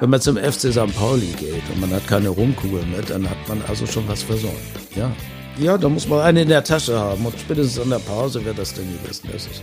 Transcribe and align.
Wenn 0.00 0.10
man 0.10 0.20
zum 0.20 0.36
FC 0.36 0.70
St. 0.72 0.94
Pauli 0.96 1.34
geht 1.36 1.68
und 1.74 1.80
man 1.80 1.90
hat 1.90 2.06
keine 2.06 2.28
Rumkugel 2.28 2.84
mit, 2.86 3.10
dann 3.10 3.28
hat 3.28 3.48
man 3.48 3.60
also 3.66 3.84
schon 3.84 4.06
was 4.06 4.22
versäumt. 4.22 4.54
Ja. 4.94 5.10
Ja, 5.58 5.76
da 5.76 5.88
muss 5.88 6.06
man 6.06 6.20
eine 6.20 6.42
in 6.42 6.48
der 6.48 6.62
Tasche 6.62 6.96
haben 6.96 7.26
und 7.26 7.34
spätestens 7.36 7.82
in 7.82 7.90
der 7.90 7.98
Pause 7.98 8.44
wird 8.44 8.58
das 8.58 8.72
Ding 8.74 8.86
wissen. 9.04 9.28
Das 9.32 9.46
ist 9.46 9.60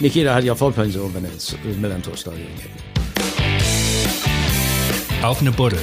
nicht 0.00 0.14
jeder 0.16 0.34
hat 0.34 0.44
ja 0.44 0.54
Vollpension, 0.54 1.14
wenn 1.14 1.24
er 1.24 1.32
ins 1.32 1.56
Millantor-Stadion 1.80 2.46
geht. 2.56 2.72
Auf 5.24 5.40
eine 5.40 5.50
Buddel. 5.50 5.78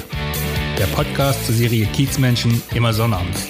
Der 0.77 0.86
Podcast 0.86 1.43
zur 1.48 1.55
Serie 1.55 1.88
Kiezmenschen 1.88 2.61
immer 2.75 2.93
sonnabends. 2.93 3.48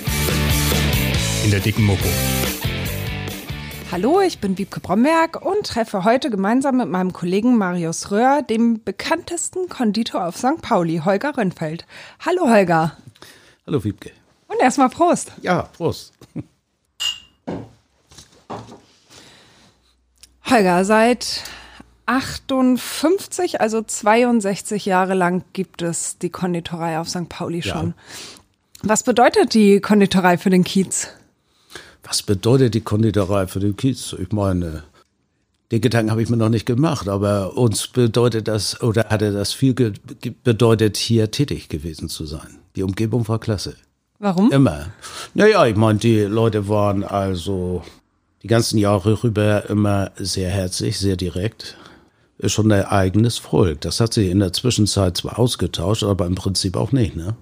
In 1.43 1.52
der 1.52 1.59
dicken 1.59 1.84
Mopo. 1.84 2.07
Hallo, 3.92 4.21
ich 4.21 4.39
bin 4.39 4.58
Wiebke 4.58 4.80
Bromberg 4.80 5.46
und 5.46 5.68
treffe 5.68 6.05
heute 6.05 6.30
gemeinsam 6.30 6.78
mit 6.78 6.88
meinem 6.88 7.12
Kollegen 7.12 7.58
Marius 7.58 8.10
Röhr 8.10 8.41
dem 8.41 8.82
bekanntesten 8.82 9.68
Konditor 9.68 10.28
auf 10.28 10.38
St. 10.38 10.62
Pauli, 10.62 11.02
Holger 11.04 11.38
Rönnfeld. 11.38 11.86
Hallo 12.26 12.49
Holger. 12.49 12.96
Hallo 13.68 13.84
Wiebke. 13.84 14.12
Und 14.48 14.62
erstmal 14.62 14.88
Prost. 14.88 15.34
Ja, 15.41 15.63
Prost. 15.63 16.13
Holger, 20.49 20.85
seit 20.85 21.44
58, 22.05 23.60
also 23.60 23.82
62 23.82 24.85
Jahre 24.85 25.16
lang 25.16 25.44
gibt 25.52 25.82
es 25.82 26.18
die 26.18 26.30
Konditorei 26.30 26.98
auf 26.98 27.10
St. 27.10 27.27
Pauli 27.27 27.62
schon. 27.62 27.88
Ja. 27.88 27.94
Was 28.84 29.04
bedeutet 29.04 29.54
die 29.54 29.82
Konditorei 29.82 30.38
für 30.38 30.49
den 30.49 30.63
Kiez? 30.63 31.10
Was 32.04 32.23
bedeutet 32.23 32.73
die 32.73 32.82
Konditorei 32.82 33.48
für 33.48 33.60
den 33.60 33.76
Kiez? 33.76 34.16
Ich 34.20 34.32
meine, 34.32 34.84
den 35.72 35.82
Gedanken 35.82 36.12
habe 36.12 36.22
ich 36.22 36.30
mir 36.30 36.38
noch 36.38 36.50
nicht 36.50 36.66
gemacht, 36.66 37.08
aber 37.08 37.55
uns 37.58 37.88
bedeutet 37.88 38.48
das, 38.48 38.82
oder 38.82 39.05
hatte 39.10 39.32
das 39.32 39.54
viel 39.54 39.74
bedeutet, 40.44 40.98
hier 40.98 41.32
tätig 41.32 41.70
gewesen 41.70 42.10
zu 42.10 42.26
sein. 42.26 42.60
Die 42.76 42.84
Umgebung 42.84 43.27
war 43.27 43.40
klasse. 43.40 43.76
Warum? 44.20 44.52
Immer. 44.52 44.88
Naja, 45.34 45.66
ich 45.66 45.76
meine, 45.76 45.99
die 45.99 46.20
Leute 46.21 46.68
waren 46.68 47.04
also 47.04 47.84
die 48.43 48.48
ganzen 48.48 48.77
Jahre 48.77 49.24
rüber 49.24 49.70
immer 49.70 50.12
sehr 50.18 50.49
herzlich, 50.49 50.99
sehr 50.99 51.15
direkt. 51.15 51.77
Ist 52.38 52.54
schon 52.54 52.71
ein 52.71 52.86
eigenes 52.86 53.38
Volk. 53.38 53.82
Das 53.82 53.99
hat 53.99 54.13
sich 54.13 54.30
in 54.30 54.40
der 54.40 54.52
Zwischenzeit 54.52 55.18
zwar 55.18 55.40
ausgetauscht, 55.40 56.04
aber 56.04 56.26
im 56.26 56.36
Prinzip 56.36 56.76
auch 56.76 56.91
nicht, 56.91 57.15
ne? 57.15 57.36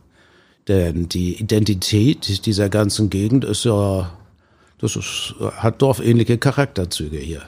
Denn 0.68 1.10
die 1.10 1.40
Identität 1.40 2.46
dieser 2.46 2.70
ganzen 2.70 3.10
Gegend 3.10 3.44
ist 3.44 3.64
ja 3.66 4.12
das 4.80 4.96
ist, 4.96 5.36
hat 5.58 5.82
dorfähnliche 5.82 6.38
Charakterzüge 6.38 7.18
hier. 7.18 7.42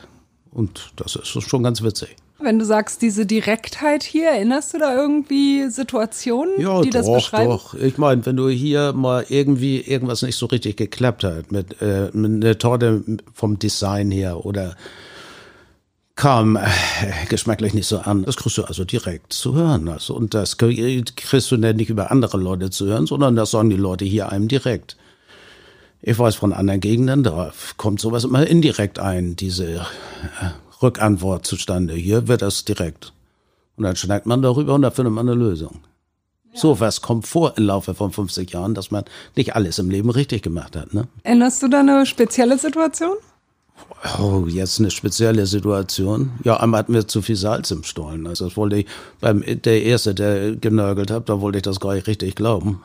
Und 0.51 0.91
das 0.97 1.15
ist 1.15 1.27
schon 1.27 1.63
ganz 1.63 1.81
witzig. 1.81 2.15
Wenn 2.39 2.57
du 2.57 2.65
sagst, 2.65 3.01
diese 3.01 3.25
Direktheit 3.25 4.03
hier, 4.03 4.29
erinnerst 4.29 4.73
du 4.73 4.79
da 4.79 4.95
irgendwie 4.95 5.69
Situationen, 5.69 6.59
ja, 6.59 6.81
die 6.81 6.89
doch, 6.89 6.99
das 6.99 7.13
beschreiben? 7.13 7.51
Ja, 7.51 7.55
doch. 7.55 7.73
Ich 7.75 7.97
meine, 7.97 8.25
wenn 8.25 8.35
du 8.35 8.49
hier 8.49 8.93
mal 8.93 9.25
irgendwie 9.29 9.79
irgendwas 9.79 10.23
nicht 10.23 10.35
so 10.35 10.47
richtig 10.47 10.77
geklappt 10.77 11.23
hat, 11.23 11.51
mit, 11.51 11.81
äh, 11.81 12.09
mit 12.13 12.43
einer 12.43 12.57
Torte 12.57 13.03
vom 13.33 13.59
Design 13.59 14.09
her 14.09 14.43
oder 14.43 14.75
kam 16.15 16.55
äh, 16.55 16.61
geschmacklich 17.29 17.73
nicht 17.73 17.87
so 17.87 17.99
an. 17.99 18.23
Das 18.23 18.37
kriegst 18.37 18.57
du 18.57 18.63
also 18.63 18.85
direkt 18.85 19.33
zu 19.33 19.55
hören. 19.55 19.87
Also, 19.87 20.15
und 20.15 20.33
das 20.33 20.57
kriegst 20.57 21.51
du 21.51 21.57
nicht 21.57 21.89
über 21.89 22.11
andere 22.11 22.37
Leute 22.37 22.69
zu 22.71 22.87
hören, 22.87 23.05
sondern 23.05 23.35
das 23.35 23.51
sagen 23.51 23.69
die 23.69 23.77
Leute 23.77 24.05
hier 24.05 24.31
einem 24.31 24.47
direkt. 24.47 24.97
Ich 26.01 26.17
weiß 26.17 26.35
von 26.35 26.51
anderen 26.51 26.79
Gegenden, 26.79 27.23
da 27.23 27.51
kommt 27.77 27.99
sowas 27.99 28.23
immer 28.23 28.45
indirekt 28.47 28.97
ein, 28.97 29.35
diese 29.35 29.65
äh, 29.75 29.81
Rückantwort 30.81 31.45
zustande. 31.45 31.93
Hier 31.93 32.27
wird 32.27 32.41
das 32.41 32.65
direkt. 32.65 33.13
Und 33.75 33.83
dann 33.83 33.95
schneidet 33.95 34.25
man 34.25 34.41
darüber 34.41 34.73
und 34.73 34.81
da 34.81 34.89
findet 34.91 35.13
man 35.13 35.29
eine 35.29 35.37
Lösung. 35.37 35.81
Ja. 36.51 36.59
So 36.59 36.79
was 36.79 37.01
kommt 37.01 37.27
vor 37.27 37.53
im 37.57 37.65
Laufe 37.65 37.93
von 37.93 38.11
50 38.11 38.51
Jahren, 38.51 38.73
dass 38.73 38.89
man 38.89 39.05
nicht 39.35 39.55
alles 39.55 39.77
im 39.77 39.91
Leben 39.91 40.09
richtig 40.09 40.41
gemacht 40.41 40.75
hat. 40.75 40.93
Ne? 40.93 41.07
Erinnerst 41.23 41.61
du 41.61 41.67
da 41.67 41.81
eine 41.81 42.05
spezielle 42.05 42.57
Situation? 42.57 43.17
Oh, 44.19 44.45
jetzt 44.47 44.79
eine 44.79 44.91
spezielle 44.91 45.45
Situation. 45.45 46.31
Ja, 46.43 46.57
einmal 46.57 46.79
hatten 46.79 46.93
wir 46.93 47.07
zu 47.07 47.21
viel 47.21 47.35
Salz 47.35 47.69
im 47.71 47.83
Stollen. 47.83 48.25
Also 48.25 48.45
das 48.45 48.57
wollte 48.57 48.77
ich 48.77 48.85
beim 49.19 49.43
der 49.45 49.83
erste, 49.83 50.15
der 50.15 50.55
genörgelt 50.55 51.11
hat, 51.11 51.29
da 51.29 51.41
wollte 51.41 51.59
ich 51.59 51.63
das 51.63 51.79
gar 51.79 51.93
nicht 51.93 52.07
richtig 52.07 52.35
glauben. 52.35 52.81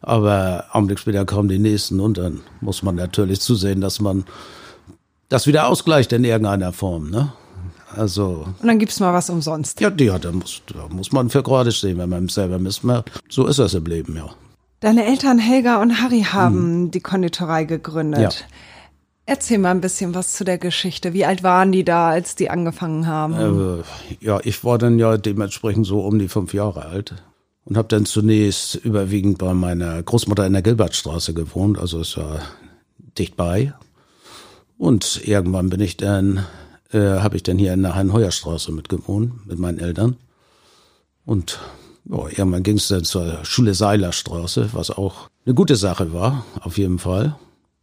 Aber 0.00 0.64
Augenblick 0.72 0.98
später 0.98 1.24
kommen 1.24 1.48
die 1.48 1.58
nächsten 1.58 2.00
und 2.00 2.18
dann 2.18 2.40
muss 2.60 2.82
man 2.82 2.94
natürlich 2.94 3.40
zusehen, 3.40 3.80
dass 3.80 4.00
man 4.00 4.24
das 5.28 5.46
wieder 5.46 5.66
ausgleicht 5.68 6.12
in 6.12 6.24
irgendeiner 6.24 6.72
Form, 6.72 7.10
ne? 7.10 7.32
Also. 7.94 8.46
Und 8.60 8.66
dann 8.66 8.78
gibt's 8.78 9.00
mal 9.00 9.12
was 9.12 9.30
umsonst. 9.30 9.80
Ja, 9.80 9.90
ja, 9.98 10.18
da 10.18 10.30
muss, 10.30 10.62
da 10.66 10.86
muss 10.88 11.10
man 11.10 11.30
für 11.30 11.42
gerade 11.42 11.72
stehen, 11.72 11.98
wenn 11.98 12.10
man 12.10 12.28
selber 12.28 12.58
missmacht. 12.58 13.10
So 13.28 13.46
ist 13.46 13.58
das 13.58 13.74
im 13.74 13.86
Leben, 13.86 14.16
ja. 14.16 14.28
Deine 14.80 15.06
Eltern 15.06 15.38
Helga 15.38 15.82
und 15.82 16.00
Harry 16.00 16.22
haben 16.22 16.82
mhm. 16.82 16.90
die 16.90 17.00
Konditorei 17.00 17.64
gegründet. 17.64 18.20
Ja. 18.20 18.30
Erzähl 19.26 19.58
mal 19.58 19.72
ein 19.72 19.80
bisschen 19.80 20.14
was 20.14 20.34
zu 20.34 20.44
der 20.44 20.58
Geschichte. 20.58 21.12
Wie 21.12 21.24
alt 21.24 21.42
waren 21.42 21.72
die 21.72 21.84
da, 21.84 22.08
als 22.08 22.34
die 22.34 22.48
angefangen 22.48 23.06
haben? 23.06 23.80
Äh, 23.80 24.24
ja, 24.24 24.38
ich 24.42 24.64
war 24.64 24.78
dann 24.78 24.98
ja 24.98 25.16
dementsprechend 25.18 25.86
so 25.86 26.00
um 26.00 26.18
die 26.18 26.28
fünf 26.28 26.54
Jahre 26.54 26.86
alt 26.86 27.14
und 27.68 27.76
habe 27.76 27.88
dann 27.88 28.06
zunächst 28.06 28.76
überwiegend 28.76 29.36
bei 29.36 29.52
meiner 29.52 30.02
Großmutter 30.02 30.46
in 30.46 30.54
der 30.54 30.62
Gilbertstraße 30.62 31.34
gewohnt, 31.34 31.78
also 31.78 32.00
es 32.00 32.16
war 32.16 32.40
dicht 33.18 33.36
bei. 33.36 33.74
Und 34.78 35.20
irgendwann 35.26 35.68
bin 35.68 35.80
ich 35.80 35.98
dann, 35.98 36.46
äh, 36.92 36.98
habe 36.98 37.36
ich 37.36 37.42
dann 37.42 37.58
hier 37.58 37.74
in 37.74 37.82
der 37.82 37.94
Heinheuerstraße 37.94 38.72
mitgewohnt 38.72 39.46
mit 39.46 39.58
meinen 39.58 39.78
Eltern. 39.78 40.16
Und 41.26 41.58
ja, 42.06 42.28
irgendwann 42.28 42.62
ging 42.62 42.78
es 42.78 42.88
dann 42.88 43.04
zur 43.04 43.44
Schule 43.44 43.74
Seilerstraße, 43.74 44.70
was 44.72 44.90
auch 44.90 45.28
eine 45.44 45.54
gute 45.54 45.76
Sache 45.76 46.14
war, 46.14 46.46
auf 46.60 46.78
jeden 46.78 46.98
Fall. 46.98 47.36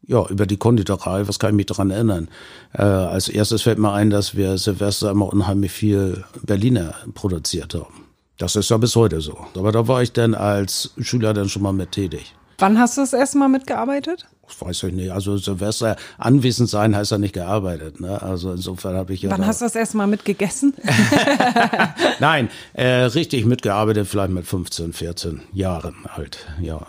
Ja, 0.08 0.26
über 0.28 0.48
die 0.48 0.58
Konditorei, 0.58 1.28
was 1.28 1.38
kann 1.38 1.52
ich 1.52 1.58
mich 1.58 1.66
daran 1.68 1.92
erinnern? 1.92 2.28
Äh, 2.74 2.82
als 2.82 3.30
erstes 3.30 3.62
fällt 3.62 3.78
mir 3.78 3.92
ein, 3.92 4.10
dass 4.10 4.36
wir 4.36 4.58
Silvester 4.58 5.12
immer 5.12 5.32
unheimlich 5.32 5.72
viel 5.72 6.24
Berliner 6.44 6.96
produziert 7.14 7.76
haben. 7.76 8.05
Das 8.38 8.56
ist 8.56 8.70
ja 8.70 8.78
bis 8.78 8.96
heute 8.96 9.22
so. 9.22 9.38
Aber 9.56 9.72
da 9.72 9.88
war 9.88 10.02
ich 10.02 10.12
dann 10.12 10.36
als 10.36 10.94
Schüler 11.00 11.34
dann 11.34 11.50
schon 11.50 11.62
mal 11.62 11.74
mit 11.74 11.92
tätig. 11.94 12.34
Wann 12.58 12.80
hast 12.80 12.98
du 12.98 13.02
das 13.02 13.14
erste 13.14 13.38
Mal 13.38 13.50
mitgearbeitet? 13.50 14.26
Das 14.48 14.62
weiß 14.62 14.84
ich 14.84 14.94
nicht. 14.94 15.12
Also 15.12 15.38
Silvester 15.38 15.98
anwesend 16.18 16.70
sein 16.70 16.96
heißt 16.96 17.12
ja 17.12 17.18
nicht 17.18 17.34
gearbeitet. 17.34 18.00
Ne? 18.00 18.22
Also 18.22 18.52
insofern 18.52 18.96
habe 18.96 19.14
ich 19.14 19.24
ja. 19.24 19.32
Wann 19.32 19.46
hast 19.46 19.62
du 19.62 19.66
das 19.66 19.76
erste 19.76 19.98
Mal 19.98 20.08
mitgegessen? 20.08 20.74
Nein, 22.20 22.50
äh, 22.74 22.88
richtig 23.06 23.46
mitgearbeitet, 23.46 24.08
vielleicht 24.08 24.32
mit 24.32 24.46
15, 24.46 24.94
14 24.94 25.42
Jahren 25.52 25.96
halt. 26.10 26.46
Ja, 26.62 26.86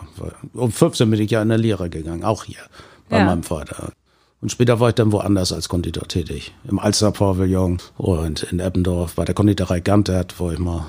um 0.53 0.71
15 0.71 1.09
bin 1.09 1.21
ich 1.21 1.31
ja 1.31 1.41
in 1.41 1.49
der 1.49 1.57
Lehre 1.57 1.89
gegangen, 1.89 2.23
auch 2.23 2.43
hier 2.45 2.61
bei 3.09 3.17
ja. 3.17 3.25
meinem 3.25 3.43
Vater. 3.43 3.91
Und 4.39 4.51
später 4.51 4.79
war 4.79 4.89
ich 4.89 4.95
dann 4.95 5.11
woanders 5.11 5.51
als 5.51 5.67
Konditor 5.67 6.07
tätig. 6.07 6.53
Im 6.69 6.77
Alster 6.77 7.11
Pavillon 7.11 7.79
und 7.97 8.43
in 8.43 8.59
Eppendorf 8.59 9.15
bei 9.15 9.25
der 9.25 9.33
Konditorei 9.33 9.79
Gantert, 9.79 10.39
wo 10.39 10.51
ich 10.51 10.59
mal 10.59 10.85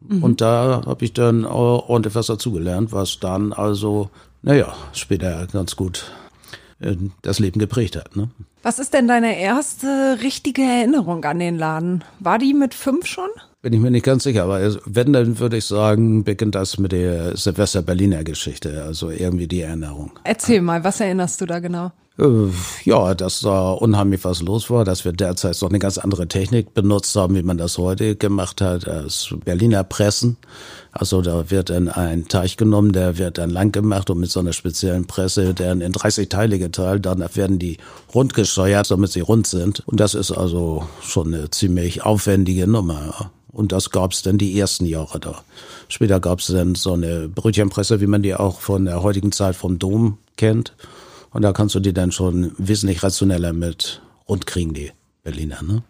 Mhm. 0.00 0.22
Und 0.22 0.40
da 0.40 0.82
habe 0.86 1.04
ich 1.04 1.12
dann 1.12 1.44
ordentlich 1.44 2.14
was 2.14 2.26
dazugelernt, 2.26 2.92
was 2.92 3.20
dann 3.20 3.52
also, 3.52 4.10
naja, 4.42 4.74
später 4.92 5.46
ganz 5.52 5.76
gut 5.76 6.12
äh, 6.80 6.96
das 7.22 7.38
Leben 7.38 7.58
geprägt 7.58 7.96
hat. 7.96 8.16
Ne? 8.16 8.30
Was 8.62 8.78
ist 8.78 8.94
denn 8.94 9.08
deine 9.08 9.38
erste 9.38 10.18
richtige 10.22 10.62
Erinnerung 10.62 11.24
an 11.24 11.38
den 11.38 11.56
Laden? 11.56 12.04
War 12.20 12.38
die 12.38 12.54
mit 12.54 12.74
fünf 12.74 13.06
schon? 13.06 13.28
Bin 13.60 13.72
ich 13.72 13.80
mir 13.80 13.90
nicht 13.90 14.04
ganz 14.04 14.22
sicher, 14.22 14.44
aber 14.44 14.76
wenn, 14.84 15.12
dann 15.12 15.40
würde 15.40 15.56
ich 15.56 15.64
sagen, 15.64 16.22
beginnt 16.22 16.54
das 16.54 16.78
mit 16.78 16.92
der 16.92 17.36
Silvester-Berliner 17.36 18.22
Geschichte, 18.22 18.84
also 18.84 19.10
irgendwie 19.10 19.48
die 19.48 19.62
Erinnerung. 19.62 20.12
Erzähl 20.22 20.60
mal, 20.60 20.84
was 20.84 21.00
erinnerst 21.00 21.40
du 21.40 21.46
da 21.46 21.58
genau? 21.58 21.90
Äh, 22.18 22.50
ja, 22.84 23.14
dass 23.14 23.40
da 23.40 23.70
unheimlich 23.70 24.24
was 24.24 24.42
los 24.42 24.70
war, 24.70 24.84
dass 24.84 25.04
wir 25.04 25.12
derzeit 25.12 25.60
noch 25.62 25.68
eine 25.68 25.78
ganz 25.78 25.98
andere 25.98 26.26
Technik 26.26 26.74
benutzt 26.74 27.14
haben, 27.14 27.36
wie 27.36 27.42
man 27.42 27.58
das 27.58 27.78
heute 27.78 28.16
gemacht 28.16 28.60
hat, 28.60 28.88
als 28.88 29.34
Berliner 29.44 29.84
Pressen. 29.84 30.36
Also 30.90 31.22
da 31.22 31.50
wird 31.50 31.70
dann 31.70 31.88
ein 31.88 32.26
Teich 32.26 32.56
genommen, 32.56 32.92
der 32.92 33.18
wird 33.18 33.38
dann 33.38 33.50
lang 33.50 33.70
gemacht 33.70 34.10
und 34.10 34.18
mit 34.18 34.30
so 34.30 34.40
einer 34.40 34.52
speziellen 34.52 35.06
Presse 35.06 35.54
dann 35.54 35.80
in 35.80 35.92
30 35.92 36.28
Teile 36.28 36.58
geteilt. 36.58 37.06
Danach 37.06 37.36
werden 37.36 37.60
die 37.60 37.78
rund 38.12 38.34
gesteuert, 38.34 38.90
damit 38.90 39.12
sie 39.12 39.20
rund 39.20 39.46
sind. 39.46 39.86
Und 39.86 40.00
das 40.00 40.14
ist 40.14 40.32
also 40.32 40.88
schon 41.00 41.32
eine 41.32 41.50
ziemlich 41.50 42.02
aufwendige 42.02 42.66
Nummer. 42.66 43.30
Und 43.52 43.70
das 43.70 43.90
gab's 43.90 44.22
dann 44.22 44.38
die 44.38 44.58
ersten 44.58 44.86
Jahre 44.86 45.20
da. 45.20 45.42
Später 45.88 46.18
gab's 46.18 46.48
dann 46.48 46.74
so 46.74 46.94
eine 46.94 47.28
Brötchenpresse, 47.28 48.00
wie 48.00 48.06
man 48.06 48.22
die 48.22 48.34
auch 48.34 48.60
von 48.60 48.84
der 48.86 49.02
heutigen 49.02 49.30
Zeit 49.30 49.54
vom 49.54 49.78
Dom 49.78 50.18
kennt. 50.36 50.72
Und 51.38 51.42
da 51.42 51.52
kannst 51.52 51.76
du 51.76 51.78
die 51.78 51.92
dann 51.92 52.10
schon 52.10 52.50
wesentlich 52.58 53.00
rationeller 53.04 53.52
mit 53.52 54.02
rund 54.28 54.48
kriegen, 54.48 54.74
die 54.74 54.90
Berliner, 55.22 55.62
ne? 55.62 55.84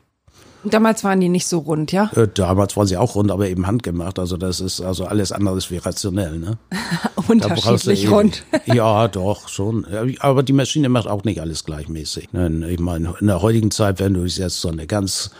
Damals 0.62 1.04
waren 1.04 1.20
die 1.20 1.30
nicht 1.30 1.46
so 1.46 1.60
rund, 1.60 1.90
ja? 1.90 2.10
Äh, 2.14 2.28
damals 2.34 2.76
waren 2.76 2.86
sie 2.86 2.98
auch 2.98 3.14
rund, 3.14 3.30
aber 3.30 3.48
eben 3.48 3.66
handgemacht. 3.66 4.18
Also 4.18 4.36
das 4.36 4.60
ist 4.60 4.82
also 4.82 5.06
alles 5.06 5.32
anderes 5.32 5.70
wie 5.70 5.78
rationell, 5.78 6.38
ne? 6.38 6.58
Unterschiedlich 7.28 8.10
rund. 8.10 8.44
ja, 8.66 9.08
doch, 9.08 9.48
schon. 9.48 9.86
Aber 10.20 10.42
die 10.42 10.52
Maschine 10.52 10.90
macht 10.90 11.06
auch 11.06 11.24
nicht 11.24 11.40
alles 11.40 11.64
gleichmäßig. 11.64 12.24
Ich 12.24 12.78
meine, 12.80 13.16
in 13.18 13.26
der 13.26 13.40
heutigen 13.40 13.70
Zeit, 13.70 14.00
wenn 14.00 14.12
du 14.12 14.26
jetzt 14.26 14.60
so 14.60 14.68
eine 14.68 14.86
ganz 14.86 15.30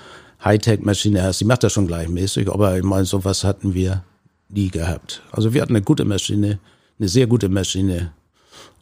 Hightech-Maschine 0.43 1.23
hast, 1.23 1.43
die 1.43 1.45
macht 1.45 1.65
das 1.65 1.75
schon 1.75 1.87
gleichmäßig, 1.87 2.51
aber 2.51 2.79
ich 2.79 2.83
meine, 2.83 3.05
sowas 3.05 3.45
hatten 3.45 3.75
wir 3.75 4.05
nie 4.49 4.71
gehabt. 4.71 5.21
Also 5.33 5.53
wir 5.53 5.61
hatten 5.61 5.77
eine 5.77 5.85
gute 5.85 6.07
Maschine, 6.07 6.61
eine 6.99 7.09
sehr 7.11 7.27
gute 7.27 7.51
Maschine. 7.51 8.13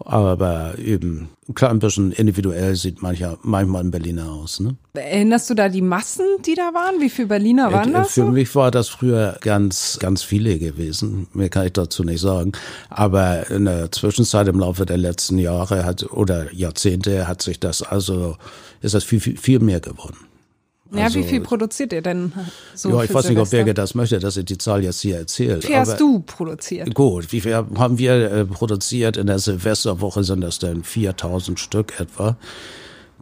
Aber 0.04 0.74
eben, 0.78 1.30
klar, 1.54 1.70
ein 1.70 1.78
bisschen 1.78 2.12
individuell 2.12 2.76
sieht 2.76 3.02
mancher, 3.02 3.38
manchmal 3.42 3.82
ein 3.82 3.90
Berliner 3.90 4.30
aus. 4.30 4.60
Ne? 4.60 4.76
Erinnerst 4.94 5.48
du 5.50 5.54
da 5.54 5.68
die 5.68 5.80
Massen, 5.82 6.26
die 6.44 6.54
da 6.54 6.72
waren? 6.74 7.00
Wie 7.00 7.08
viele 7.08 7.28
Berliner 7.28 7.72
waren 7.72 7.90
Äh, 7.90 7.98
das? 7.98 8.12
Für 8.12 8.22
so? 8.22 8.28
mich 8.28 8.54
war 8.54 8.70
das 8.70 8.88
früher 8.88 9.38
ganz, 9.40 9.98
ganz 10.00 10.22
viele 10.22 10.58
gewesen. 10.58 11.26
Mehr 11.32 11.48
kann 11.48 11.66
ich 11.66 11.72
dazu 11.72 12.04
nicht 12.04 12.20
sagen. 12.20 12.52
Aber 12.90 13.50
in 13.50 13.64
der 13.64 13.90
Zwischenzeit 13.90 14.48
im 14.48 14.60
Laufe 14.60 14.84
der 14.86 14.98
letzten 14.98 15.38
Jahre 15.38 15.84
hat, 15.84 16.04
oder 16.12 16.52
Jahrzehnte 16.52 17.26
hat 17.26 17.42
sich 17.42 17.58
das 17.58 17.82
also, 17.82 18.36
ist 18.82 18.94
das 18.94 19.04
viel, 19.04 19.20
viel, 19.20 19.36
viel 19.38 19.60
mehr 19.60 19.80
geworden. 19.80 20.16
Ja, 20.92 21.04
also- 21.04 21.18
wie 21.18 21.24
viel 21.24 21.40
produziert 21.40 21.92
ihr 21.92 22.02
denn 22.02 22.32
so 22.74 22.90
ja, 22.90 23.02
ich 23.02 23.12
weiß 23.12 23.28
nicht, 23.28 23.38
ob? 23.38 23.50
Birge 23.50 23.74
das 23.74 23.94
möchte, 23.94 24.18
dass 24.18 24.36
ich 24.36 24.44
die 24.44 24.58
Zahl 24.58 24.82
jetzt 24.82 25.00
hier 25.00 25.18
erzähle. 25.18 25.62
Wie 25.62 25.66
viel 25.66 25.76
hast 25.76 26.00
du 26.00 26.20
produziert? 26.20 26.94
Gut, 26.94 27.32
wie 27.32 27.40
viel 27.40 27.54
haben 27.54 27.98
wir 27.98 28.30
äh, 28.30 28.44
produziert? 28.44 29.16
In 29.16 29.26
der 29.26 29.38
Silvesterwoche 29.38 30.24
sind 30.24 30.40
das 30.40 30.58
dann 30.58 30.82
4000 30.84 31.58
Stück 31.58 31.98
etwa, 32.00 32.36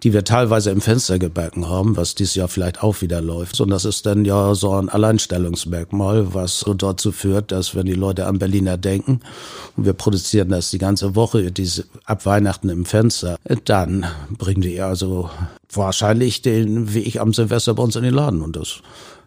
die 0.03 0.13
wir 0.13 0.25
teilweise 0.25 0.71
im 0.71 0.81
Fenster 0.81 1.19
gebacken 1.19 1.69
haben, 1.69 1.97
was 1.97 2.15
dieses 2.15 2.35
Jahr 2.35 2.49
vielleicht 2.49 2.83
auch 2.83 3.01
wieder 3.01 3.21
läuft. 3.21 3.61
Und 3.61 3.71
das 3.71 3.85
ist 3.85 4.07
dann 4.07 4.25
ja 4.25 4.55
so 4.55 4.73
ein 4.73 4.89
Alleinstellungsmerkmal, 4.89 6.35
was 6.35 6.61
so 6.61 6.75
dazu 6.75 7.13
führt, 7.13 7.53
dass 7.53 7.75
wenn 7.75 7.87
die 7.87 7.95
Leute 7.95 8.27
an 8.27 8.39
Berliner 8.39 8.77
denken 8.77 9.21
und 9.77 9.87
wir 9.87 9.93
produzieren 9.93 10.49
das 10.49 10.71
die 10.71 10.79
ganze 10.79 11.15
Woche, 11.15 11.53
diese, 11.53 11.85
ab 12.05 12.27
Weihnachten 12.27 12.69
im 12.69 12.85
Fenster, 12.85 13.37
dann 13.65 14.07
bringen 14.37 14.63
die 14.63 14.81
also 14.81 15.31
wahrscheinlich 15.73 16.43
den 16.43 16.93
Weg 16.95 17.21
am 17.21 17.33
Silvester 17.33 17.75
bei 17.75 17.83
uns 17.83 17.97
in 17.97 18.03
den 18.03 18.15
Laden. 18.15 18.43
Und 18.43 18.57
das 18.57 18.81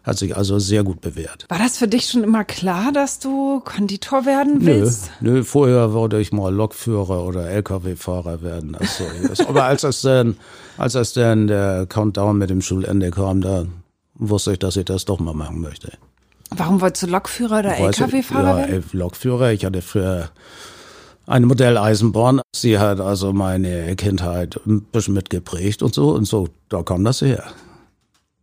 hat 0.08 0.18
sich 0.18 0.36
also 0.36 0.58
sehr 0.58 0.82
gut 0.82 1.00
bewährt. 1.00 1.44
War 1.48 1.58
das 1.58 1.78
für 1.78 1.86
dich 1.86 2.06
schon 2.06 2.24
immer 2.24 2.44
klar, 2.44 2.92
dass 2.92 3.18
du 3.18 3.60
Konditor 3.60 4.24
werden 4.24 4.58
Nö, 4.58 4.66
willst? 4.66 5.10
nö, 5.20 5.44
vorher 5.44 5.92
wollte 5.92 6.18
ich 6.18 6.32
mal 6.32 6.52
Lokführer 6.52 7.24
oder 7.24 7.48
LKW-Fahrer 7.48 8.42
werden. 8.42 8.74
Also, 8.74 9.04
aber 9.46 9.64
als 9.64 9.82
das 9.82 10.00
dann, 10.00 10.36
als 10.78 10.94
das 10.94 11.12
dann 11.12 11.46
der 11.46 11.86
Countdown 11.86 12.38
mit 12.38 12.50
dem 12.50 12.62
Schulende 12.62 13.10
kam, 13.10 13.42
da 13.42 13.66
wusste 14.14 14.52
ich, 14.52 14.58
dass 14.58 14.76
ich 14.76 14.86
das 14.86 15.04
doch 15.04 15.20
mal 15.20 15.34
machen 15.34 15.60
möchte. 15.60 15.92
Warum 16.50 16.80
wolltest 16.80 17.02
du 17.02 17.06
Lokführer 17.08 17.58
oder 17.58 17.76
LKW-Fahrer 17.76 18.60
ja, 18.60 18.68
werden? 18.68 18.84
Lokführer. 18.92 19.52
Ich 19.52 19.66
hatte 19.66 19.82
früher 19.82 20.30
eine 21.26 21.44
Modelleisenbahn. 21.44 22.40
Sie 22.56 22.78
hat 22.78 23.00
also 23.00 23.34
meine 23.34 23.94
Kindheit 23.96 24.58
ein 24.66 24.80
bisschen 24.82 25.12
mitgeprägt 25.12 25.82
und 25.82 25.94
so. 25.94 26.10
Und 26.10 26.24
so, 26.24 26.48
da 26.70 26.82
kam 26.82 27.04
das 27.04 27.20
her. 27.20 27.44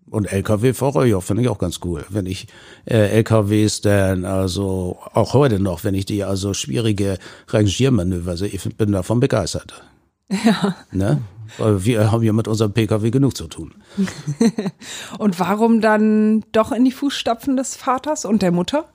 Und 0.10 0.32
LKW-Fahrer, 0.32 1.06
ja, 1.06 1.20
finde 1.20 1.42
ich 1.44 1.50
auch 1.50 1.58
ganz 1.58 1.80
cool. 1.84 2.06
Wenn 2.10 2.26
ich 2.28 2.48
äh, 2.86 3.08
LKWs 3.18 3.82
dann, 3.82 4.24
also 4.24 5.00
auch 5.14 5.34
heute 5.34 5.60
noch, 5.60 5.84
wenn 5.84 5.96
ich 5.96 6.06
die 6.06 6.24
also 6.24 6.54
schwierige 6.54 7.18
Rangiermanöver 7.48 8.38
sehe, 8.38 8.50
ich 8.50 8.64
bin 8.78 8.92
davon 8.92 9.20
begeistert. 9.20 9.84
Ja. 10.30 10.76
Ne? 10.92 11.22
Weil 11.58 11.86
wir 11.86 12.12
haben 12.12 12.24
ja 12.24 12.34
mit 12.34 12.48
unserem 12.48 12.72
PKW 12.74 13.10
genug 13.12 13.36
zu 13.38 13.48
tun. 13.48 13.74
Und 15.20 15.40
warum 15.40 15.82
dann 15.82 16.44
doch 16.52 16.72
in 16.72 16.86
die 16.86 16.92
Fußstapfen 16.92 17.56
des 17.58 17.76
Vaters 17.76 18.26
und 18.26 18.42
der 18.42 18.52
Mutter? 18.52 18.86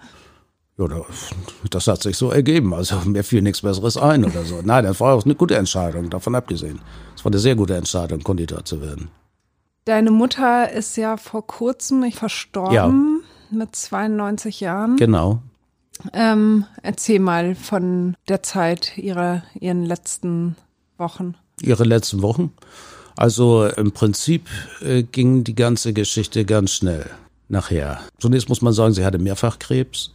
Ja, 0.78 0.88
da- 0.88 1.04
das 1.70 1.86
hat 1.86 2.02
sich 2.02 2.16
so 2.16 2.30
ergeben. 2.30 2.72
Also 2.74 2.96
mir 3.04 3.22
fiel 3.24 3.42
nichts 3.42 3.62
Besseres 3.62 3.96
ein 3.96 4.24
oder 4.24 4.44
so. 4.44 4.60
Nein, 4.64 4.84
das 4.84 4.98
war 5.00 5.14
auch 5.14 5.24
eine 5.24 5.34
gute 5.34 5.56
Entscheidung, 5.56 6.10
davon 6.10 6.34
abgesehen. 6.34 6.80
Es 7.16 7.24
war 7.24 7.30
eine 7.30 7.38
sehr 7.38 7.54
gute 7.54 7.76
Entscheidung, 7.76 8.20
Konditor 8.22 8.64
zu 8.64 8.80
werden. 8.80 9.10
Deine 9.90 10.12
Mutter 10.12 10.70
ist 10.70 10.96
ja 10.96 11.16
vor 11.16 11.44
kurzem 11.44 12.12
verstorben 12.12 13.24
mit 13.50 13.74
92 13.74 14.60
Jahren. 14.60 14.94
Genau. 14.96 15.42
Ähm, 16.12 16.64
erzähl 16.80 17.18
mal 17.18 17.56
von 17.56 18.14
der 18.28 18.44
Zeit 18.44 18.96
ihrer 18.98 19.42
ihren 19.58 19.84
letzten 19.84 20.54
Wochen. 20.96 21.34
Ihre 21.60 21.82
letzten 21.82 22.22
Wochen. 22.22 22.52
Also 23.16 23.66
im 23.66 23.90
Prinzip 23.90 24.46
äh, 24.80 25.02
ging 25.02 25.42
die 25.42 25.56
ganze 25.56 25.92
Geschichte 25.92 26.44
ganz 26.44 26.70
schnell 26.70 27.10
nachher. 27.48 27.98
Zunächst 28.20 28.48
muss 28.48 28.62
man 28.62 28.72
sagen, 28.72 28.94
sie 28.94 29.04
hatte 29.04 29.18
mehrfach 29.18 29.58
Krebs. 29.58 30.12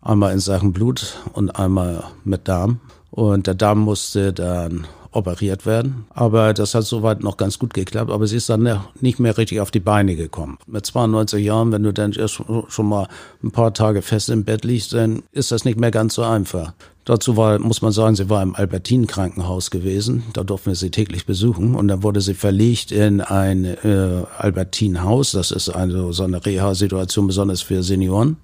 Einmal 0.00 0.32
in 0.32 0.40
Sachen 0.40 0.72
Blut 0.72 1.18
und 1.34 1.50
einmal 1.50 2.02
mit 2.24 2.48
Darm. 2.48 2.80
Und 3.10 3.46
der 3.46 3.54
Darm 3.54 3.80
musste 3.80 4.32
dann 4.32 4.86
operiert 5.12 5.66
werden. 5.66 6.06
Aber 6.10 6.52
das 6.54 6.74
hat 6.74 6.84
soweit 6.84 7.22
noch 7.22 7.36
ganz 7.36 7.58
gut 7.58 7.74
geklappt. 7.74 8.10
Aber 8.10 8.26
sie 8.26 8.36
ist 8.36 8.48
dann 8.48 8.80
nicht 9.00 9.18
mehr 9.18 9.36
richtig 9.38 9.60
auf 9.60 9.70
die 9.70 9.80
Beine 9.80 10.16
gekommen. 10.16 10.58
Mit 10.66 10.86
92 10.86 11.44
Jahren, 11.44 11.72
wenn 11.72 11.82
du 11.82 11.92
dann 11.92 12.14
schon 12.14 12.88
mal 12.88 13.08
ein 13.42 13.50
paar 13.50 13.72
Tage 13.74 14.02
fest 14.02 14.28
im 14.30 14.44
Bett 14.44 14.64
liegst, 14.64 14.92
dann 14.92 15.22
ist 15.32 15.50
das 15.50 15.64
nicht 15.64 15.78
mehr 15.78 15.90
ganz 15.90 16.14
so 16.14 16.22
einfach. 16.22 16.72
Dazu 17.04 17.38
war, 17.38 17.58
muss 17.58 17.80
man 17.80 17.90
sagen, 17.90 18.16
sie 18.16 18.28
war 18.28 18.42
im 18.42 18.54
Albertin-Krankenhaus 18.54 19.70
gewesen. 19.70 20.24
Da 20.34 20.44
durften 20.44 20.72
wir 20.72 20.76
sie 20.76 20.90
täglich 20.90 21.24
besuchen. 21.24 21.74
Und 21.74 21.88
dann 21.88 22.02
wurde 22.02 22.20
sie 22.20 22.34
verlegt 22.34 22.92
in 22.92 23.22
ein 23.22 23.64
äh, 23.64 24.24
Albertin-Haus. 24.36 25.32
Das 25.32 25.50
ist 25.50 25.70
also 25.70 26.12
so 26.12 26.24
eine 26.24 26.44
Reha-Situation, 26.44 27.26
besonders 27.26 27.62
für 27.62 27.82
Senioren. 27.82 28.36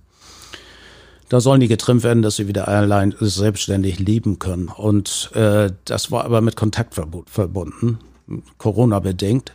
Da 1.28 1.40
sollen 1.40 1.60
die 1.60 1.68
getrimmt 1.68 2.02
werden, 2.02 2.22
dass 2.22 2.36
sie 2.36 2.48
wieder 2.48 2.68
allein 2.68 3.14
selbstständig 3.18 3.98
leben 3.98 4.38
können. 4.38 4.68
Und 4.68 5.30
äh, 5.34 5.70
das 5.84 6.10
war 6.10 6.24
aber 6.24 6.40
mit 6.40 6.56
Kontaktverbot 6.56 7.30
verbunden, 7.30 7.98
Corona-bedingt. 8.58 9.52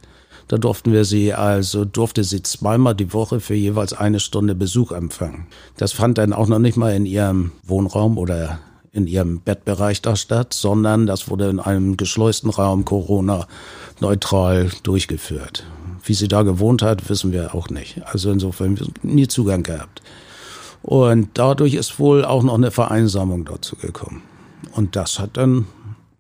Da 0.47 0.57
durften 0.57 0.91
wir 0.91 1.05
sie 1.05 1.33
also, 1.33 1.85
durfte 1.85 2.23
sie 2.23 2.41
zweimal 2.41 2.95
die 2.95 3.13
Woche 3.13 3.39
für 3.39 3.53
jeweils 3.53 3.93
eine 3.93 4.19
Stunde 4.19 4.55
Besuch 4.55 4.91
empfangen. 4.91 5.45
Das 5.77 5.91
fand 5.91 6.17
dann 6.17 6.33
auch 6.33 6.47
noch 6.47 6.57
nicht 6.57 6.75
mal 6.75 6.95
in 6.95 7.05
ihrem 7.05 7.51
Wohnraum 7.63 8.17
oder 8.17 8.59
in 8.91 9.05
ihrem 9.05 9.41
Bettbereich 9.41 10.01
da 10.01 10.15
statt, 10.15 10.55
sondern 10.55 11.05
das 11.05 11.29
wurde 11.29 11.49
in 11.49 11.59
einem 11.59 11.97
geschleusten 11.97 12.49
Raum 12.49 12.83
Corona-neutral 12.83 14.71
durchgeführt. 14.81 15.65
Wie 16.03 16.15
sie 16.15 16.27
da 16.27 16.41
gewohnt 16.41 16.81
hat, 16.81 17.07
wissen 17.09 17.31
wir 17.31 17.53
auch 17.53 17.69
nicht. 17.69 18.01
Also 18.05 18.31
insofern 18.31 18.79
nie 19.03 19.27
Zugang 19.27 19.61
gehabt. 19.61 20.01
Und 20.81 21.29
dadurch 21.33 21.73
ist 21.73 21.99
wohl 21.99 22.25
auch 22.25 22.43
noch 22.43 22.55
eine 22.55 22.71
Vereinsamung 22.71 23.45
dazu 23.45 23.75
gekommen. 23.75 24.21
Und 24.73 24.95
das 24.95 25.19
hat 25.19 25.37
dann 25.37 25.67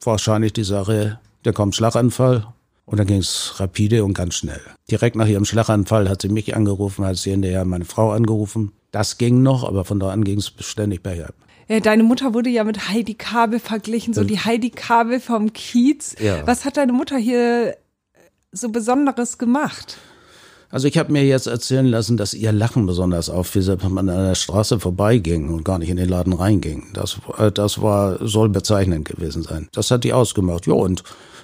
wahrscheinlich 0.01 0.53
die 0.53 0.63
Sache, 0.63 1.19
da 1.43 1.51
kommt 1.51 1.75
Schlaganfall 1.75 2.47
und 2.85 2.99
dann 2.99 3.07
ging 3.07 3.19
es 3.19 3.53
rapide 3.57 4.03
und 4.03 4.13
ganz 4.13 4.35
schnell. 4.35 4.61
Direkt 4.89 5.15
nach 5.15 5.27
ihrem 5.27 5.45
Schlaganfall 5.45 6.09
hat 6.09 6.21
sie 6.21 6.29
mich 6.29 6.55
angerufen, 6.55 7.05
hat 7.05 7.17
sie 7.17 7.31
hinterher 7.31 7.63
meine 7.65 7.85
Frau 7.85 8.11
angerufen. 8.11 8.71
Das 8.91 9.17
ging 9.17 9.43
noch, 9.43 9.63
aber 9.63 9.85
von 9.85 9.99
da 9.99 10.09
an 10.09 10.23
ging 10.23 10.39
es 10.39 10.51
ständig 10.59 11.03
bergab. 11.03 11.35
Deine 11.83 12.01
Mutter 12.01 12.33
wurde 12.33 12.49
ja 12.49 12.63
mit 12.63 12.89
Heidi 12.89 13.13
Kabel 13.13 13.59
verglichen, 13.59 14.15
so 14.15 14.23
die 14.23 14.39
Heidi 14.39 14.71
Kabel 14.71 15.19
vom 15.19 15.53
Kiez. 15.53 16.15
Ja. 16.19 16.47
Was 16.47 16.65
hat 16.65 16.77
deine 16.77 16.93
Mutter 16.93 17.17
hier 17.17 17.77
so 18.51 18.69
Besonderes 18.69 19.37
gemacht? 19.37 19.99
Also 20.71 20.87
ich 20.87 20.97
habe 20.97 21.11
mir 21.11 21.25
jetzt 21.25 21.47
erzählen 21.47 21.87
lassen, 21.87 22.15
dass 22.15 22.33
ihr 22.33 22.51
Lachen 22.51 22.85
besonders 22.85 23.29
auffiel, 23.29 23.65
wenn 23.81 23.91
man 23.91 24.07
an 24.09 24.25
der 24.25 24.35
Straße 24.35 24.79
vorbeiging 24.79 25.49
und 25.49 25.65
gar 25.65 25.79
nicht 25.79 25.89
in 25.89 25.97
den 25.97 26.09
Laden 26.09 26.33
reinging. 26.33 26.87
Das, 26.93 27.17
äh, 27.37 27.51
das 27.51 27.81
war, 27.81 28.25
soll 28.27 28.49
bezeichnend 28.49 29.05
gewesen 29.05 29.41
sein. 29.41 29.67
Das 29.73 29.89
hat 29.89 30.03
die 30.03 30.13
ausgemacht. 30.13 30.67
Ja, 30.67 30.73
und 30.73 31.03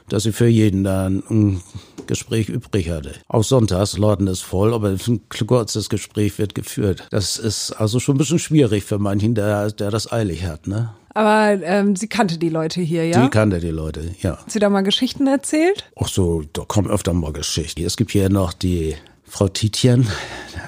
dass 0.10 0.24
sie 0.24 0.32
für 0.32 0.48
jeden 0.48 0.84
dann 0.84 1.24
ein 1.29 1.62
Gespräch 2.05 2.50
übrig 2.50 2.91
hatte. 2.91 3.13
Auch 3.27 3.44
sonntags, 3.44 3.98
Laden 3.98 4.27
ist 4.27 4.41
voll, 4.41 4.74
aber 4.74 4.89
ein 4.89 5.22
kurzes 5.48 5.89
Gespräch 5.89 6.38
wird 6.38 6.53
geführt. 6.53 7.08
Das 7.10 7.38
ist 7.38 7.72
also 7.72 8.00
schon 8.00 8.15
ein 8.15 8.20
bisschen 8.20 8.38
schwierig 8.38 8.84
für 8.84 9.00
manchen, 9.00 9.34
der, 9.34 9.72
der 9.72 9.89
das 9.89 10.12
eilig 10.12 10.46
hat, 10.46 10.67
ne? 10.67 10.94
Aber 11.15 11.63
ähm, 11.63 11.96
sie 11.96 12.08
kannte 12.08 12.38
die 12.38 12.50
Leute 12.50 12.82
hier, 12.82 13.08
ja? 13.08 13.24
Die 13.24 13.29
kannte 13.29 13.60
die 13.60 13.72
Leute, 13.72 14.13
ja. 14.22 14.38
Hat 14.38 14.51
sie 14.51 14.60
da 14.60 14.70
mal 14.70 14.82
Geschichten 14.82 15.25
erzählt? 15.27 15.89
Ach 15.96 16.10
so, 16.10 16.44
da 16.53 16.63
kommen 16.67 16.89
öfter 16.89 17.13
mal 17.13 17.32
Geschichten. 17.32 17.84
Es 17.84 17.96
gibt 17.96 18.12
hier 18.12 18.29
noch 18.29 18.51
die 18.53 18.96
Frau 19.27 19.48
Tietjen, 19.48 20.08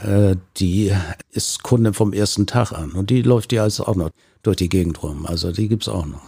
äh, 0.04 0.36
die 0.58 0.92
ist 1.32 1.64
Kunde 1.64 1.94
vom 1.94 2.12
ersten 2.14 2.48
Tag 2.48 2.72
an 2.74 2.92
und 2.92 3.10
die 3.10 3.22
läuft 3.22 3.54
ja 3.54 3.64
also 3.64 3.86
auch 3.86 3.96
noch 3.96 4.10
durch 4.44 4.58
die 4.58 4.70
Gegend 4.70 5.02
rum. 5.04 5.26
Also 5.26 5.52
die 5.52 5.68
gibt's 5.68 5.88
auch 5.88 6.06
noch. 6.06 6.24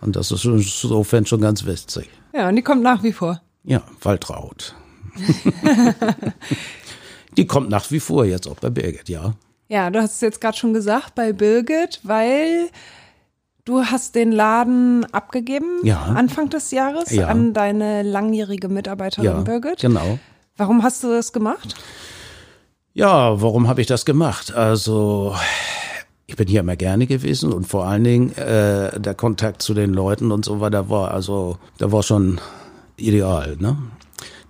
Und 0.00 0.16
das 0.16 0.30
ist 0.32 0.44
insofern 0.44 1.24
schon 1.26 1.40
ganz 1.40 1.64
witzig. 1.64 2.10
Ja, 2.34 2.48
und 2.48 2.56
die 2.56 2.62
kommt 2.62 2.82
nach 2.82 3.02
wie 3.02 3.12
vor. 3.12 3.40
Ja, 3.64 3.82
Waltraud. 4.02 4.74
die 7.36 7.46
kommt 7.46 7.70
nach 7.70 7.90
wie 7.90 8.00
vor 8.00 8.24
jetzt 8.24 8.48
auch 8.48 8.56
bei 8.56 8.70
Birgit, 8.70 9.08
ja. 9.08 9.34
Ja, 9.68 9.90
du 9.90 10.00
hast 10.02 10.14
es 10.16 10.20
jetzt 10.20 10.40
gerade 10.40 10.56
schon 10.56 10.74
gesagt 10.74 11.14
bei 11.14 11.32
Birgit, 11.32 12.00
weil 12.02 12.68
du 13.64 13.84
hast 13.84 14.14
den 14.16 14.32
Laden 14.32 15.04
abgegeben 15.12 15.78
Ja. 15.84 16.02
Anfang 16.02 16.50
des 16.50 16.70
Jahres 16.72 17.10
Ja. 17.12 17.28
an 17.28 17.54
deine 17.54 18.02
langjährige 18.02 18.68
Mitarbeiterin 18.68 19.24
Ja, 19.24 19.40
Birgit. 19.40 19.80
genau. 19.80 20.18
Warum 20.56 20.82
hast 20.82 21.02
du 21.02 21.08
das 21.08 21.32
gemacht? 21.32 21.74
Ja, 22.94 23.40
warum 23.40 23.68
habe 23.68 23.80
ich 23.80 23.86
das 23.86 24.04
gemacht? 24.04 24.52
Also, 24.52 25.34
ich 26.26 26.36
bin 26.36 26.46
hier 26.46 26.60
immer 26.60 26.76
gerne 26.76 27.06
gewesen 27.06 27.52
und 27.52 27.64
vor 27.64 27.86
allen 27.86 28.04
Dingen 28.04 28.36
äh, 28.36 29.00
der 29.00 29.14
Kontakt 29.14 29.62
zu 29.62 29.72
den 29.72 29.94
Leuten 29.94 30.30
und 30.30 30.44
so 30.44 30.60
weiter 30.60 30.90
war 30.90 31.10
also, 31.10 31.56
da 31.78 31.90
war 31.90 32.02
schon 32.02 32.38
ideal, 32.96 33.56
ne? 33.58 33.78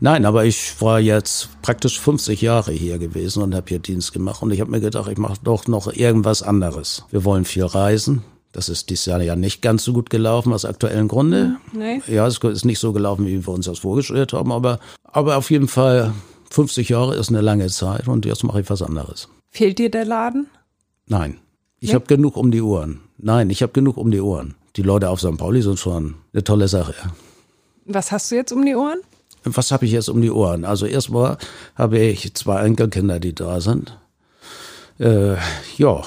Nein, 0.01 0.25
aber 0.25 0.45
ich 0.45 0.81
war 0.81 0.99
jetzt 0.99 1.51
praktisch 1.63 2.01
50 2.01 2.43
Jahre 2.43 2.73
hier 2.73 2.99
gewesen 2.99 3.41
und 3.41 3.55
habe 3.55 3.69
hier 3.69 3.79
Dienst 3.79 4.13
gemacht. 4.13 4.43
Und 4.43 4.51
ich 4.51 4.61
habe 4.61 4.69
mir 4.69 4.81
gedacht, 4.81 5.09
ich 5.09 5.17
mache 5.17 5.39
doch 5.45 5.69
noch 5.69 5.93
irgendwas 5.93 6.43
anderes. 6.43 7.05
Wir 7.13 7.25
wollen 7.25 7.45
viel 7.45 7.65
reisen. 7.65 8.25
Das 8.53 8.69
ist 8.69 8.91
dieses 8.91 9.07
Jahr 9.07 9.23
ja 9.23 9.35
nicht 9.35 9.63
ganz 9.63 9.83
so 9.85 9.93
gut 9.95 10.11
gelaufen 10.11 10.53
aus 10.53 10.65
aktuellen 10.65 11.09
Gründen. 11.09 11.57
Nee. 11.73 12.03
Ja, 12.07 12.27
es 12.27 12.39
ist 12.39 12.65
nicht 12.65 12.79
so 12.79 12.93
gelaufen, 12.93 13.27
wie 13.27 13.47
wir 13.47 13.53
uns 13.53 13.67
das 13.67 13.79
vorgestellt 13.81 14.33
haben, 14.35 14.53
aber, 14.53 14.79
aber 15.05 15.37
auf 15.39 15.51
jeden 15.51 15.69
Fall 15.69 16.13
50 16.51 16.91
Jahre 16.91 17.15
ist 17.17 17.31
eine 17.31 17.41
lange 17.41 17.69
Zeit 17.69 18.09
und 18.09 18.27
jetzt 18.27 18.45
mache 18.45 18.61
ich 18.61 18.69
was 18.71 18.83
anderes. 18.83 19.29
Fehlt 19.51 19.79
dir 19.79 19.91
der 19.91 20.05
Laden? 20.05 20.49
Nein, 21.07 21.39
ich 21.81 21.89
Nee? 21.89 21.95
habe 21.95 22.05
genug 22.07 22.37
um 22.37 22.51
die 22.51 22.61
Ohren. 22.61 23.01
Nein, 23.19 23.49
ich 23.51 23.63
habe 23.63 23.73
genug 23.73 23.97
um 23.97 24.11
die 24.11 24.21
Ohren. 24.21 24.55
Die 24.77 24.83
Leute 24.83 25.09
auf 25.11 25.21
St. 25.21 25.37
Pauli 25.39 25.63
sind 25.63 25.79
schon 25.79 26.15
eine 26.33 26.45
tolle 26.45 26.69
Sache. 26.69 26.95
Was 27.87 28.13
hast 28.13 28.31
du 28.31 28.35
jetzt 28.37 28.53
um 28.53 28.65
die 28.65 28.75
Ohren? 28.75 28.99
Was 29.45 29.73
habe 29.73 29.87
ich 29.87 29.93
jetzt 29.93 30.09
um 30.09 30.21
die 30.23 30.31
Ohren? 30.31 30.65
Also 30.65 30.87
erstmal 30.87 31.37
habe 31.75 31.99
ich 31.99 32.33
zwei 32.35 32.63
Enkelkinder, 32.65 33.19
die 33.19 33.35
da 33.35 33.61
sind. 33.61 33.99
Äh, 34.99 35.35
ja, 35.79 36.03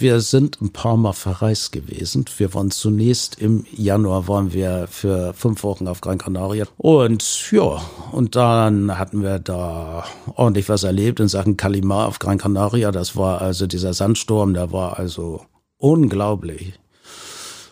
wir 0.00 0.20
sind 0.20 0.60
ein 0.60 0.72
paar 0.72 0.96
Mal 0.96 1.12
verreist 1.12 1.72
gewesen. 1.72 2.24
Wir 2.36 2.54
waren 2.54 2.70
zunächst 2.70 3.40
im 3.40 3.64
Januar 3.70 4.28
waren 4.28 4.52
wir 4.52 4.86
für 4.90 5.34
fünf 5.34 5.62
Wochen 5.62 5.88
auf 5.88 6.00
Gran 6.00 6.18
Canaria. 6.18 6.66
Und 6.76 7.50
ja, 7.50 7.80
und 8.12 8.36
dann 8.36 8.98
hatten 8.98 9.22
wir 9.22 9.38
da 9.38 10.04
ordentlich 10.34 10.68
was 10.68 10.82
erlebt 10.82 11.20
in 11.20 11.28
Sachen 11.28 11.56
Kalimar 11.56 12.08
auf 12.08 12.18
Gran 12.18 12.38
Canaria. 12.38 12.92
Das 12.92 13.16
war 13.16 13.40
also 13.40 13.66
dieser 13.66 13.94
Sandsturm, 13.94 14.54
der 14.54 14.72
war 14.72 14.98
also 14.98 15.42
unglaublich. 15.76 16.74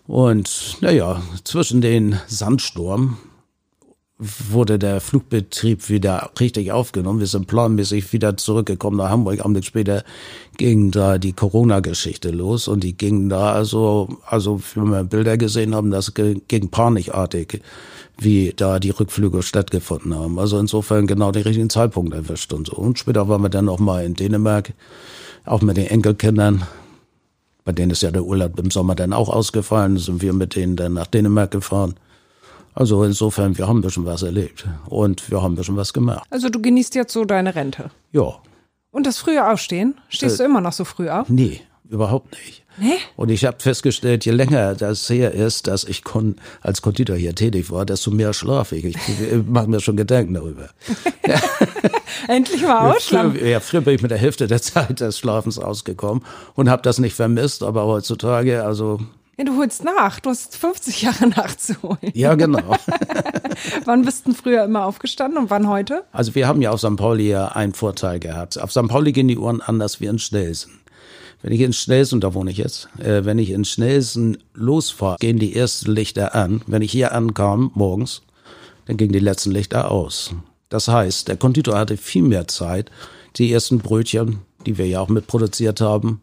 Und 0.07 0.79
naja, 0.81 1.21
zwischen 1.45 1.81
den 1.81 2.19
Sandsturm 2.27 3.19
wurde 4.19 4.81
der 4.81 5.01
Flugbetrieb 5.01 5.89
wieder 5.89 6.31
richtig 6.41 6.73
aufgenommen. 6.73 7.21
Wir 7.21 7.29
sind 7.29 7.47
planmäßig 7.47 8.13
wieder 8.13 8.37
zurückgekommen 8.37 8.97
nach 8.97 9.11
Hamburg. 9.11 9.45
Am 9.45 9.55
Tag 9.55 9.65
später 9.65 10.05
ging 10.57 10.91
da 10.91 11.19
die 11.19 11.33
Corona-Geschichte 11.33 12.31
los 12.31 12.67
und 12.67 12.83
die 12.83 12.97
ging 12.97 13.29
da 13.29 13.53
also, 13.53 14.09
also 14.27 14.61
wenn 14.75 14.91
wir 14.91 15.05
Bilder 15.05 15.37
gesehen 15.37 15.73
haben, 15.73 15.93
das 15.93 16.15
ging 16.15 16.69
panikartig, 16.69 17.63
wie 18.19 18.53
da 18.57 18.81
die 18.81 18.91
Rückflüge 18.91 19.43
stattgefunden 19.43 20.13
haben. 20.17 20.41
Also 20.41 20.59
insofern 20.59 21.07
genau 21.07 21.31
den 21.31 21.45
richtigen 21.45 21.71
Zeitpunkt 21.71 22.13
erwischt 22.13 22.53
und 22.53 22.67
so. 22.67 22.75
Und 22.75 22.99
später 22.99 23.29
waren 23.29 23.43
wir 23.43 23.51
dann 23.51 23.67
noch 23.67 23.79
mal 23.79 24.05
in 24.05 24.15
Dänemark, 24.15 24.73
auch 25.45 25.63
mit 25.63 25.77
den 25.77 25.87
Enkelkindern. 25.87 26.65
Bei 27.65 27.71
denen 27.71 27.93
ist 27.93 28.03
ja 28.03 28.11
der 28.11 28.25
Urlaub 28.25 28.59
im 28.59 28.73
Sommer 28.73 28.97
dann 28.97 29.13
auch 29.13 29.29
ausgefallen, 29.29 29.97
sind 29.97 30.23
wir 30.23 30.33
mit 30.33 30.57
denen 30.57 30.75
dann 30.75 30.95
nach 30.95 31.07
Dänemark 31.07 31.53
gefahren. 31.53 31.95
Also 32.79 33.03
insofern, 33.03 33.59
wir 33.59 33.67
haben 33.67 33.79
ein 33.81 33.83
bisschen 33.83 34.05
was 34.05 34.23
erlebt 34.23 34.65
und 34.87 35.29
wir 35.33 35.43
haben 35.43 35.55
ein 35.55 35.57
bisschen 35.57 35.77
was 35.77 35.93
gemacht. 35.93 36.25
Also 36.31 36.49
du 36.49 36.63
genießt 36.63 36.95
jetzt 36.95 37.13
so 37.13 37.25
deine 37.25 37.57
Rente. 37.57 37.91
Ja, 38.13 38.37
Und 38.93 39.05
das 39.05 39.19
frühe 39.19 39.51
Aufstehen? 39.51 39.97
Stehst 40.09 40.39
du 40.39 40.45
immer 40.45 40.61
noch 40.61 40.73
so 40.73 40.85
früh 40.85 41.09
auf? 41.09 41.29
nee, 41.29 41.61
überhaupt 41.89 42.31
nicht. 42.35 42.65
Nee? 42.77 42.99
Und 43.17 43.31
ich 43.33 43.45
habe 43.45 43.57
festgestellt, 43.59 44.25
je 44.25 44.31
länger 44.31 44.77
das 44.77 45.11
her 45.11 45.33
ist, 45.33 45.67
dass 45.67 45.83
ich 45.83 46.05
kon 46.05 46.37
als 46.61 46.81
Konditor 46.81 47.17
hier 47.17 47.35
tätig 47.35 47.73
war, 47.73 47.85
desto 47.85 48.13
mehr 48.13 48.33
schlafe 48.33 48.77
ich. 48.77 48.85
Ich, 48.85 48.97
ich 49.33 49.45
mache 49.45 49.67
mir 49.67 49.81
schon 49.81 49.97
Gedanken 49.97 50.35
darüber. 50.35 50.69
Endlich 52.29 52.63
mal 52.63 52.93
ausschlafen. 52.93 53.45
Ja, 53.45 53.59
früher 53.59 53.81
bin 53.81 53.97
ich 53.97 54.03
mit 54.03 54.13
der 54.13 54.19
Hälfte 54.19 54.47
der 54.47 54.63
Zeit 54.63 55.01
des 55.01 55.19
Schlafens 55.19 55.59
ausgekommen 55.59 56.25
und 56.55 56.71
habe 56.71 56.83
das 56.83 57.01
nicht 57.01 57.17
vermisst, 57.17 57.65
aber 57.65 57.87
heutzutage, 57.87 58.63
also 58.63 59.01
Ja, 59.39 59.45
du 59.45 59.57
holst 59.57 59.85
nach. 59.85 60.19
Du 60.19 60.31
hast 60.31 60.57
50 60.57 61.03
Jahre 61.03 61.29
nachzuholen. 61.37 61.99
ja 62.13 62.35
genau. 62.35 62.75
Wann 63.85 64.05
bist 64.05 64.27
du 64.27 64.31
denn 64.31 64.35
früher 64.37 64.65
immer 64.65 64.85
aufgestanden 64.85 65.39
und 65.39 65.51
wann 65.51 65.69
heute? 65.69 66.05
Also 66.13 66.35
wir 66.35 66.47
haben 66.47 66.61
ja 66.61 66.71
auf 66.71 66.81
St. 66.81 66.97
Pauli 66.97 67.29
ja 67.29 67.49
einen 67.49 67.73
Vorteil 67.73 68.19
gehabt. 68.19 68.61
Auf 68.61 68.73
St. 68.73 68.89
Pauli 68.89 69.13
gehen 69.13 69.29
die 69.29 69.39
Uhren 69.39 69.61
anders 69.61 70.01
wie 70.01 70.07
in 70.07 70.19
Schnelsen. 70.19 70.81
Wenn 71.43 71.53
ich 71.53 71.61
in 71.61 71.73
Schnelsen, 71.73 72.21
da 72.21 72.35
wohne 72.35 72.51
ich 72.51 72.57
jetzt, 72.57 72.89
äh, 72.99 73.25
wenn 73.25 73.39
ich 73.39 73.51
in 73.51 73.65
Schnelsen 73.65 74.39
losfahre, 74.55 75.17
gehen 75.21 75.39
die 75.39 75.55
ersten 75.55 75.93
Lichter 75.93 76.35
an. 76.35 76.63
Wenn 76.67 76.83
ich 76.83 76.91
hier 76.91 77.13
ankam 77.13 77.71
morgens, 77.75 78.23
dann 78.87 78.97
gingen 78.97 79.13
die 79.13 79.21
letzten 79.21 79.53
Lichter 79.53 79.91
aus. 79.91 80.35
Das 80.69 80.89
heißt, 80.89 81.29
der 81.29 81.37
Konditor 81.37 81.79
hatte 81.79 81.97
viel 81.97 82.23
mehr 82.23 82.49
Zeit, 82.49 82.91
die 83.37 83.53
ersten 83.53 83.79
Brötchen, 83.79 84.41
die 84.67 84.79
wir 84.79 84.87
ja 84.87 85.01
auch 85.01 85.09
mitproduziert 85.09 85.81
haben, 85.81 86.21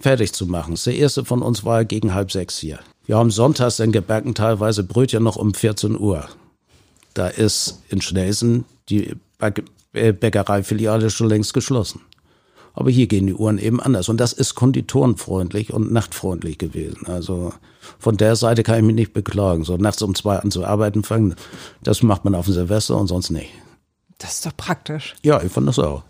fertig 0.00 0.32
zu 0.32 0.46
machen. 0.46 0.76
Der 0.84 0.94
erste 0.94 1.24
von 1.24 1.42
uns 1.42 1.64
war 1.64 1.84
gegen 1.84 2.14
halb 2.14 2.32
sechs 2.32 2.58
hier. 2.58 2.78
Wir 3.06 3.16
haben 3.16 3.30
sonntags 3.30 3.76
dann 3.76 3.92
gebacken, 3.92 4.34
teilweise 4.34 4.84
Brötchen 4.84 5.22
noch 5.22 5.36
um 5.36 5.54
14 5.54 5.98
Uhr. 5.98 6.28
Da 7.14 7.28
ist 7.28 7.82
in 7.88 8.00
Schnelsen 8.00 8.64
die 8.88 9.14
äh, 9.92 10.12
Bäckereifiliale 10.12 11.10
schon 11.10 11.28
längst 11.28 11.54
geschlossen. 11.54 12.02
Aber 12.74 12.90
hier 12.90 13.08
gehen 13.08 13.26
die 13.26 13.34
Uhren 13.34 13.58
eben 13.58 13.80
anders. 13.80 14.08
Und 14.08 14.18
das 14.18 14.32
ist 14.32 14.54
konditorenfreundlich 14.54 15.72
und 15.72 15.90
nachtfreundlich 15.90 16.58
gewesen. 16.58 17.06
Also 17.06 17.52
von 17.98 18.16
der 18.16 18.36
Seite 18.36 18.62
kann 18.62 18.78
ich 18.78 18.84
mich 18.84 18.94
nicht 18.94 19.12
beklagen. 19.12 19.64
So 19.64 19.76
nachts 19.76 20.02
um 20.02 20.14
zwei 20.14 20.36
an 20.36 20.52
zu 20.52 20.64
arbeiten 20.64 21.02
fangen, 21.02 21.34
das 21.82 22.02
macht 22.02 22.24
man 22.24 22.36
auf 22.36 22.44
dem 22.44 22.54
Silvester 22.54 22.96
und 22.96 23.08
sonst 23.08 23.30
nicht. 23.30 23.50
Das 24.18 24.34
ist 24.34 24.46
doch 24.46 24.56
praktisch. 24.56 25.16
Ja, 25.22 25.42
ich 25.42 25.50
fand 25.50 25.66
das 25.66 25.78
auch. 25.78 26.04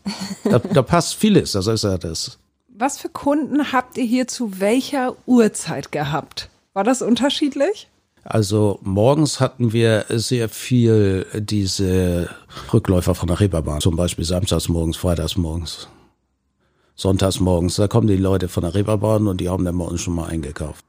Da, 0.45 0.59
da 0.59 0.83
passt 0.83 1.15
vieles, 1.15 1.53
das 1.53 1.67
ist 1.67 1.85
ja 1.85 1.97
das. 1.97 2.39
Was 2.81 2.97
für 3.01 3.09
Kunden 3.09 3.73
habt 3.73 3.99
ihr 3.99 4.05
hier 4.05 4.29
zu 4.29 4.61
welcher 4.61 5.17
Uhrzeit 5.27 5.91
gehabt? 5.91 6.49
War 6.75 6.85
das 6.85 7.03
unterschiedlich? 7.03 7.89
Also 8.23 8.79
morgens 8.83 9.41
hatten 9.41 9.73
wir 9.73 10.05
sehr 10.11 10.49
viel 10.49 11.27
diese 11.35 12.31
Rückläufer 12.73 13.17
von 13.17 13.27
der 13.27 13.41
Reeperbahn, 13.41 13.81
zum 13.81 13.97
Beispiel 13.97 14.25
samstags 14.25 14.69
morgens, 14.69 14.97
freitags 14.97 15.37
morgens, 15.37 15.89
sonntags 16.95 17.41
morgens. 17.41 17.75
Da 17.77 17.89
kommen 17.89 18.07
die 18.07 18.17
Leute 18.17 18.47
von 18.47 18.63
der 18.63 18.75
Reeperbahn 18.75 19.27
und 19.27 19.41
die 19.41 19.49
haben 19.49 19.65
dann 19.65 19.77
bei 19.77 19.85
uns 19.85 20.01
schon 20.01 20.15
mal 20.15 20.29
eingekauft. 20.29 20.85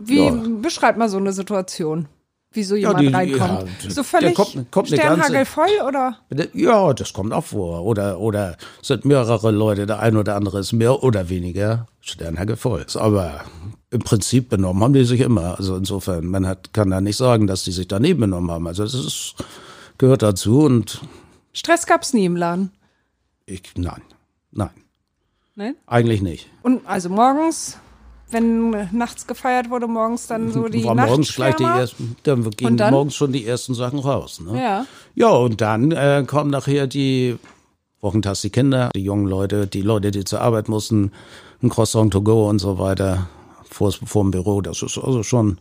Wie 0.00 0.24
Ja. 0.24 0.42
beschreibt 0.62 0.96
mal 0.96 1.10
so 1.10 1.18
eine 1.18 1.34
Situation? 1.34 2.08
Wie 2.54 2.62
so 2.62 2.76
jemand 2.76 3.00
die- 3.00 3.08
reinkommt? 3.08 3.68
ja, 3.82 3.90
so 3.90 4.02
völlig 4.02 4.34
kommt- 4.34 4.70
kommt 4.70 4.88
Sternhagel 4.88 5.32
ganze- 5.34 5.44
voll 5.50 5.68
oder? 5.88 6.18
Ja, 6.54 6.92
das 6.94 7.12
kommt 7.12 7.32
auch 7.32 7.44
vor. 7.44 7.82
Oder, 7.84 8.18
oder 8.20 8.56
es 8.80 8.88
sind 8.88 9.04
mehrere 9.04 9.50
Leute, 9.50 9.86
der 9.86 9.98
ein 10.00 10.16
oder 10.16 10.36
andere 10.36 10.60
ist 10.60 10.72
mehr 10.72 11.02
oder 11.02 11.28
weniger 11.28 11.86
Sternhagel 12.00 12.56
voll. 12.56 12.86
Aber 12.94 13.40
im 13.90 14.00
Prinzip 14.00 14.48
benommen 14.48 14.82
haben 14.82 14.92
die 14.92 15.04
sich 15.04 15.20
immer. 15.20 15.56
Also 15.58 15.76
insofern, 15.76 16.26
man 16.26 16.46
hat, 16.46 16.72
kann 16.72 16.90
da 16.90 17.00
nicht 17.00 17.16
sagen, 17.16 17.46
dass 17.46 17.64
die 17.64 17.72
sich 17.72 17.88
daneben 17.88 18.20
benommen 18.20 18.50
haben. 18.50 18.66
Also 18.66 18.84
es 18.84 18.94
ist, 18.94 19.34
gehört 19.98 20.22
dazu 20.22 20.60
und 20.60 21.00
Stress 21.52 21.86
gab's 21.86 22.12
nie 22.12 22.24
im 22.24 22.36
Laden. 22.36 22.70
ich, 23.46 23.62
nein, 23.76 24.02
nein, 24.52 24.70
Ne? 25.56 25.74
eigentlich 25.86 26.20
nicht. 26.22 26.48
Und 26.62 26.84
also 26.86 27.08
morgens, 27.10 27.78
wenn 28.30 28.70
nachts 28.92 29.26
gefeiert 29.26 29.70
wurde, 29.70 29.86
morgens 29.86 30.26
dann 30.26 30.52
so 30.52 30.68
die 30.68 30.84
war 30.84 30.94
morgens 30.94 31.34
gleich 31.34 31.56
die 31.56 31.64
ersten, 31.64 32.16
dann 32.24 32.48
gingen 32.50 32.72
Und 32.72 32.76
dann? 32.78 32.92
morgens 32.92 33.14
schon 33.14 33.32
die 33.32 33.46
ersten 33.46 33.74
Sachen 33.74 33.98
raus. 33.98 34.40
Ne? 34.40 34.60
Ja. 34.60 34.86
Ja, 35.14 35.28
und 35.28 35.60
dann 35.60 35.92
äh, 35.92 36.24
kommen 36.26 36.50
nachher 36.50 36.86
die 36.86 37.38
wochentags 38.00 38.42
die 38.42 38.50
Kinder, 38.50 38.90
die 38.94 39.02
jungen 39.02 39.26
Leute, 39.26 39.66
die 39.66 39.82
Leute, 39.82 40.10
die 40.10 40.24
zur 40.24 40.40
Arbeit 40.40 40.68
mussten, 40.68 41.12
ein 41.62 41.70
Croissant 41.70 42.12
to 42.12 42.22
go 42.22 42.48
und 42.48 42.58
so 42.58 42.78
weiter 42.78 43.28
vor, 43.70 43.92
vor 43.92 44.22
dem 44.22 44.30
Büro. 44.30 44.60
Das 44.60 44.82
ist 44.82 44.98
also 44.98 45.22
schon 45.22 45.58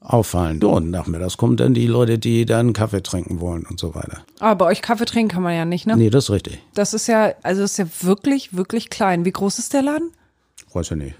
auffallend. 0.00 0.64
Und 0.64 0.90
nachmittags 0.90 1.36
kommen 1.36 1.56
dann 1.56 1.74
die 1.74 1.86
Leute, 1.86 2.18
die 2.18 2.46
dann 2.46 2.72
Kaffee 2.72 3.02
trinken 3.02 3.40
wollen 3.40 3.66
und 3.68 3.78
so 3.78 3.94
weiter. 3.94 4.22
Aber 4.40 4.56
bei 4.56 4.64
euch 4.66 4.82
Kaffee 4.82 5.04
trinken 5.04 5.28
kann 5.28 5.42
man 5.42 5.54
ja 5.54 5.64
nicht, 5.64 5.86
ne? 5.86 5.96
Nee, 5.96 6.10
das 6.10 6.24
ist 6.24 6.30
richtig. 6.30 6.58
Das 6.74 6.94
ist 6.94 7.06
ja, 7.08 7.32
also 7.42 7.62
das 7.62 7.72
ist 7.72 7.78
ja 7.78 7.86
wirklich, 8.02 8.56
wirklich 8.56 8.90
klein. 8.90 9.24
Wie 9.24 9.32
groß 9.32 9.58
ist 9.58 9.74
der 9.74 9.82
Laden? 9.82 10.10
Weiß 10.78 10.90
ich 10.92 10.96
nicht. 10.96 11.14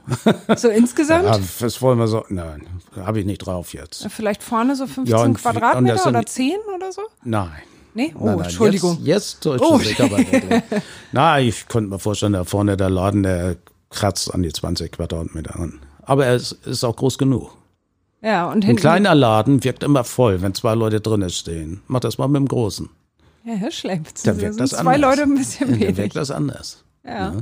So 0.57 0.69
insgesamt? 0.83 1.25
Ja, 1.25 1.38
das 1.61 1.83
wollen 1.83 1.99
wir 1.99 2.09
so. 2.09 2.25
Nein, 2.29 2.67
habe 2.97 3.21
ich 3.21 3.27
nicht 3.27 3.38
drauf 3.38 3.75
jetzt. 3.75 4.07
Vielleicht 4.11 4.43
vorne 4.43 4.77
so 4.77 4.87
15 4.87 5.07
Ja, 5.17 5.29
Quadratmeter 5.35 6.07
oder 6.07 6.25
10 6.25 6.53
oder 6.77 6.93
so? 6.93 7.03
Nein. 7.25 7.50
Nee? 7.95 8.15
Oh, 8.19 8.27
Nein, 8.27 8.37
nein, 8.37 8.45
Entschuldigung. 8.45 8.99
Jetzt, 9.03 9.45
jetzt 9.45 9.61
Oh. 9.61 9.79
sich 9.79 10.00
aber. 10.00 10.19
Na, 11.12 11.41
ich 11.41 11.67
könnte 11.69 11.91
mir 11.91 11.99
vorstellen, 11.99 12.35
da 12.35 12.45
vorne 12.45 12.77
der 12.77 12.91
Laden, 12.91 13.23
der 13.25 13.57
kratzt 13.91 14.33
an 14.33 14.43
die 14.43 14.53
20 14.53 14.93
Quadratmeter 14.93 15.57
an. 15.57 15.81
Aber 16.03 16.27
er 16.27 16.37
ist, 16.37 16.85
auch 16.85 16.95
groß 16.95 17.19
genug. 17.19 17.57
Ja, 18.21 18.47
und 18.47 18.57
Ein 18.59 18.62
hinten. 18.62 18.81
kleiner 18.81 19.15
Laden 19.15 19.65
wirkt 19.65 19.83
immer 19.83 20.05
voll, 20.05 20.43
wenn 20.43 20.55
zwei 20.55 20.75
Leute 20.75 21.00
drinnen 21.00 21.31
stehen. 21.31 21.83
Mach 21.87 22.00
das 22.00 22.19
mal 22.19 22.29
mit 22.29 22.37
dem 22.37 22.49
Großen. 22.49 22.88
Ja, 23.45 23.55
Herr. 23.55 23.71
Dann 23.83 24.05
Da 24.25 24.37
wirkt 24.41 24.55
sind 24.55 24.61
das 24.61 24.71
zwei 24.71 24.95
anders. 24.95 25.00
Leute 25.00 25.23
ein 25.23 25.35
bisschen 25.37 25.81
wenig. 25.81 25.97
wirkt 25.97 26.17
das 26.17 26.31
anders. 26.31 26.85
Ja. 27.05 27.11
Ja, 27.12 27.35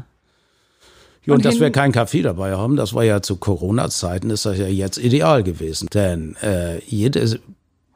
und, 1.26 1.36
Und 1.36 1.44
dass 1.44 1.60
wir 1.60 1.70
keinen 1.70 1.92
Kaffee 1.92 2.22
dabei 2.22 2.54
haben, 2.54 2.76
das 2.76 2.94
war 2.94 3.04
ja 3.04 3.20
zu 3.20 3.36
Corona-Zeiten, 3.36 4.30
ist 4.30 4.46
das 4.46 4.58
ja 4.58 4.68
jetzt 4.68 4.98
ideal 4.98 5.42
gewesen. 5.42 5.88
Denn 5.92 6.36
äh, 6.42 6.78
jede 6.84 7.40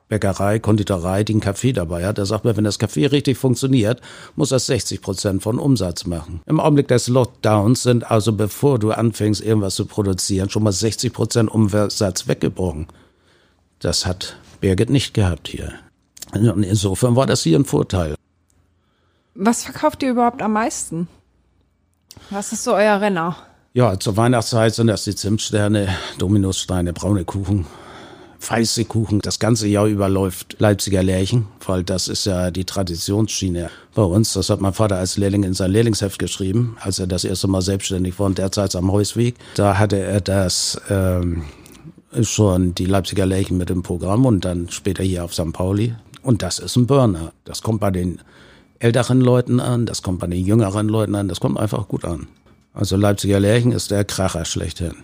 Bäckerei, 0.08 0.58
Konditorei, 0.58 1.22
die 1.22 1.34
einen 1.34 1.40
Kaffee 1.40 1.72
dabei 1.72 2.04
hat, 2.04 2.18
da 2.18 2.26
sagt 2.26 2.44
man, 2.44 2.56
wenn 2.56 2.64
das 2.64 2.80
Kaffee 2.80 3.06
richtig 3.06 3.38
funktioniert, 3.38 4.00
muss 4.34 4.48
das 4.48 4.66
60 4.66 5.00
Prozent 5.00 5.42
von 5.42 5.58
Umsatz 5.58 6.04
machen. 6.04 6.40
Im 6.46 6.58
Augenblick 6.58 6.88
des 6.88 7.06
Lockdowns 7.06 7.84
sind 7.84 8.10
also, 8.10 8.32
bevor 8.32 8.80
du 8.80 8.90
anfängst, 8.90 9.40
irgendwas 9.40 9.76
zu 9.76 9.86
produzieren, 9.86 10.50
schon 10.50 10.64
mal 10.64 10.72
60 10.72 11.12
Prozent 11.12 11.50
Umsatz 11.50 12.26
weggebrochen. 12.26 12.88
Das 13.78 14.04
hat 14.04 14.36
Birgit 14.60 14.90
nicht 14.90 15.14
gehabt 15.14 15.46
hier. 15.46 15.72
Und 16.32 16.64
insofern 16.64 17.14
war 17.14 17.26
das 17.26 17.42
hier 17.44 17.58
ein 17.58 17.64
Vorteil. 17.64 18.16
Was 19.34 19.62
verkauft 19.64 20.02
ihr 20.02 20.10
überhaupt 20.10 20.42
am 20.42 20.52
meisten? 20.52 21.08
Was 22.30 22.52
ist 22.52 22.64
so 22.64 22.74
euer 22.74 23.00
Renner? 23.00 23.36
Ja, 23.72 23.98
zur 23.98 24.16
Weihnachtszeit 24.16 24.74
sind 24.74 24.88
das 24.88 25.04
die 25.04 25.14
Zimtsterne, 25.14 25.88
Dominussteine, 26.18 26.92
braune 26.92 27.24
Kuchen, 27.24 27.66
weiße 28.40 28.84
Kuchen. 28.86 29.20
Das 29.20 29.38
ganze 29.38 29.68
Jahr 29.68 29.86
über 29.86 30.08
läuft 30.08 30.56
Leipziger 30.58 31.02
Lärchen, 31.02 31.46
weil 31.64 31.84
das 31.84 32.08
ist 32.08 32.24
ja 32.26 32.50
die 32.50 32.64
Traditionsschiene 32.64 33.70
bei 33.94 34.02
uns. 34.02 34.32
Das 34.32 34.50
hat 34.50 34.60
mein 34.60 34.72
Vater 34.72 34.96
als 34.96 35.16
Lehrling 35.16 35.44
in 35.44 35.54
sein 35.54 35.70
Lehrlingsheft 35.70 36.18
geschrieben, 36.18 36.76
als 36.80 36.98
er 36.98 37.06
das 37.06 37.24
erste 37.24 37.46
Mal 37.48 37.62
selbstständig 37.62 38.18
war 38.18 38.26
und 38.26 38.38
derzeit 38.38 38.74
am 38.74 38.90
Heusweg. 38.90 39.36
Da 39.54 39.78
hatte 39.78 39.98
er 39.98 40.20
das 40.20 40.80
ähm, 40.88 41.44
schon 42.22 42.74
die 42.74 42.86
Leipziger 42.86 43.26
Lärchen 43.26 43.56
mit 43.56 43.70
im 43.70 43.82
Programm 43.82 44.26
und 44.26 44.44
dann 44.44 44.68
später 44.70 45.04
hier 45.04 45.24
auf 45.24 45.34
St. 45.34 45.52
Pauli. 45.52 45.94
Und 46.22 46.42
das 46.42 46.58
ist 46.58 46.76
ein 46.76 46.86
Burner. 46.86 47.32
Das 47.44 47.62
kommt 47.62 47.80
bei 47.80 47.90
den 47.90 48.20
älteren 48.80 49.20
Leuten 49.20 49.60
an, 49.60 49.86
das 49.86 50.02
kommt 50.02 50.18
bei 50.18 50.26
den 50.26 50.44
jüngeren 50.44 50.88
Leuten 50.88 51.14
an, 51.14 51.28
das 51.28 51.38
kommt 51.38 51.58
einfach 51.58 51.86
gut 51.86 52.04
an. 52.04 52.26
Also 52.72 52.96
Leipziger 52.96 53.38
Lärchen 53.38 53.72
ist 53.72 53.90
der 53.90 54.04
Kracher 54.04 54.44
schlechthin. 54.44 54.94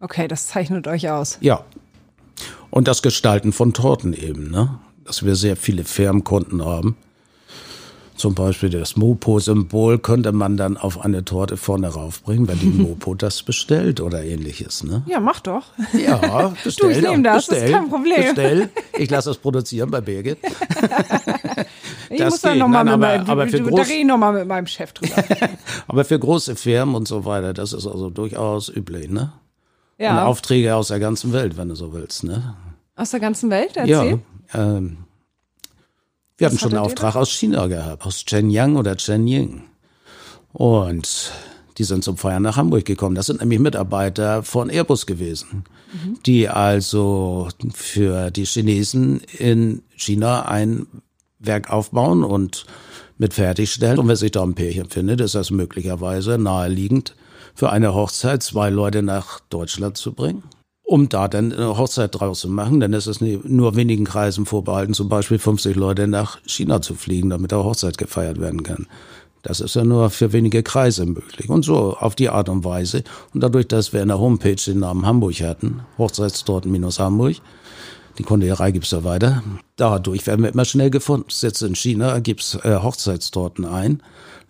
Okay, 0.00 0.28
das 0.28 0.46
zeichnet 0.46 0.86
euch 0.88 1.10
aus. 1.10 1.38
Ja. 1.40 1.64
Und 2.70 2.88
das 2.88 3.02
Gestalten 3.02 3.52
von 3.52 3.72
Torten 3.72 4.14
eben, 4.14 4.50
ne? 4.50 4.78
Dass 5.04 5.24
wir 5.24 5.34
sehr 5.34 5.56
viele 5.56 5.84
Firmenkunden 5.84 6.64
haben. 6.64 6.96
Zum 8.22 8.36
Beispiel 8.36 8.70
das 8.70 8.94
Mopo-Symbol 8.94 9.98
könnte 9.98 10.30
man 10.30 10.56
dann 10.56 10.76
auf 10.76 11.04
eine 11.04 11.24
Torte 11.24 11.56
vorne 11.56 11.88
raufbringen, 11.88 12.46
wenn 12.46 12.60
die 12.60 12.66
Mopo 12.82 13.14
das 13.14 13.42
bestellt 13.42 14.00
oder 14.00 14.22
ähnliches. 14.22 14.84
Ne? 14.84 15.02
Ja, 15.06 15.18
mach 15.18 15.40
doch. 15.40 15.64
Ja, 15.92 16.52
bestell. 16.62 16.92
du, 16.92 16.98
ich 16.98 17.02
nehme 17.02 17.24
das, 17.24 17.48
bestell, 17.48 17.60
das 17.62 17.68
ist 17.68 17.76
kein 17.76 17.88
Problem. 17.88 18.22
Bestell. 18.22 18.70
Ich 18.96 19.10
lasse 19.10 19.30
das 19.30 19.38
produzieren 19.38 19.90
bei 19.90 20.00
Birgit. 20.00 20.38
ich 22.10 22.18
das 22.18 22.34
muss 22.34 22.40
dann 22.42 22.58
nochmal 22.58 22.84
mit, 22.84 22.94
aber, 22.94 23.28
aber 23.28 23.48
für 23.48 23.60
groß, 23.60 23.88
da 23.88 24.04
noch 24.04 24.18
mal 24.18 24.32
mit 24.34 24.46
meinem 24.46 24.68
Chef 24.68 24.92
drüber. 24.92 25.16
aber 25.88 26.04
für 26.04 26.20
große 26.20 26.54
Firmen 26.54 26.94
und 26.94 27.08
so 27.08 27.24
weiter, 27.24 27.52
das 27.52 27.72
ist 27.72 27.88
also 27.88 28.08
durchaus 28.08 28.68
üblich, 28.68 29.10
ne? 29.10 29.32
Ja. 29.98 30.12
Und 30.12 30.18
Aufträge 30.28 30.76
aus 30.76 30.88
der 30.88 31.00
ganzen 31.00 31.32
Welt, 31.32 31.56
wenn 31.56 31.70
du 31.70 31.74
so 31.74 31.92
willst, 31.92 32.22
ne? 32.22 32.54
Aus 32.94 33.10
der 33.10 33.18
ganzen 33.18 33.50
Welt, 33.50 33.72
erzähl. 33.76 34.20
Ja, 34.54 34.76
ähm, 34.76 34.98
wir 36.42 36.48
hatten 36.48 36.58
schon 36.58 36.72
einen 36.72 36.84
Auftrag 36.84 37.14
aus 37.14 37.30
China 37.30 37.68
gehabt, 37.68 38.04
aus 38.04 38.24
Shenyang 38.28 38.74
oder 38.74 38.98
Shenying. 38.98 39.62
Und 40.52 41.30
die 41.78 41.84
sind 41.84 42.02
zum 42.02 42.16
Feiern 42.16 42.42
nach 42.42 42.56
Hamburg 42.56 42.84
gekommen. 42.84 43.14
Das 43.14 43.26
sind 43.26 43.38
nämlich 43.38 43.60
Mitarbeiter 43.60 44.42
von 44.42 44.68
Airbus 44.68 45.06
gewesen, 45.06 45.64
mhm. 45.92 46.18
die 46.26 46.48
also 46.48 47.48
für 47.72 48.32
die 48.32 48.44
Chinesen 48.44 49.20
in 49.38 49.82
China 49.94 50.46
ein 50.46 50.88
Werk 51.38 51.70
aufbauen 51.70 52.24
und 52.24 52.66
mit 53.18 53.34
fertigstellen. 53.34 54.00
Und 54.00 54.08
wenn 54.08 54.16
sich 54.16 54.32
da 54.32 54.42
ein 54.42 54.54
Pärchen 54.54 54.90
findet, 54.90 55.20
ist 55.20 55.36
das 55.36 55.52
möglicherweise 55.52 56.38
naheliegend, 56.38 57.14
für 57.54 57.70
eine 57.70 57.94
Hochzeit 57.94 58.42
zwei 58.42 58.68
Leute 58.68 59.02
nach 59.02 59.38
Deutschland 59.48 59.96
zu 59.96 60.12
bringen 60.12 60.42
um 60.84 61.08
da 61.08 61.28
dann 61.28 61.52
eine 61.52 61.76
Hochzeit 61.78 62.18
draus 62.18 62.40
zu 62.40 62.48
machen. 62.48 62.80
Denn 62.80 62.94
es 62.94 63.06
ist 63.06 63.20
nur 63.20 63.76
wenigen 63.76 64.04
Kreisen 64.04 64.46
vorbehalten, 64.46 64.94
zum 64.94 65.08
Beispiel 65.08 65.38
50 65.38 65.76
Leute 65.76 66.06
nach 66.06 66.38
China 66.46 66.82
zu 66.82 66.94
fliegen, 66.94 67.30
damit 67.30 67.52
eine 67.52 67.64
Hochzeit 67.64 67.98
gefeiert 67.98 68.40
werden 68.40 68.62
kann. 68.62 68.86
Das 69.42 69.60
ist 69.60 69.74
ja 69.74 69.84
nur 69.84 70.10
für 70.10 70.32
wenige 70.32 70.62
Kreise 70.62 71.04
möglich. 71.04 71.48
Und 71.48 71.64
so 71.64 71.96
auf 71.96 72.14
die 72.14 72.28
Art 72.28 72.48
und 72.48 72.64
Weise. 72.64 73.02
Und 73.34 73.42
dadurch, 73.42 73.66
dass 73.66 73.92
wir 73.92 74.02
in 74.02 74.08
der 74.08 74.20
Homepage 74.20 74.54
den 74.54 74.78
Namen 74.78 75.04
Hamburg 75.04 75.40
hatten, 75.40 75.80
Hochzeitstorten-Hamburg, 75.98 77.36
die 78.18 78.22
Konditorei 78.22 78.70
gibt's 78.72 78.90
ja 78.90 79.04
weiter, 79.04 79.42
dadurch 79.76 80.26
werden 80.26 80.42
wir 80.42 80.52
immer 80.52 80.64
schnell 80.64 80.90
gefunden. 80.90 81.26
Sitzt 81.30 81.62
in 81.62 81.74
China, 81.74 82.18
gibt's 82.20 82.54
äh, 82.62 82.78
Hochzeitstorten 82.82 83.64
ein 83.64 84.02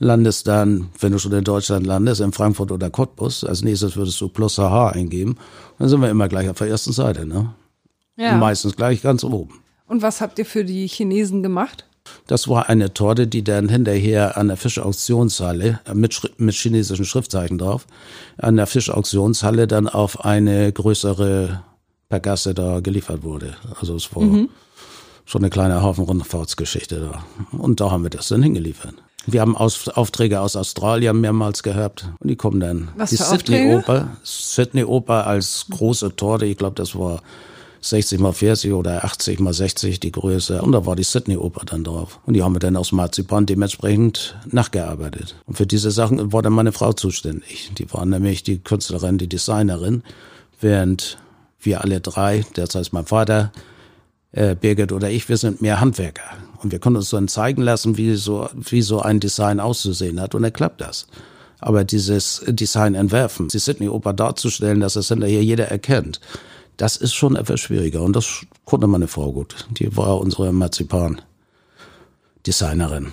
landest 0.02 0.48
dann, 0.48 0.90
wenn 0.98 1.12
du 1.12 1.18
schon 1.18 1.32
in 1.32 1.44
Deutschland 1.44 1.86
landest, 1.86 2.20
in 2.20 2.32
Frankfurt 2.32 2.72
oder 2.72 2.90
Cottbus. 2.90 3.44
Als 3.44 3.62
nächstes 3.62 3.96
würdest 3.96 4.20
du 4.20 4.28
plus 4.28 4.58
HH 4.58 4.90
eingeben. 4.90 5.36
Dann 5.78 5.88
sind 5.88 6.00
wir 6.00 6.10
immer 6.10 6.28
gleich 6.28 6.48
auf 6.48 6.58
der 6.58 6.68
ersten 6.68 6.92
Seite, 6.92 7.26
ne? 7.26 7.54
Ja. 8.16 8.36
meistens 8.36 8.76
gleich 8.76 9.00
ganz 9.00 9.24
oben. 9.24 9.60
Und 9.86 10.02
was 10.02 10.20
habt 10.20 10.38
ihr 10.38 10.44
für 10.44 10.64
die 10.64 10.86
Chinesen 10.86 11.42
gemacht? 11.42 11.86
Das 12.26 12.46
war 12.46 12.68
eine 12.68 12.92
Torte, 12.92 13.26
die 13.26 13.42
dann 13.42 13.68
hinterher 13.68 14.36
an 14.36 14.48
der 14.48 14.56
Fischauktionshalle 14.56 15.80
mit, 15.94 16.32
mit 16.36 16.54
chinesischen 16.54 17.04
Schriftzeichen 17.04 17.58
drauf, 17.58 17.86
an 18.36 18.56
der 18.56 18.66
Fischauktionshalle 18.66 19.66
dann 19.66 19.88
auf 19.88 20.24
eine 20.24 20.70
größere 20.72 21.62
Pergasse 22.12 22.52
da 22.52 22.80
geliefert 22.80 23.22
wurde. 23.22 23.54
Also 23.80 23.94
es 23.94 24.14
war 24.14 24.22
mhm. 24.22 24.50
schon 25.24 25.40
eine 25.40 25.48
kleine 25.48 25.80
Hafenrundfahrtsgeschichte 25.80 27.00
da. 27.00 27.24
Und 27.56 27.80
da 27.80 27.90
haben 27.90 28.02
wir 28.02 28.10
das 28.10 28.28
dann 28.28 28.42
hingeliefert. 28.42 28.92
Wir 29.24 29.40
haben 29.40 29.56
Aus 29.56 29.88
Aufträge 29.88 30.40
aus 30.40 30.54
Australien 30.54 31.22
mehrmals 31.22 31.62
gehabt 31.62 32.10
und 32.18 32.28
die 32.28 32.36
kommen 32.36 32.60
dann. 32.60 32.88
Was 32.98 33.08
die 33.10 33.16
für 33.16 33.22
Sydney 33.22 33.74
Oper, 33.74 34.08
Sydney 34.24 34.84
Oper 34.84 35.26
als 35.26 35.64
große 35.70 36.14
Torte, 36.14 36.44
ich 36.44 36.58
glaube, 36.58 36.74
das 36.74 36.94
war 36.98 37.22
60 37.80 38.20
mal 38.20 38.34
40 38.34 38.74
oder 38.74 39.06
80 39.06 39.40
mal 39.40 39.54
60 39.54 39.98
die 39.98 40.12
Größe. 40.12 40.60
Und 40.60 40.72
da 40.72 40.84
war 40.84 40.96
die 40.96 41.04
Sydney 41.04 41.38
Oper 41.38 41.64
dann 41.64 41.82
drauf. 41.82 42.20
Und 42.26 42.34
die 42.34 42.42
haben 42.42 42.54
wir 42.54 42.60
dann 42.60 42.76
aus 42.76 42.92
Marzipan 42.92 43.46
dementsprechend 43.46 44.36
nachgearbeitet. 44.50 45.36
Und 45.46 45.56
für 45.56 45.66
diese 45.66 45.90
Sachen 45.90 46.30
war 46.30 46.42
dann 46.42 46.52
meine 46.52 46.72
Frau 46.72 46.92
zuständig. 46.92 47.70
Die 47.78 47.90
war 47.90 48.04
nämlich 48.04 48.42
die 48.42 48.58
Künstlerin, 48.58 49.16
die 49.16 49.28
Designerin, 49.28 50.02
während 50.60 51.16
wir 51.62 51.82
alle 51.82 52.00
drei, 52.00 52.44
derzeit 52.56 52.92
mein 52.92 53.06
Vater, 53.06 53.52
äh, 54.32 54.54
Birgit 54.54 54.92
oder 54.92 55.10
ich, 55.10 55.28
wir 55.28 55.36
sind 55.36 55.60
mehr 55.62 55.80
Handwerker. 55.80 56.22
Und 56.62 56.70
wir 56.72 56.78
können 56.78 56.96
uns 56.96 57.10
dann 57.10 57.28
zeigen 57.28 57.60
lassen, 57.62 57.96
wie 57.96 58.14
so, 58.14 58.48
wie 58.54 58.82
so 58.82 59.00
ein 59.00 59.20
Design 59.20 59.60
auszusehen 59.60 60.20
hat. 60.20 60.34
Und 60.34 60.42
dann 60.42 60.52
klappt 60.52 60.80
das. 60.80 61.06
Aber 61.58 61.84
dieses 61.84 62.42
Design 62.48 62.94
entwerfen, 62.94 63.48
die 63.48 63.58
Sydney-Oper 63.58 64.12
darzustellen, 64.12 64.80
dass 64.80 64.96
es 64.96 65.08
hinterher 65.08 65.44
jeder 65.44 65.68
erkennt, 65.68 66.20
das 66.76 66.96
ist 66.96 67.14
schon 67.14 67.36
etwas 67.36 67.60
schwieriger. 67.60 68.02
Und 68.02 68.16
das 68.16 68.44
konnte 68.64 68.86
meine 68.86 69.08
Frau 69.08 69.32
gut. 69.32 69.66
Die 69.70 69.96
war 69.96 70.18
unsere 70.18 70.52
Marzipan-Designerin. 70.52 73.12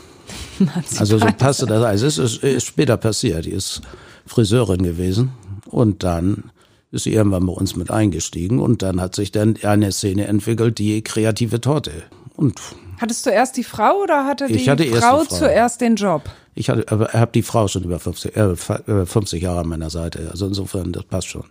Marzipan 0.59 0.99
also 0.99 1.17
so 1.19 1.27
passte 1.37 1.65
das. 1.65 1.83
Also 1.83 2.07
es 2.07 2.17
ist, 2.17 2.43
ist 2.43 2.65
später 2.65 2.97
passiert. 2.97 3.45
Die 3.45 3.51
ist 3.51 3.81
Friseurin 4.25 4.83
gewesen. 4.83 5.31
Und 5.65 6.03
dann 6.03 6.51
ist 6.91 7.03
sie 7.03 7.13
irgendwann 7.13 7.45
bei 7.45 7.53
uns 7.53 7.75
mit 7.75 7.91
eingestiegen 7.91 8.59
und 8.59 8.81
dann 8.81 8.99
hat 8.99 9.15
sich 9.15 9.31
dann 9.31 9.57
eine 9.63 9.91
Szene 9.91 10.27
entwickelt, 10.27 10.79
die 10.79 11.01
kreative 11.03 11.61
Torte. 11.61 11.91
Und 12.35 12.59
Hattest 12.99 13.25
du 13.25 13.29
erst 13.29 13.57
die 13.57 13.63
Frau 13.63 14.01
oder 14.03 14.25
hatte 14.25 14.47
die 14.47 14.69
hatte 14.69 14.85
Frau, 14.85 15.23
Frau, 15.23 15.23
zuerst 15.23 15.81
den 15.81 15.95
Job? 15.95 16.23
Ich 16.55 16.69
habe 16.69 17.29
die 17.33 17.43
Frau 17.43 17.67
schon 17.67 17.83
über 17.83 17.99
50, 17.99 18.35
äh, 18.35 18.55
50 18.55 19.41
äh, 19.41 19.45
Jahre 19.45 19.59
an 19.59 19.67
meiner 19.67 19.89
Seite. 19.89 20.27
Also 20.31 20.47
insofern, 20.47 20.91
das 20.91 21.05
passt 21.05 21.27
schon. 21.27 21.45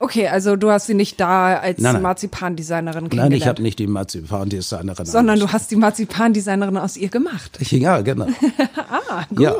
Okay, 0.00 0.28
also 0.28 0.56
du 0.56 0.70
hast 0.70 0.86
sie 0.86 0.94
nicht 0.94 1.20
da 1.20 1.58
als 1.58 1.80
Marzipandesignerin 1.80 3.00
kennengelernt. 3.00 3.30
Nein, 3.30 3.38
ich 3.38 3.46
habe 3.46 3.62
nicht 3.62 3.78
die 3.78 3.86
Marzipandesignerin. 3.86 5.04
Sondern 5.04 5.38
du 5.38 5.52
hast 5.52 5.70
die 5.70 5.76
Marzipandesignerin 5.76 6.78
aus 6.78 6.96
ihr 6.96 7.10
gemacht. 7.10 7.58
Ja, 7.70 8.00
genau. 8.00 8.26
ah, 9.10 9.24
gut. 9.28 9.40
Ja. 9.40 9.54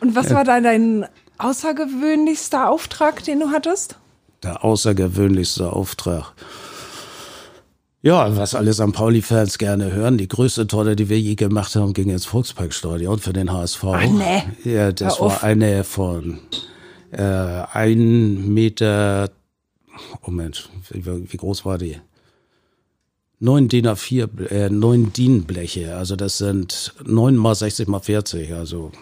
Und 0.00 0.14
was 0.14 0.32
war 0.32 0.44
da 0.44 0.60
dein 0.60 1.06
außergewöhnlichster 1.38 2.68
Auftrag, 2.68 3.24
den 3.24 3.40
du 3.40 3.50
hattest? 3.50 3.96
Der 4.42 4.64
außergewöhnlichste 4.64 5.72
Auftrag. 5.72 6.34
Ja, 8.02 8.36
was 8.36 8.54
alle 8.54 8.72
St. 8.72 8.92
Pauli-Fans 8.92 9.58
gerne 9.58 9.92
hören, 9.92 10.16
die 10.16 10.28
größte 10.28 10.68
Torte, 10.68 10.94
die 10.94 11.08
wir 11.08 11.18
je 11.18 11.34
gemacht 11.34 11.74
haben, 11.74 11.92
ging 11.92 12.10
ins 12.10 12.26
Volksparkstadion 12.26 13.18
für 13.18 13.32
den 13.32 13.52
HSV. 13.52 13.84
Ach, 13.84 14.04
nee. 14.04 14.44
Ja, 14.64 14.92
das 14.92 15.20
war 15.20 15.42
eine 15.42 15.82
von 15.82 16.38
äh, 17.10 17.22
ein 17.22 18.52
Meter, 18.52 19.30
oh 20.24 20.30
Mensch, 20.30 20.68
wie, 20.90 21.36
groß 21.36 21.64
war 21.64 21.78
die? 21.78 21.96
Neun 23.38 23.68
DIN 23.68 23.86
A4, 23.86 24.50
äh, 24.50 24.70
neun 24.70 25.12
DIN-Bleche, 25.12 25.96
also 25.96 26.16
das 26.16 26.38
sind 26.38 26.94
neun 27.04 27.36
mal 27.36 27.54
60 27.54 27.88
mal 27.88 28.00
40, 28.00 28.54
also 28.54 28.92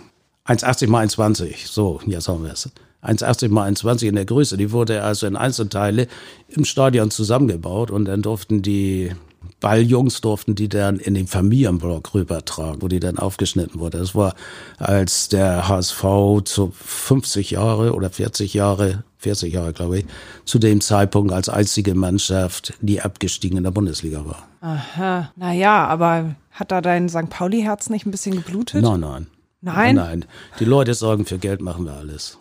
1,80 0.47 0.89
mal 0.89 1.07
1,20. 1.07 1.67
So, 1.67 2.01
jetzt 2.07 2.29
haben 2.29 2.45
wir 2.45 2.53
es. 2.53 2.71
1,80 3.03 3.51
mal 3.51 3.71
1,20 3.71 4.09
in 4.09 4.15
der 4.15 4.25
Größe. 4.25 4.57
Die 4.57 4.73
wurde 4.73 5.03
also 5.03 5.27
in 5.27 5.37
Einzelteile 5.37 6.09
im 6.49 6.65
Stadion 6.65 7.11
zusammengebaut 7.11 7.91
und 7.91 8.07
dann 8.07 8.23
durften 8.23 8.63
die 8.63 9.13
Balljungs 9.61 10.21
durften 10.21 10.55
die 10.55 10.69
dann 10.69 10.99
in 10.99 11.15
den 11.15 11.27
Familienblock 11.27 12.15
rübertragen, 12.15 12.83
wo 12.83 12.89
die 12.89 13.01
dann 13.01 13.19
aufgeschnitten 13.19 13.81
wurde. 13.81 13.99
Das 13.99 14.15
war, 14.15 14.35
als 14.79 15.29
der 15.29 15.69
HSV 15.69 16.05
zu 16.45 16.73
50 16.75 17.53
Jahre 17.53 17.95
oder 17.95 18.11
40 18.11 18.53
Jahre, 18.53 19.05
40 19.19 19.55
Jahre 19.55 19.73
glaube 19.73 20.01
ich, 20.01 20.07
zu 20.45 20.59
dem 20.59 20.83
Zeitpunkt 20.83 21.33
als 21.33 21.49
einzige 21.49 21.95
Mannschaft, 21.95 22.75
die 22.81 23.01
abgestiegen 23.01 23.57
in 23.57 23.65
der 23.65 23.71
Bundesliga 23.71 24.27
war. 24.27 24.47
Aha, 24.61 25.33
naja, 25.37 25.87
aber 25.87 26.35
hat 26.51 26.71
da 26.71 26.83
dein 26.83 27.09
St. 27.09 27.31
Pauli-Herz 27.31 27.89
nicht 27.89 28.07
ein 28.07 28.11
bisschen 28.11 28.37
geblutet? 28.37 28.83
Nein, 28.83 29.01
nein. 29.01 29.27
Nein? 29.65 29.97
Nein. 29.97 30.25
Die 30.61 30.65
Leute 30.65 30.95
sorgen 30.95 31.25
für 31.25 31.39
Geld, 31.39 31.63
machen 31.63 31.87
wir 31.87 31.95
alles. 31.95 32.37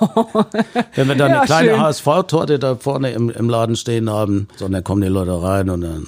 Wenn 0.94 1.08
wir 1.08 1.16
dann 1.16 1.30
ja, 1.30 1.38
eine 1.38 1.46
kleine 1.46 1.80
HSV-Torte 1.80 2.58
da 2.58 2.76
vorne 2.76 3.10
im, 3.10 3.30
im 3.30 3.50
Laden 3.50 3.76
stehen 3.76 4.08
haben, 4.08 4.48
so, 4.56 4.68
dann 4.68 4.84
kommen 4.84 5.02
die 5.02 5.08
Leute 5.08 5.42
rein 5.42 5.70
und 5.70 5.80
dann 5.80 6.06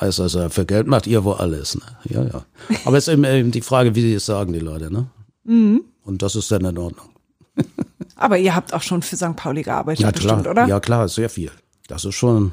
Heißt 0.00 0.20
also, 0.20 0.48
für 0.48 0.64
Geld 0.64 0.86
macht 0.86 1.06
ihr 1.08 1.24
wohl 1.24 1.34
alles. 1.34 1.74
Ne? 1.74 1.82
Ja, 2.04 2.22
ja. 2.22 2.44
Aber 2.84 2.96
es 2.96 3.08
ist 3.08 3.14
eben 3.14 3.50
die 3.50 3.60
Frage, 3.60 3.94
wie 3.96 4.00
sie 4.00 4.14
es 4.14 4.26
sagen, 4.26 4.52
die 4.52 4.60
Leute. 4.60 4.92
Ne? 4.92 5.06
Mhm. 5.44 5.82
Und 6.04 6.22
das 6.22 6.36
ist 6.36 6.50
dann 6.52 6.64
in 6.64 6.78
Ordnung. 6.78 7.08
Aber 8.16 8.38
ihr 8.38 8.54
habt 8.54 8.72
auch 8.74 8.82
schon 8.82 9.02
für 9.02 9.16
St. 9.16 9.34
Pauli 9.34 9.62
gearbeitet, 9.62 10.04
Ja, 10.04 10.10
bestimmt, 10.12 10.42
klar. 10.42 10.50
oder? 10.52 10.66
Ja, 10.66 10.78
klar, 10.78 11.08
sehr 11.08 11.28
viel. 11.28 11.50
Das 11.88 12.04
ist 12.04 12.14
schon. 12.14 12.52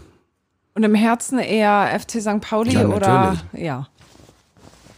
Und 0.73 0.83
im 0.83 0.95
Herzen 0.95 1.37
eher 1.37 1.99
FC 1.99 2.19
St. 2.19 2.41
Pauli 2.41 2.73
Ja, 2.73 2.87
oder? 2.87 3.37
Ja. 3.53 3.87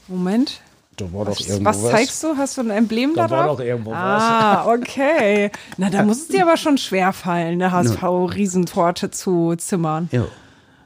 Moment. 0.08 0.62
Da 0.98 1.06
war 1.14 1.28
Was, 1.28 1.64
was 1.64 1.82
zeigst 1.84 2.24
du? 2.24 2.36
Hast 2.38 2.58
du 2.58 2.62
ein 2.62 2.72
Emblem 2.72 3.14
Da 3.16 3.28
da 3.28 3.38
war 3.38 3.48
doch 3.48 3.60
irgendwo 3.60 3.94
Ah, 3.94 4.66
okay. 4.74 5.52
Na, 5.78 5.90
da 5.90 6.04
muss 6.04 6.22
es 6.22 6.28
dir 6.28 6.42
aber 6.44 6.58
schon 6.58 6.78
schwer 6.78 7.14
fallen, 7.14 7.62
eine 7.62 7.72
HSV-Riesentorte 7.72 9.12
zu 9.12 9.56
zimmern. 9.58 10.10
Ja. 10.12 10.26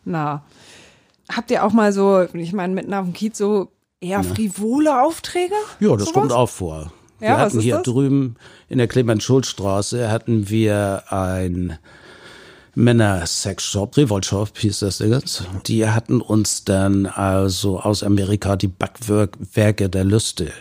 Na. 0.05 0.43
Habt 1.33 1.49
ihr 1.49 1.63
auch 1.63 1.71
mal 1.71 1.93
so, 1.93 2.23
ich 2.33 2.51
meine, 2.53 2.73
mitten 2.73 2.93
auf 2.93 3.05
dem 3.05 3.13
Kiez 3.13 3.37
so 3.37 3.69
eher 4.01 4.23
frivole 4.23 5.01
Aufträge? 5.01 5.55
Ja, 5.79 5.91
das 5.95 6.01
Sowas? 6.09 6.13
kommt 6.13 6.31
auch 6.33 6.49
vor. 6.49 6.91
Wir 7.19 7.29
Ja, 7.29 7.35
was 7.37 7.53
hatten 7.53 7.59
hier 7.61 7.75
das? 7.75 7.83
drüben 7.83 8.35
in 8.67 8.79
der 8.79 8.87
Clemens-Schulz-Straße 8.87 10.11
hatten 10.11 10.49
wir 10.49 11.03
ein 11.09 11.77
Männer-Sex-Shop, 12.75 13.97
Revolt-Shop 13.97 14.57
hieß 14.57 14.79
das 14.79 14.99
Ding. 14.99 15.19
Die 15.65 15.87
hatten 15.87 16.21
uns 16.21 16.63
dann 16.63 17.05
also 17.05 17.79
aus 17.79 18.03
Amerika 18.03 18.55
die 18.55 18.67
Backwerke 18.67 19.89
der 19.89 20.03
Lüste 20.03 20.51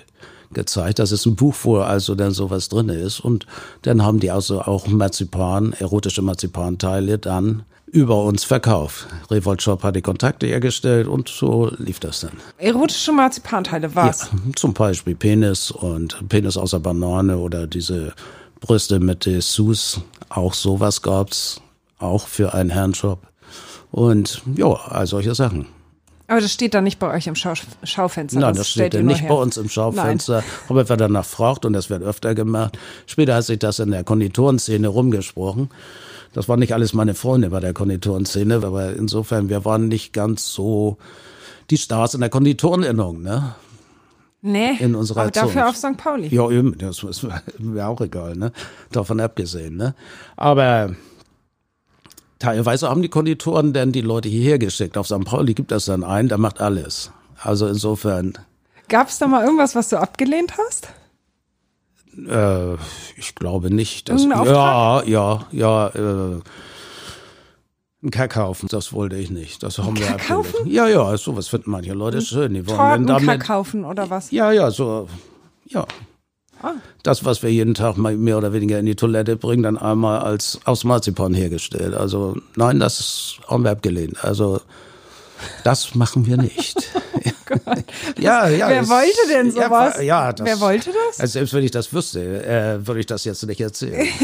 gezeigt. 0.52 0.98
Das 0.98 1.12
ist 1.12 1.26
ein 1.26 1.36
Buch, 1.36 1.54
wo 1.62 1.78
also 1.78 2.14
dann 2.14 2.32
sowas 2.32 2.68
drin 2.68 2.88
ist. 2.88 3.20
Und 3.20 3.46
dann 3.82 4.02
haben 4.02 4.18
die 4.18 4.30
also 4.30 4.62
auch 4.62 4.88
Marzipan, 4.88 5.72
erotische 5.74 6.22
Marzipanteile 6.22 7.18
dann 7.18 7.62
über 7.86 8.22
uns 8.24 8.44
verkauft. 8.44 9.06
Revolt 9.30 9.62
Shop 9.62 9.82
hat 9.82 9.96
die 9.96 10.02
Kontakte 10.02 10.46
hergestellt 10.46 11.08
und 11.08 11.28
so 11.28 11.72
lief 11.78 11.98
das 12.00 12.20
dann. 12.20 12.32
Erotische 12.58 13.12
Marzipanteile, 13.12 13.94
was? 13.94 14.22
Ja, 14.22 14.52
zum 14.54 14.74
Beispiel 14.74 15.14
Penis 15.14 15.70
und 15.70 16.28
Penis 16.28 16.56
aus 16.56 16.70
der 16.70 16.78
Banane 16.78 17.38
oder 17.38 17.66
diese 17.66 18.12
Brüste 18.60 19.00
mit 19.00 19.26
Dessous. 19.26 20.00
Auch 20.28 20.54
sowas 20.54 21.02
gab's 21.02 21.60
auch 22.00 22.26
für 22.26 22.54
einen 22.54 22.70
Herrenshop. 22.70 23.26
Und 23.90 24.42
ja, 24.56 24.68
all 24.68 25.06
solche 25.06 25.34
Sachen. 25.34 25.66
Aber 26.30 26.40
das 26.40 26.52
steht 26.52 26.74
da 26.74 26.80
nicht 26.80 27.00
bei 27.00 27.12
euch 27.12 27.26
im 27.26 27.34
Schau 27.34 27.54
Schaufenster. 27.82 28.38
Nein, 28.38 28.54
das 28.54 28.68
steht 28.68 28.94
ja 28.94 29.00
ihr 29.00 29.04
nur 29.04 29.14
nicht 29.14 29.22
her. 29.22 29.30
bei 29.30 29.34
uns 29.34 29.56
im 29.56 29.68
Schaufenster. 29.68 30.44
Aber 30.68 30.88
wer 30.88 30.96
danach 30.96 31.24
fragt, 31.24 31.64
und 31.64 31.72
das 31.72 31.90
wird 31.90 32.04
öfter 32.04 32.36
gemacht, 32.36 32.78
später 33.06 33.34
hat 33.34 33.44
sich 33.44 33.58
das 33.58 33.80
in 33.80 33.90
der 33.90 34.04
Konditorenszene 34.04 34.86
rumgesprochen. 34.86 35.70
Das 36.32 36.48
waren 36.48 36.60
nicht 36.60 36.72
alles 36.72 36.92
meine 36.92 37.14
Freunde 37.14 37.50
bei 37.50 37.58
der 37.58 37.72
Konditorenszene, 37.72 38.54
aber 38.64 38.92
insofern, 38.92 39.48
wir 39.48 39.64
waren 39.64 39.88
nicht 39.88 40.12
ganz 40.12 40.52
so 40.52 40.98
die 41.70 41.78
Stars 41.78 42.14
in 42.14 42.20
der 42.20 42.30
Konditorenennung, 42.30 43.22
ne? 43.22 43.56
Nee, 44.42 44.76
in 44.78 44.94
unserer 44.94 45.22
aber 45.22 45.30
dafür 45.32 45.68
auf 45.68 45.76
Zunft. 45.76 46.00
St. 46.00 46.04
Pauli. 46.04 46.28
Ja, 46.28 46.48
eben, 46.48 46.78
das 46.78 47.02
ist 47.02 47.26
mir 47.58 47.88
auch 47.88 48.00
egal, 48.00 48.36
ne? 48.36 48.52
Davon 48.92 49.18
abgesehen, 49.18 49.76
ne? 49.76 49.96
Aber 50.36 50.94
teilweise 52.40 52.90
haben 52.90 53.02
die 53.02 53.08
Konditoren 53.08 53.72
denn 53.72 53.92
die 53.92 54.00
Leute 54.00 54.28
hierher 54.28 54.58
geschickt. 54.58 54.98
Auf 54.98 55.06
St. 55.06 55.24
Pauli 55.24 55.54
gibt 55.54 55.70
es 55.70 55.84
dann 55.84 56.02
einen, 56.02 56.28
der 56.28 56.38
macht 56.38 56.60
alles. 56.60 57.12
Also 57.40 57.68
insofern, 57.68 58.34
Gab 58.88 59.08
es 59.08 59.18
da 59.18 59.28
mal 59.28 59.44
irgendwas, 59.44 59.76
was 59.76 59.88
du 59.88 60.00
abgelehnt 60.00 60.54
hast? 60.58 60.88
äh, 62.28 62.74
ich 63.16 63.34
glaube 63.34 63.72
nicht. 63.72 64.08
Dass, 64.08 64.24
ja, 64.24 65.02
ja, 65.04 65.46
ja, 65.52 65.88
äh, 65.88 66.40
ein 68.02 68.10
Kakaufen, 68.10 68.68
das 68.68 68.92
wollte 68.92 69.16
ich 69.16 69.30
nicht. 69.30 69.62
Das 69.62 69.78
haben 69.78 69.98
wir 69.98 70.10
abgelehnt. 70.10 70.46
Ja, 70.66 70.88
ja, 70.88 71.16
sowas 71.16 71.48
finden 71.48 71.70
manche 71.70 71.92
Leute 71.92 72.20
schön. 72.22 72.54
Die 72.54 72.66
wollen 72.66 72.78
Torten 72.78 73.06
damit, 73.06 73.40
kaufen 73.40 73.84
oder 73.84 74.10
was? 74.10 74.30
Ja, 74.30 74.52
ja, 74.52 74.70
so, 74.70 75.08
ja. 75.66 75.86
Ah. 76.62 76.74
Das, 77.02 77.24
was 77.24 77.42
wir 77.42 77.50
jeden 77.50 77.74
Tag 77.74 77.96
mehr 77.96 78.38
oder 78.38 78.52
weniger 78.52 78.78
in 78.78 78.86
die 78.86 78.96
Toilette 78.96 79.36
bringen, 79.36 79.62
dann 79.62 79.78
einmal 79.78 80.20
als 80.20 80.60
aus 80.64 80.84
Marzipan 80.84 81.34
hergestellt. 81.34 81.94
Also 81.94 82.36
nein, 82.56 82.78
das 82.80 83.36
haben 83.48 83.64
wir 83.64 83.70
abgelehnt. 83.70 84.22
Also 84.24 84.60
das 85.64 85.94
machen 85.94 86.26
wir 86.26 86.36
nicht. 86.36 86.76
ja, 88.18 88.48
ja. 88.48 88.68
Wer 88.68 88.88
wollte 88.88 89.28
denn 89.28 89.46
ja, 89.50 89.64
sowas? 89.64 90.02
Ja, 90.02 90.32
das, 90.32 90.46
Wer 90.46 90.60
wollte 90.60 90.90
das? 90.90 91.20
Also 91.20 91.32
selbst 91.32 91.54
wenn 91.54 91.64
ich 91.64 91.70
das 91.70 91.92
wüsste, 91.92 92.44
äh, 92.44 92.86
würde 92.86 93.00
ich 93.00 93.06
das 93.06 93.24
jetzt 93.24 93.44
nicht 93.46 93.60
erzählen. 93.60 94.06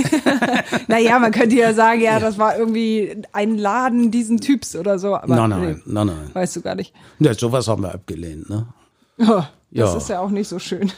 Naja, 0.89 1.19
man 1.19 1.33
könnte 1.33 1.57
ja 1.57 1.75
sagen, 1.75 2.01
ja, 2.01 2.21
das 2.21 2.39
war 2.39 2.57
irgendwie 2.57 3.23
ein 3.33 3.59
Laden 3.59 4.11
diesen 4.11 4.41
Typs 4.41 4.77
oder 4.77 4.99
so. 4.99 5.17
Aber 5.17 5.35
nein, 5.35 5.51
nein, 5.51 5.61
nee, 5.61 5.77
nein, 5.85 6.07
nein. 6.07 6.31
weißt 6.33 6.57
du 6.57 6.63
gar 6.63 6.75
nicht. 6.75 6.93
Ja, 7.19 7.35
sowas 7.35 7.67
haben 7.67 7.83
wir 7.83 7.93
abgelehnt. 7.93 8.49
Ne? 8.49 8.67
Oh, 9.19 9.25
das 9.25 9.49
Ja. 9.71 9.97
ist 9.97 10.09
ja 10.09 10.21
auch 10.21 10.31
nicht 10.31 10.49
so 10.49 10.59
schön. 10.59 10.93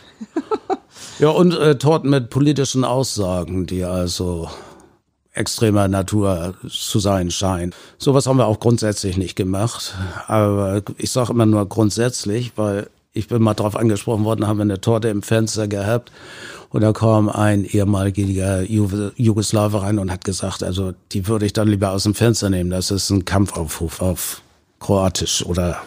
Ja, 1.18 1.30
und 1.30 1.52
äh, 1.52 1.76
Torten 1.76 2.10
mit 2.10 2.30
politischen 2.30 2.84
Aussagen, 2.84 3.66
die 3.66 3.82
also 3.82 4.48
extremer 5.32 5.88
Natur 5.88 6.54
zu 6.68 7.00
sein 7.00 7.30
scheinen. 7.30 7.74
Sowas 7.98 8.26
haben 8.26 8.38
wir 8.38 8.46
auch 8.46 8.60
grundsätzlich 8.60 9.16
nicht 9.16 9.34
gemacht. 9.34 9.94
Aber 10.28 10.82
ich 10.96 11.10
sage 11.10 11.32
immer 11.32 11.46
nur 11.46 11.68
grundsätzlich, 11.68 12.52
weil 12.56 12.88
ich 13.12 13.26
bin 13.26 13.42
mal 13.42 13.54
drauf 13.54 13.74
angesprochen 13.74 14.24
worden, 14.24 14.46
haben 14.46 14.58
wir 14.58 14.62
eine 14.62 14.80
Torte 14.80 15.08
im 15.08 15.22
Fenster 15.22 15.66
gehabt 15.66 16.12
und 16.70 16.82
da 16.82 16.92
kam 16.92 17.28
ein 17.28 17.64
ehemaliger 17.64 18.62
Ju 18.62 19.10
Jugoslawe 19.16 19.82
rein 19.82 19.98
und 19.98 20.12
hat 20.12 20.24
gesagt, 20.24 20.62
also 20.62 20.92
die 21.12 21.26
würde 21.26 21.46
ich 21.46 21.52
dann 21.52 21.66
lieber 21.66 21.90
aus 21.90 22.04
dem 22.04 22.14
Fenster 22.14 22.48
nehmen. 22.48 22.70
Das 22.70 22.92
ist 22.92 23.10
ein 23.10 23.24
Kampfaufruf 23.24 24.00
auf 24.02 24.42
Kroatisch 24.78 25.44
oder 25.44 25.78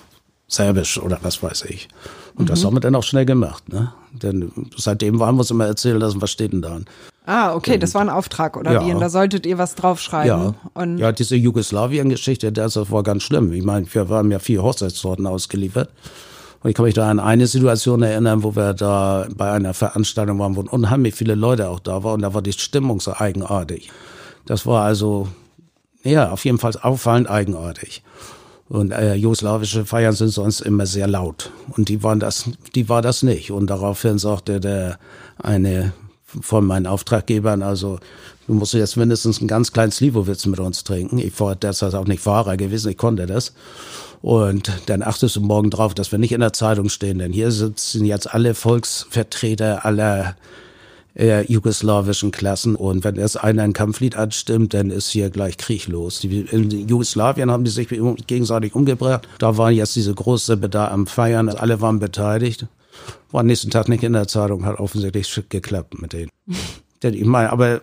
Serbisch 0.47 0.97
oder 0.97 1.19
was 1.21 1.41
weiß 1.41 1.63
ich. 1.69 1.87
Und 2.35 2.49
das 2.49 2.63
haben 2.65 2.75
wir 2.75 2.79
dann 2.79 2.95
auch 2.95 3.03
schnell 3.03 3.25
gemacht, 3.25 3.69
ne? 3.69 3.91
Denn 4.13 4.51
seitdem 4.77 5.21
haben 5.21 5.35
wir 5.35 5.41
uns 5.41 5.51
immer 5.51 5.65
erzählen 5.65 5.99
lassen, 5.99 6.21
was 6.21 6.31
steht 6.31 6.53
denn 6.53 6.61
da? 6.61 6.79
Ah, 7.25 7.53
okay, 7.53 7.77
das 7.77 7.93
war 7.93 8.01
ein 8.01 8.09
Auftrag 8.09 8.57
oder 8.57 8.71
Ja. 8.73 8.85
wie? 8.85 8.93
Und 8.93 8.99
da 8.99 9.09
solltet 9.09 9.45
ihr 9.45 9.57
was 9.57 9.75
draufschreiben. 9.75 10.27
Ja, 10.27 10.53
Und 10.73 10.97
ja 10.97 11.11
diese 11.11 11.35
Jugoslawien-Geschichte, 11.35 12.51
das 12.51 12.75
war 12.91 13.03
ganz 13.03 13.23
schlimm. 13.23 13.53
Ich 13.53 13.63
meine, 13.63 13.85
wir 13.93 14.09
haben 14.09 14.31
ja 14.31 14.39
vier 14.39 14.63
Hochzeitstorten 14.63 15.27
ausgeliefert. 15.27 15.89
Und 16.63 16.69
ich 16.69 16.75
kann 16.75 16.85
mich 16.85 16.93
da 16.93 17.09
an 17.09 17.19
eine 17.19 17.47
Situation 17.47 18.03
erinnern, 18.03 18.43
wo 18.43 18.55
wir 18.55 18.73
da 18.73 19.27
bei 19.35 19.51
einer 19.51 19.73
Veranstaltung 19.73 20.39
waren, 20.39 20.55
wo 20.55 20.61
unheimlich 20.61 21.15
viele 21.15 21.35
Leute 21.35 21.69
auch 21.69 21.79
da 21.79 22.03
waren. 22.03 22.15
Und 22.15 22.21
da 22.21 22.33
war 22.33 22.41
die 22.41 22.53
Stimmung 22.53 22.99
so 22.99 23.13
eigenartig. 23.13 23.89
Das 24.45 24.65
war 24.65 24.83
also, 24.83 25.27
ja, 26.03 26.31
auf 26.31 26.45
jeden 26.45 26.57
Fall 26.57 26.73
auffallend 26.81 27.29
eigenartig. 27.29 28.03
Und 28.71 28.91
äh, 28.91 29.15
jugoslawische 29.15 29.85
Feiern 29.85 30.13
sind 30.13 30.29
sonst 30.29 30.61
immer 30.61 30.85
sehr 30.85 31.05
laut. 31.05 31.51
Und 31.75 31.89
die 31.89 32.03
waren 32.03 32.21
das, 32.21 32.49
die 32.73 32.87
war 32.87 33.01
das 33.01 33.21
nicht. 33.21 33.51
Und 33.51 33.67
daraufhin 33.69 34.17
sagte 34.17 34.61
der 34.61 34.97
eine 35.37 35.91
von 36.23 36.65
meinen 36.65 36.87
Auftraggebern, 36.87 37.63
also 37.63 37.99
du 38.47 38.53
musst 38.53 38.73
jetzt 38.73 38.95
mindestens 38.95 39.39
einen 39.39 39.49
ganz 39.49 39.73
kleinen 39.73 39.91
Slivovitz 39.91 40.45
mit 40.45 40.61
uns 40.61 40.85
trinken. 40.85 41.17
Ich 41.17 41.37
war 41.41 41.53
derzeit 41.57 41.95
auch 41.95 42.07
nicht 42.07 42.21
Fahrer 42.21 42.55
gewesen, 42.55 42.89
ich 42.91 42.97
konnte 42.97 43.25
das. 43.25 43.53
Und 44.21 44.71
dann 44.85 45.03
achtest 45.03 45.35
du 45.35 45.41
morgen 45.41 45.69
drauf, 45.69 45.93
dass 45.93 46.13
wir 46.13 46.19
nicht 46.19 46.31
in 46.31 46.39
der 46.39 46.53
Zeitung 46.53 46.87
stehen, 46.87 47.19
denn 47.19 47.33
hier 47.33 47.51
sitzen 47.51 48.05
jetzt 48.05 48.33
alle 48.33 48.55
Volksvertreter 48.55 49.83
aller 49.83 50.37
äh, 51.15 51.45
jugoslawischen 51.51 52.31
Klassen 52.31 52.75
und 52.75 53.03
wenn 53.03 53.15
erst 53.15 53.43
einer 53.43 53.63
ein 53.63 53.73
Kampflied 53.73 54.15
anstimmt, 54.15 54.73
dann 54.73 54.89
ist 54.89 55.09
hier 55.09 55.29
gleich 55.29 55.57
Krieg 55.57 55.87
los. 55.87 56.19
Die, 56.19 56.41
in 56.41 56.69
Jugoslawien 56.87 57.51
haben 57.51 57.63
die 57.63 57.71
sich 57.71 57.87
gegenseitig 58.27 58.75
umgebracht. 58.75 59.27
Da 59.39 59.57
war 59.57 59.71
jetzt 59.71 59.95
diese 59.95 60.13
große 60.13 60.57
Bedarf 60.57 60.91
am 60.91 61.07
Feiern, 61.07 61.49
alle 61.49 61.81
waren 61.81 61.99
beteiligt. 61.99 62.67
War 63.31 63.41
am 63.41 63.47
nächsten 63.47 63.69
Tag 63.69 63.87
nicht 63.87 64.03
in 64.03 64.13
der 64.13 64.27
Zeitung, 64.27 64.65
hat 64.65 64.79
offensichtlich 64.79 65.43
geklappt 65.49 66.01
mit 66.01 66.13
denen. 66.13 66.29
denn 67.03 67.13
ich 67.13 67.25
meine, 67.25 67.51
aber 67.51 67.81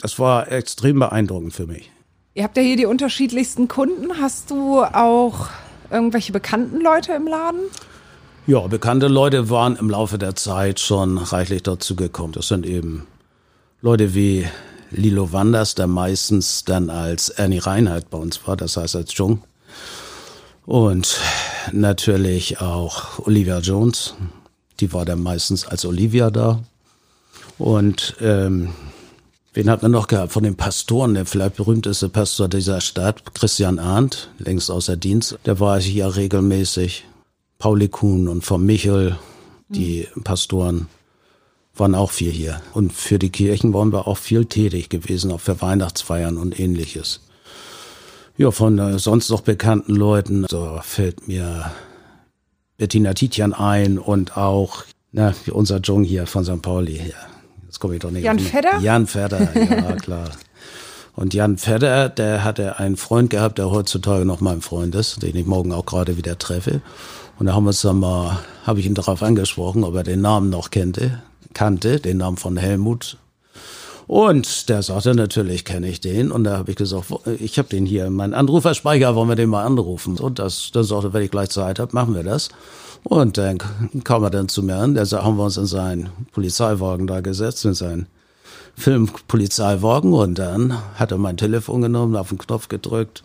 das 0.00 0.18
war 0.18 0.50
extrem 0.50 0.98
beeindruckend 0.98 1.52
für 1.52 1.66
mich. 1.66 1.90
ihr 2.34 2.44
habt 2.44 2.56
ja 2.56 2.62
hier 2.62 2.76
die 2.76 2.86
unterschiedlichsten 2.86 3.68
Kunden. 3.68 4.20
Hast 4.20 4.50
du 4.50 4.82
auch 4.82 5.48
irgendwelche 5.90 6.32
bekannten 6.32 6.80
Leute 6.80 7.12
im 7.12 7.26
Laden? 7.26 7.60
Ja, 8.44 8.58
bekannte 8.66 9.06
Leute 9.06 9.50
waren 9.50 9.76
im 9.76 9.88
Laufe 9.88 10.18
der 10.18 10.34
Zeit 10.34 10.80
schon 10.80 11.16
reichlich 11.16 11.62
dazu 11.62 11.94
gekommen. 11.94 12.32
Das 12.32 12.48
sind 12.48 12.66
eben 12.66 13.06
Leute 13.82 14.16
wie 14.16 14.48
Lilo 14.90 15.32
Wanders, 15.32 15.76
der 15.76 15.86
meistens 15.86 16.64
dann 16.64 16.90
als 16.90 17.28
Ernie 17.28 17.60
Reinhardt 17.60 18.10
bei 18.10 18.18
uns 18.18 18.44
war, 18.44 18.56
das 18.56 18.76
heißt 18.76 18.96
als 18.96 19.16
Jung. 19.16 19.44
Und 20.66 21.20
natürlich 21.70 22.60
auch 22.60 23.20
Olivia 23.20 23.60
Jones, 23.60 24.14
die 24.80 24.92
war 24.92 25.04
dann 25.04 25.22
meistens 25.22 25.64
als 25.64 25.84
Olivia 25.84 26.30
da. 26.30 26.64
Und 27.58 28.16
ähm, 28.20 28.70
wen 29.54 29.70
hat 29.70 29.82
man 29.82 29.92
noch 29.92 30.08
gehabt? 30.08 30.32
Von 30.32 30.42
den 30.42 30.56
Pastoren, 30.56 31.14
der 31.14 31.26
vielleicht 31.26 31.56
berühmteste 31.56 32.08
Pastor 32.08 32.48
dieser 32.48 32.80
Stadt, 32.80 33.34
Christian 33.34 33.78
Arndt, 33.78 34.30
längst 34.38 34.68
außer 34.68 34.96
Dienst, 34.96 35.38
der 35.46 35.60
war 35.60 35.80
hier 35.80 36.16
regelmäßig. 36.16 37.04
Pauli 37.62 37.86
Kuhn 37.86 38.26
und 38.26 38.44
vom 38.44 38.66
Michel, 38.66 39.16
die 39.68 40.08
Pastoren, 40.24 40.88
waren 41.76 41.94
auch 41.94 42.10
viel 42.10 42.32
hier. 42.32 42.60
Und 42.74 42.92
für 42.92 43.20
die 43.20 43.30
Kirchen 43.30 43.72
waren 43.72 43.92
wir 43.92 44.08
auch 44.08 44.18
viel 44.18 44.46
tätig 44.46 44.88
gewesen, 44.88 45.30
auch 45.30 45.40
für 45.40 45.62
Weihnachtsfeiern 45.62 46.38
und 46.38 46.58
ähnliches. 46.58 47.20
Ja, 48.36 48.50
von 48.50 48.80
äh, 48.80 48.98
sonst 48.98 49.30
noch 49.30 49.42
bekannten 49.42 49.94
Leuten, 49.94 50.44
so 50.50 50.80
fällt 50.82 51.28
mir 51.28 51.70
Bettina 52.78 53.14
Titian 53.14 53.52
ein 53.52 54.00
und 54.00 54.36
auch 54.36 54.82
na, 55.12 55.32
unser 55.52 55.78
Jung 55.78 56.02
hier 56.02 56.26
von 56.26 56.44
St. 56.44 56.62
Pauli. 56.62 56.96
Ja, 56.96 57.14
jetzt 57.66 57.78
komme 57.78 57.94
ich 57.94 58.00
doch 58.00 58.10
nicht 58.10 58.24
Jan 58.24 58.40
Fedder? 58.40 58.80
Jan 58.80 59.06
Fedder, 59.06 59.54
ja 59.54 59.94
klar. 59.94 60.30
Und 61.14 61.32
Jan 61.32 61.58
Fedder, 61.58 62.08
der 62.08 62.42
hatte 62.42 62.80
einen 62.80 62.96
Freund 62.96 63.30
gehabt, 63.30 63.58
der 63.58 63.70
heutzutage 63.70 64.24
noch 64.24 64.40
mein 64.40 64.62
Freund 64.62 64.96
ist, 64.96 65.22
den 65.22 65.36
ich 65.36 65.46
morgen 65.46 65.70
auch 65.70 65.86
gerade 65.86 66.16
wieder 66.16 66.38
treffe. 66.38 66.82
Und 67.38 67.46
da 67.46 67.54
haben 67.54 67.64
wir 67.64 67.68
uns 67.68 67.82
dann 67.82 67.98
mal, 67.98 68.38
habe 68.64 68.80
ich 68.80 68.86
ihn 68.86 68.94
darauf 68.94 69.22
angesprochen, 69.22 69.84
ob 69.84 69.94
er 69.94 70.02
den 70.02 70.20
Namen 70.20 70.50
noch 70.50 70.70
kannte, 70.70 71.22
kannte, 71.54 72.00
den 72.00 72.18
Namen 72.18 72.36
von 72.36 72.56
Helmut. 72.56 73.16
Und 74.06 74.68
der 74.68 74.82
sagte, 74.82 75.14
natürlich 75.14 75.64
kenne 75.64 75.88
ich 75.88 76.00
den. 76.00 76.30
Und 76.30 76.44
da 76.44 76.58
habe 76.58 76.70
ich 76.70 76.76
gesagt, 76.76 77.06
ich 77.38 77.58
habe 77.58 77.68
den 77.68 77.86
hier, 77.86 78.10
mein 78.10 78.34
Anruferspeicher, 78.34 79.14
wollen 79.14 79.28
wir 79.28 79.36
den 79.36 79.48
mal 79.48 79.64
anrufen? 79.64 80.18
Und 80.18 80.38
das, 80.38 80.70
dann 80.72 80.84
sagte, 80.84 81.12
wenn 81.12 81.22
ich 81.22 81.30
gleich 81.30 81.50
Zeit 81.50 81.78
habe, 81.78 81.94
machen 81.94 82.14
wir 82.14 82.22
das. 82.22 82.50
Und 83.04 83.38
dann 83.38 83.58
kam 84.04 84.22
er 84.22 84.30
dann 84.30 84.48
zu 84.48 84.62
mir 84.62 84.76
an, 84.76 84.94
da 84.94 85.04
haben 85.24 85.36
wir 85.36 85.44
uns 85.44 85.56
in 85.56 85.66
seinen 85.66 86.10
Polizeiwagen 86.32 87.06
da 87.06 87.20
gesetzt, 87.20 87.64
in 87.64 87.74
seinen 87.74 88.06
Filmpolizeiwagen 88.76 90.12
und 90.12 90.38
dann 90.38 90.78
hat 90.94 91.10
er 91.10 91.18
mein 91.18 91.36
Telefon 91.36 91.82
genommen, 91.82 92.16
auf 92.16 92.30
den 92.30 92.38
Knopf 92.38 92.68
gedrückt. 92.68 93.22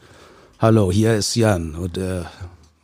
Hallo, 0.59 0.91
hier 0.91 1.15
ist 1.15 1.35
Jan. 1.35 1.75
Und 1.75 1.97
der, 1.97 2.25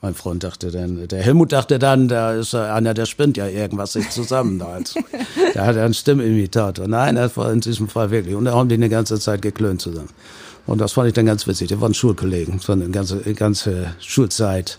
mein 0.04 0.16
Freund 0.16 0.44
dachte 0.44 0.70
dann, 0.70 1.08
der 1.08 1.24
Helmut 1.24 1.54
dachte 1.54 1.80
dann, 1.80 2.10
da 2.10 2.34
ist 2.34 2.54
einer, 2.54 2.94
der 2.94 3.06
spinnt 3.06 3.38
ja 3.38 3.48
irgendwas 3.48 3.94
sich 3.94 4.10
zusammen 4.10 4.60
da. 4.60 4.68
Also, 4.68 5.00
da 5.54 5.66
hat 5.66 5.78
er 5.78 5.86
einen 5.86 5.94
Stimmimitator. 5.94 6.90
Nein, 6.90 7.16
das 7.16 7.38
war 7.38 7.50
in 7.54 7.62
diesem 7.62 7.88
Fall 7.88 8.12
wirklich. 8.12 8.36
Und 8.36 8.44
da 8.44 8.54
haben 8.54 8.68
die 8.68 8.76
eine 8.76 8.90
ganze 8.90 9.18
Zeit 9.18 9.42
geklönt 9.42 9.82
zusammen. 9.82 10.10
Und 10.66 10.82
das 10.82 10.92
fand 10.92 11.08
ich 11.08 11.14
dann 11.14 11.26
ganz 11.26 11.48
witzig. 11.48 11.70
Die 11.70 11.80
waren 11.80 11.94
Schulkollegen, 11.94 12.60
von 12.60 12.82
der 12.82 12.90
ganze, 12.90 13.22
ganze 13.34 13.96
Schulzeit 14.02 14.78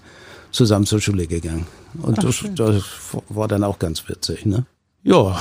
zusammen 0.51 0.85
zur 0.85 1.01
Schule 1.01 1.27
gegangen. 1.27 1.67
Und 2.03 2.19
Ach, 2.19 2.25
das, 2.25 2.45
das, 2.55 2.85
war 3.31 3.49
dann 3.49 3.65
auch 3.65 3.79
ganz 3.79 4.07
witzig, 4.07 4.45
ne? 4.45 4.67
Ja, 5.05 5.41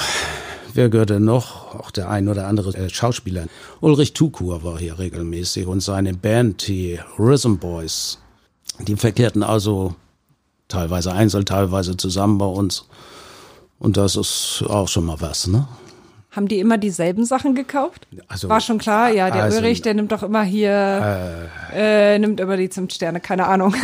wer 0.73 0.87
gehört 0.87 1.09
denn 1.09 1.25
noch? 1.25 1.75
Auch 1.75 1.91
der 1.91 2.09
ein 2.09 2.29
oder 2.29 2.47
andere 2.47 2.73
äh, 2.77 2.89
Schauspieler. 2.89 3.47
Ulrich 3.81 4.13
Tukur 4.13 4.63
war 4.63 4.79
hier 4.79 4.97
regelmäßig 4.97 5.67
und 5.67 5.81
seine 5.81 6.13
Band, 6.13 6.69
die 6.69 7.01
Rhythm 7.19 7.57
Boys, 7.57 8.19
die 8.79 8.95
verkehrten 8.95 9.43
also 9.43 9.95
teilweise 10.67 11.13
einzeln, 11.13 11.45
teilweise 11.45 11.97
zusammen 11.97 12.37
bei 12.37 12.45
uns. 12.45 12.85
Und 13.79 13.97
das 13.97 14.15
ist 14.15 14.63
auch 14.67 14.87
schon 14.87 15.05
mal 15.05 15.19
was, 15.19 15.47
ne? 15.47 15.67
Haben 16.31 16.47
die 16.47 16.59
immer 16.59 16.79
dieselben 16.79 17.25
Sachen 17.25 17.53
gekauft? 17.53 18.07
Also, 18.27 18.49
War 18.49 18.59
schon 18.59 18.79
klar, 18.79 19.11
ja, 19.11 19.29
der 19.29 19.43
also, 19.43 19.59
Ulrich, 19.59 19.83
der 19.83 19.93
nimmt 19.93 20.11
doch 20.11 20.23
immer 20.23 20.43
hier, 20.43 21.49
äh, 21.71 22.15
äh, 22.15 22.19
nimmt 22.19 22.39
immer 22.39 22.57
die 22.57 22.69
Zimtsterne, 22.69 23.19
keine 23.19 23.45
Ahnung. 23.45 23.75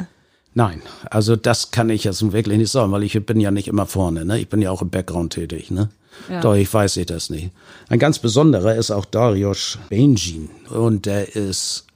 Nein, 0.54 0.80
also 1.10 1.36
das 1.36 1.70
kann 1.70 1.90
ich 1.90 2.04
jetzt 2.04 2.32
wirklich 2.32 2.56
nicht 2.56 2.72
sagen, 2.72 2.92
weil 2.92 3.02
ich 3.02 3.26
bin 3.26 3.40
ja 3.40 3.50
nicht 3.50 3.68
immer 3.68 3.84
vorne, 3.84 4.24
ne? 4.24 4.38
Ich 4.38 4.48
bin 4.48 4.62
ja 4.62 4.70
auch 4.70 4.80
im 4.80 4.88
Background 4.88 5.34
tätig, 5.34 5.70
ne? 5.70 5.90
Ja. 6.30 6.40
Doch, 6.40 6.54
ich 6.54 6.72
weiß 6.72 6.96
ich 6.96 7.06
das 7.06 7.30
nicht. 7.30 7.50
Ein 7.88 7.98
ganz 7.98 8.18
besonderer 8.18 8.74
ist 8.74 8.90
auch 8.90 9.04
Darius 9.04 9.78
Benjin 9.90 10.48
und 10.70 11.06
der 11.06 11.36
ist 11.36 11.86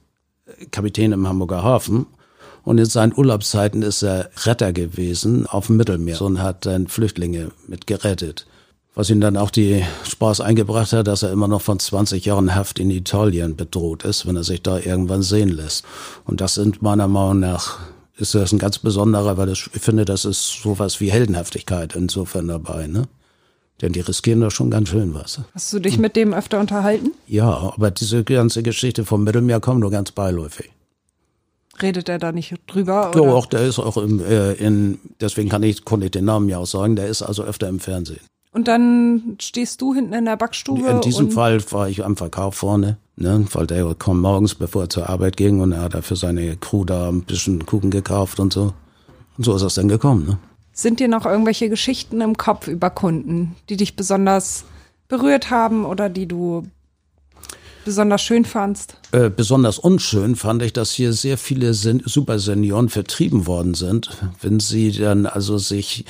Kapitän 0.71 1.11
im 1.11 1.27
Hamburger 1.27 1.63
Hafen. 1.63 2.05
Und 2.63 2.77
in 2.77 2.85
seinen 2.85 3.13
Urlaubszeiten 3.13 3.81
ist 3.81 4.03
er 4.03 4.29
Retter 4.45 4.73
gewesen 4.73 5.45
auf 5.47 5.67
dem 5.67 5.77
Mittelmeer 5.77 6.21
und 6.21 6.41
hat 6.41 6.65
dann 6.65 6.87
Flüchtlinge 6.87 7.51
mit 7.67 7.87
gerettet. 7.87 8.45
Was 8.95 9.09
ihm 9.09 9.21
dann 9.21 9.37
auch 9.37 9.49
die 9.49 9.83
Spaß 10.07 10.39
eingebracht 10.41 10.93
hat, 10.93 11.07
dass 11.07 11.23
er 11.23 11.31
immer 11.31 11.47
noch 11.47 11.61
von 11.61 11.79
20 11.79 12.25
Jahren 12.25 12.55
Haft 12.55 12.79
in 12.79 12.91
Italien 12.91 13.55
bedroht 13.55 14.03
ist, 14.03 14.27
wenn 14.27 14.35
er 14.35 14.43
sich 14.43 14.61
da 14.61 14.77
irgendwann 14.77 15.23
sehen 15.23 15.49
lässt. 15.49 15.83
Und 16.25 16.41
das 16.41 16.55
sind 16.55 16.81
meiner 16.81 17.07
Meinung 17.07 17.39
nach 17.39 17.79
ist 18.15 18.35
das 18.35 18.51
ein 18.51 18.59
ganz 18.59 18.77
besonderer, 18.77 19.37
weil 19.37 19.49
ich 19.49 19.63
finde, 19.63 20.05
das 20.05 20.23
ist 20.23 20.61
sowas 20.61 20.99
wie 20.99 21.11
Heldenhaftigkeit 21.11 21.95
insofern 21.95 22.47
dabei, 22.47 22.85
ne? 22.85 23.07
Denn 23.81 23.91
die 23.91 24.01
riskieren 24.01 24.39
da 24.39 24.51
schon 24.51 24.69
ganz 24.69 24.89
schön 24.89 25.15
was. 25.15 25.41
Hast 25.55 25.73
du 25.73 25.79
dich 25.79 25.97
mit 25.97 26.15
dem 26.15 26.31
öfter 26.31 26.59
unterhalten? 26.59 27.11
Ja, 27.27 27.49
aber 27.49 27.89
diese 27.89 28.23
ganze 28.23 28.61
Geschichte 28.61 29.03
vom 29.03 29.23
Mittelmeer 29.23 29.59
kommt 29.59 29.79
nur 29.79 29.89
ganz 29.89 30.11
beiläufig. 30.11 30.69
Redet 31.81 32.07
er 32.09 32.19
da 32.19 32.31
nicht 32.31 32.55
drüber? 32.67 33.09
Oder? 33.09 33.23
Ja, 33.23 33.33
auch 33.33 33.45
der 33.47 33.61
ist 33.61 33.79
auch 33.79 33.97
im, 33.97 34.19
äh, 34.19 34.53
in, 34.53 34.99
deswegen 35.19 35.49
kann 35.49 35.63
ich, 35.63 35.85
konnte 35.85 36.05
ich 36.05 36.11
den 36.11 36.25
Namen 36.25 36.47
ja 36.49 36.59
auch 36.59 36.67
sagen, 36.67 36.95
der 36.95 37.07
ist 37.07 37.21
also 37.21 37.43
öfter 37.43 37.67
im 37.67 37.79
Fernsehen. 37.79 38.21
Und 38.51 38.67
dann 38.67 39.37
stehst 39.41 39.81
du 39.81 39.95
hinten 39.95 40.13
in 40.13 40.25
der 40.25 40.37
Backstube? 40.37 40.87
In 40.87 41.01
diesem 41.01 41.31
Fall 41.31 41.59
war 41.71 41.89
ich 41.89 42.05
am 42.05 42.15
Verkauf 42.15 42.53
vorne, 42.53 42.97
ne, 43.15 43.45
weil 43.51 43.65
der 43.65 43.95
kommt 43.95 44.21
morgens, 44.21 44.53
bevor 44.53 44.83
er 44.83 44.89
zur 44.89 45.09
Arbeit 45.09 45.37
ging 45.37 45.59
und 45.59 45.71
er 45.71 45.81
hat 45.81 45.95
er 45.95 46.03
für 46.03 46.15
seine 46.15 46.55
Crew 46.57 46.85
da 46.85 47.09
ein 47.09 47.23
bisschen 47.23 47.65
Kuchen 47.65 47.89
gekauft 47.89 48.39
und 48.39 48.53
so. 48.53 48.73
Und 49.37 49.43
so 49.43 49.55
ist 49.55 49.63
das 49.63 49.73
dann 49.73 49.87
gekommen, 49.87 50.27
ne. 50.27 50.37
Sind 50.75 50.99
dir 50.99 51.07
noch 51.07 51.25
irgendwelche 51.25 51.69
Geschichten 51.69 52.21
im 52.21 52.37
Kopf 52.37 52.67
über 52.67 52.89
Kunden, 52.89 53.55
die 53.69 53.77
dich 53.77 53.95
besonders 53.95 54.65
berührt 55.07 55.51
haben 55.51 55.85
oder 55.85 56.09
die 56.09 56.27
du 56.27 56.63
besonders 57.85 58.21
schön 58.21 58.45
fandst? 58.45 58.95
Äh, 59.11 59.29
besonders 59.29 59.79
unschön 59.79 60.35
fand 60.35 60.61
ich, 60.63 60.73
dass 60.73 60.91
hier 60.91 61.13
sehr 61.13 61.37
viele 61.37 61.73
Supersenioren 61.73 62.89
vertrieben 62.89 63.47
worden 63.47 63.73
sind, 63.73 64.09
wenn 64.41 64.59
sie 64.59 64.91
dann 64.91 65.25
also 65.25 65.57
sich 65.57 66.05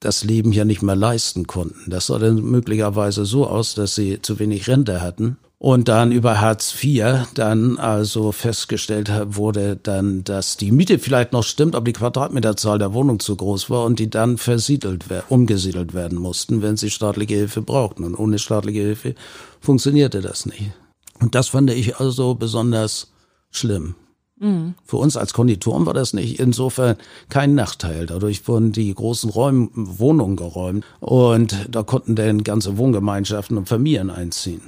das 0.00 0.24
Leben 0.24 0.52
hier 0.52 0.64
nicht 0.64 0.82
mehr 0.82 0.96
leisten 0.96 1.46
konnten. 1.46 1.90
Das 1.90 2.06
sah 2.06 2.18
dann 2.18 2.36
möglicherweise 2.42 3.24
so 3.24 3.46
aus, 3.46 3.74
dass 3.74 3.94
sie 3.94 4.20
zu 4.20 4.38
wenig 4.38 4.68
Rente 4.68 5.00
hatten 5.00 5.38
und 5.58 5.88
dann 5.88 6.12
über 6.12 6.40
Hartz 6.40 6.76
IV 6.82 7.28
dann 7.34 7.78
also 7.78 8.30
festgestellt 8.30 9.10
wurde 9.24 9.76
dann, 9.82 10.22
dass 10.22 10.58
die 10.58 10.70
Miete 10.70 10.98
vielleicht 10.98 11.32
noch 11.32 11.44
stimmt, 11.44 11.74
aber 11.74 11.86
die 11.86 11.94
Quadratmeterzahl 11.94 12.78
der 12.78 12.92
Wohnung 12.92 13.20
zu 13.20 13.36
groß 13.36 13.70
war 13.70 13.84
und 13.84 13.98
die 13.98 14.10
dann 14.10 14.36
versiedelt, 14.36 15.06
umgesiedelt 15.30 15.94
werden 15.94 16.18
mussten, 16.18 16.60
wenn 16.60 16.76
sie 16.76 16.90
staatliche 16.90 17.36
Hilfe 17.36 17.62
brauchten. 17.62 18.04
Und 18.04 18.16
ohne 18.16 18.38
staatliche 18.38 18.80
Hilfe 18.80 19.14
funktionierte 19.60 20.20
das 20.20 20.44
nicht. 20.44 20.72
Und 21.20 21.34
das 21.34 21.48
fand 21.48 21.70
ich 21.70 21.96
also 21.96 22.34
besonders 22.34 23.12
schlimm. 23.50 23.94
Mhm. 24.38 24.74
Für 24.84 24.98
uns 24.98 25.16
als 25.16 25.32
Konditoren 25.32 25.86
war 25.86 25.94
das 25.94 26.12
nicht 26.12 26.38
insofern 26.38 26.96
kein 27.28 27.54
Nachteil. 27.54 28.06
Dadurch 28.06 28.46
wurden 28.46 28.72
die 28.72 28.92
großen 28.94 29.30
Räume, 29.30 29.70
Wohnungen 29.72 30.36
geräumt 30.36 30.84
und 31.00 31.56
da 31.70 31.82
konnten 31.82 32.16
dann 32.16 32.44
ganze 32.44 32.76
Wohngemeinschaften 32.76 33.56
und 33.56 33.68
Familien 33.68 34.10
einziehen. 34.10 34.60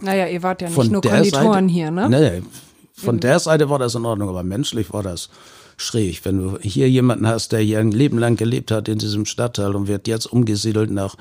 Naja, 0.00 0.26
ihr 0.26 0.42
wart 0.42 0.62
ja 0.62 0.68
nicht 0.68 0.74
von 0.74 0.90
nur 0.90 1.00
Konditoren 1.00 1.68
Seite, 1.68 1.72
hier, 1.72 1.90
ne? 1.92 2.08
Nee, 2.08 2.42
von 2.92 3.20
der 3.20 3.38
Seite 3.38 3.70
war 3.70 3.78
das 3.78 3.94
in 3.94 4.04
Ordnung, 4.04 4.28
aber 4.28 4.42
menschlich 4.42 4.92
war 4.92 5.02
das 5.02 5.28
schräg. 5.76 6.24
Wenn 6.24 6.38
du 6.38 6.58
hier 6.60 6.90
jemanden 6.90 7.26
hast, 7.26 7.52
der 7.52 7.60
hier 7.60 7.78
ein 7.78 7.92
Leben 7.92 8.18
lang 8.18 8.36
gelebt 8.36 8.70
hat 8.70 8.88
in 8.88 8.98
diesem 8.98 9.26
Stadtteil 9.26 9.74
und 9.76 9.86
wird 9.86 10.08
jetzt 10.08 10.26
umgesiedelt 10.26 10.90
nach, 10.90 11.14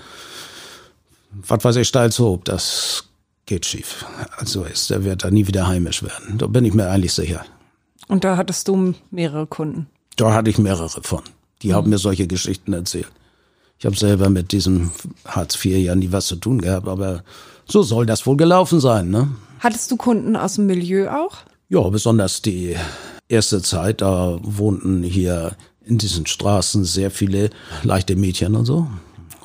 was 1.47 1.63
weiß 1.63 1.75
ich, 1.77 1.87
Steilshoop, 1.87 2.45
das 2.45 3.05
geht 3.45 3.65
schief. 3.65 4.05
Also 4.37 4.63
ist, 4.63 4.89
der 4.89 5.03
wird 5.03 5.23
da 5.23 5.31
nie 5.31 5.47
wieder 5.47 5.67
heimisch 5.67 6.03
werden. 6.03 6.37
Da 6.37 6.47
bin 6.47 6.65
ich 6.65 6.73
mir 6.73 6.89
eigentlich 6.89 7.13
sicher. 7.13 7.45
Und 8.07 8.23
da 8.23 8.37
hattest 8.37 8.67
du 8.67 8.93
mehrere 9.11 9.47
Kunden? 9.47 9.87
Da 10.15 10.33
hatte 10.33 10.49
ich 10.49 10.57
mehrere 10.57 11.01
von. 11.01 11.23
Die 11.61 11.69
mhm. 11.69 11.73
haben 11.73 11.89
mir 11.89 11.97
solche 11.97 12.27
Geschichten 12.27 12.73
erzählt. 12.73 13.11
Ich 13.79 13.85
habe 13.85 13.97
selber 13.97 14.29
mit 14.29 14.51
diesem 14.51 14.91
Hartz 15.25 15.55
IV 15.55 15.77
ja 15.77 15.95
nie 15.95 16.11
was 16.11 16.27
zu 16.27 16.35
tun 16.35 16.61
gehabt, 16.61 16.87
aber 16.87 17.23
so 17.65 17.81
soll 17.81 18.05
das 18.05 18.25
wohl 18.25 18.37
gelaufen 18.37 18.79
sein, 18.79 19.09
ne? 19.09 19.29
Hattest 19.59 19.91
du 19.91 19.97
Kunden 19.97 20.35
aus 20.35 20.55
dem 20.55 20.67
Milieu 20.67 21.09
auch? 21.09 21.37
Ja, 21.69 21.81
besonders 21.89 22.41
die 22.41 22.75
erste 23.27 23.61
Zeit, 23.61 24.01
da 24.01 24.37
wohnten 24.41 25.03
hier 25.03 25.55
in 25.85 25.97
diesen 25.97 26.25
Straßen 26.25 26.85
sehr 26.85 27.11
viele 27.11 27.49
leichte 27.83 28.15
Mädchen 28.15 28.55
und 28.55 28.65
so. 28.65 28.87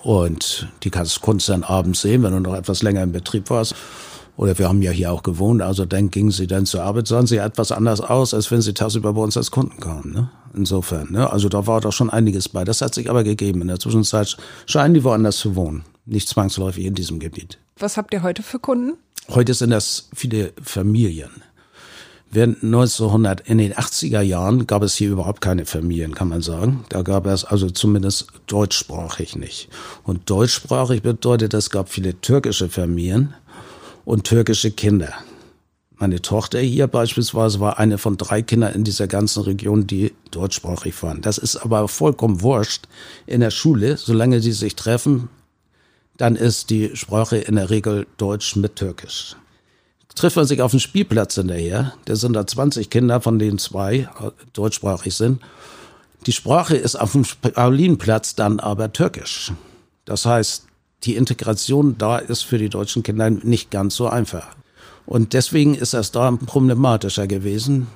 Und 0.08 0.66
die 0.84 0.90
kannst, 0.90 1.20
konntest 1.20 1.50
du 1.50 1.52
dann 1.52 1.64
abends 1.64 2.00
sehen, 2.00 2.22
wenn 2.22 2.32
du 2.32 2.40
noch 2.40 2.54
etwas 2.54 2.82
länger 2.82 3.02
im 3.02 3.12
Betrieb 3.12 3.50
warst. 3.50 3.74
Oder 4.38 4.58
wir 4.58 4.66
haben 4.66 4.80
ja 4.80 4.90
hier 4.90 5.12
auch 5.12 5.22
gewohnt, 5.22 5.60
also 5.60 5.84
dann 5.84 6.10
gingen 6.10 6.30
sie 6.30 6.46
dann 6.46 6.64
zur 6.64 6.82
Arbeit, 6.82 7.06
sahen 7.06 7.26
sie 7.26 7.36
etwas 7.36 7.72
anders 7.72 8.00
aus, 8.00 8.32
als 8.32 8.50
wenn 8.50 8.62
sie 8.62 8.72
tagsüber 8.72 9.12
bei 9.12 9.20
uns 9.20 9.36
als 9.36 9.50
Kunden 9.50 9.78
kamen. 9.80 10.14
Ne? 10.14 10.30
Insofern, 10.54 11.12
ne? 11.12 11.30
also 11.30 11.50
da 11.50 11.66
war 11.66 11.82
doch 11.82 11.92
schon 11.92 12.08
einiges 12.08 12.48
bei. 12.48 12.64
Das 12.64 12.80
hat 12.80 12.94
sich 12.94 13.10
aber 13.10 13.22
gegeben. 13.22 13.60
In 13.60 13.68
der 13.68 13.80
Zwischenzeit 13.80 14.34
scheinen 14.64 14.94
die 14.94 15.04
woanders 15.04 15.36
zu 15.36 15.56
wohnen, 15.56 15.84
nicht 16.06 16.26
zwangsläufig 16.26 16.86
in 16.86 16.94
diesem 16.94 17.18
Gebiet. 17.18 17.58
Was 17.78 17.98
habt 17.98 18.14
ihr 18.14 18.22
heute 18.22 18.42
für 18.42 18.58
Kunden? 18.58 18.94
Heute 19.28 19.52
sind 19.52 19.68
das 19.68 20.08
viele 20.14 20.54
Familien. 20.62 21.42
Während 22.30 22.62
1900, 22.62 23.48
in 23.48 23.56
den 23.56 23.72
80er 23.72 24.20
Jahren 24.20 24.66
gab 24.66 24.82
es 24.82 24.94
hier 24.94 25.10
überhaupt 25.10 25.40
keine 25.40 25.64
Familien, 25.64 26.14
kann 26.14 26.28
man 26.28 26.42
sagen. 26.42 26.84
Da 26.90 27.00
gab 27.00 27.26
es 27.26 27.44
also 27.44 27.70
zumindest 27.70 28.26
deutschsprachig 28.46 29.34
nicht. 29.34 29.70
Und 30.02 30.28
deutschsprachig 30.28 31.00
bedeutet, 31.00 31.54
es 31.54 31.70
gab 31.70 31.88
viele 31.88 32.20
türkische 32.20 32.68
Familien 32.68 33.32
und 34.04 34.24
türkische 34.24 34.70
Kinder. 34.70 35.14
Meine 35.96 36.20
Tochter 36.20 36.60
hier 36.60 36.86
beispielsweise 36.86 37.60
war 37.60 37.78
eine 37.78 37.96
von 37.96 38.18
drei 38.18 38.42
Kindern 38.42 38.74
in 38.74 38.84
dieser 38.84 39.08
ganzen 39.08 39.42
Region, 39.44 39.86
die 39.86 40.12
deutschsprachig 40.30 41.02
waren. 41.02 41.22
Das 41.22 41.38
ist 41.38 41.56
aber 41.56 41.88
vollkommen 41.88 42.42
wurscht 42.42 42.86
in 43.26 43.40
der 43.40 43.50
Schule, 43.50 43.96
solange 43.96 44.40
sie 44.40 44.52
sich 44.52 44.76
treffen, 44.76 45.28
dann 46.18 46.36
ist 46.36 46.70
die 46.70 46.94
Sprache 46.94 47.38
in 47.38 47.56
der 47.56 47.70
Regel 47.70 48.06
Deutsch 48.18 48.54
mit 48.54 48.76
Türkisch. 48.76 49.34
Trifft 50.18 50.36
man 50.36 50.46
sich 50.46 50.62
auf 50.62 50.70
dem 50.70 50.80
Spielplatz 50.80 51.34
hinterher. 51.34 51.94
Da 52.04 52.16
sind 52.16 52.34
da 52.34 52.46
20 52.46 52.90
Kinder, 52.90 53.20
von 53.20 53.38
denen 53.38 53.58
zwei 53.58 53.96
äh, 53.96 54.30
deutschsprachig 54.52 55.14
sind. 55.14 55.40
Die 56.26 56.32
Sprache 56.32 56.76
ist 56.76 56.96
auf 56.96 57.12
dem 57.12 57.24
Paulinenplatz 57.24 58.34
dann 58.34 58.60
aber 58.60 58.92
türkisch. 58.92 59.52
Das 60.04 60.26
heißt, 60.26 60.66
die 61.04 61.16
Integration 61.16 61.96
da 61.98 62.18
ist 62.18 62.42
für 62.42 62.58
die 62.58 62.68
deutschen 62.68 63.02
Kinder 63.02 63.30
nicht 63.30 63.70
ganz 63.70 63.96
so 63.96 64.08
einfach. 64.08 64.48
Und 65.06 65.32
deswegen 65.32 65.74
ist 65.74 65.94
das 65.94 66.10
da 66.12 66.30
problematischer 66.32 67.26
gewesen, 67.26 67.86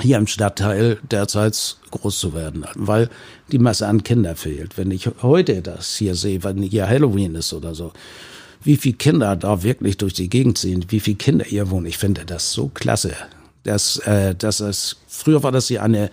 hier 0.00 0.18
im 0.18 0.26
Stadtteil 0.26 0.98
derzeit 1.10 1.76
groß 1.90 2.18
zu 2.18 2.34
werden, 2.34 2.64
weil 2.74 3.10
die 3.50 3.58
Masse 3.58 3.86
an 3.86 4.02
Kinder 4.02 4.36
fehlt. 4.36 4.78
Wenn 4.78 4.90
ich 4.90 5.08
heute 5.22 5.62
das 5.62 5.96
hier 5.96 6.14
sehe, 6.14 6.42
wenn 6.44 6.62
hier 6.62 6.88
Halloween 6.88 7.34
ist 7.34 7.52
oder 7.52 7.74
so, 7.74 7.92
wie 8.62 8.76
viele 8.76 8.96
Kinder 8.96 9.36
da 9.36 9.62
wirklich 9.62 9.96
durch 9.96 10.14
die 10.14 10.28
Gegend 10.28 10.58
ziehen, 10.58 10.84
wie 10.88 11.00
viele 11.00 11.16
Kinder 11.16 11.44
hier 11.44 11.70
wohnen, 11.70 11.86
ich 11.86 11.98
finde 11.98 12.24
das 12.24 12.52
so 12.52 12.68
klasse. 12.68 13.14
Das, 13.62 13.98
äh, 13.98 14.34
das 14.34 14.60
ist, 14.60 14.96
früher 15.06 15.42
war 15.42 15.52
das 15.52 15.68
hier 15.68 15.82
eine 15.82 16.10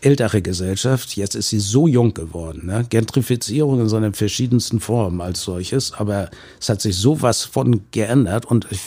ältere 0.00 0.42
Gesellschaft, 0.42 1.16
jetzt 1.16 1.34
ist 1.34 1.48
sie 1.48 1.60
so 1.60 1.86
jung 1.86 2.14
geworden. 2.14 2.66
Ne? 2.66 2.84
Gentrifizierung 2.88 3.80
in 3.80 3.88
seinen 3.88 4.12
verschiedensten 4.12 4.80
Formen 4.80 5.20
als 5.20 5.42
solches, 5.42 5.92
aber 5.92 6.30
es 6.60 6.68
hat 6.68 6.80
sich 6.80 6.96
sowas 6.96 7.44
von 7.44 7.82
geändert 7.90 8.44
und 8.44 8.66
ich, 8.70 8.80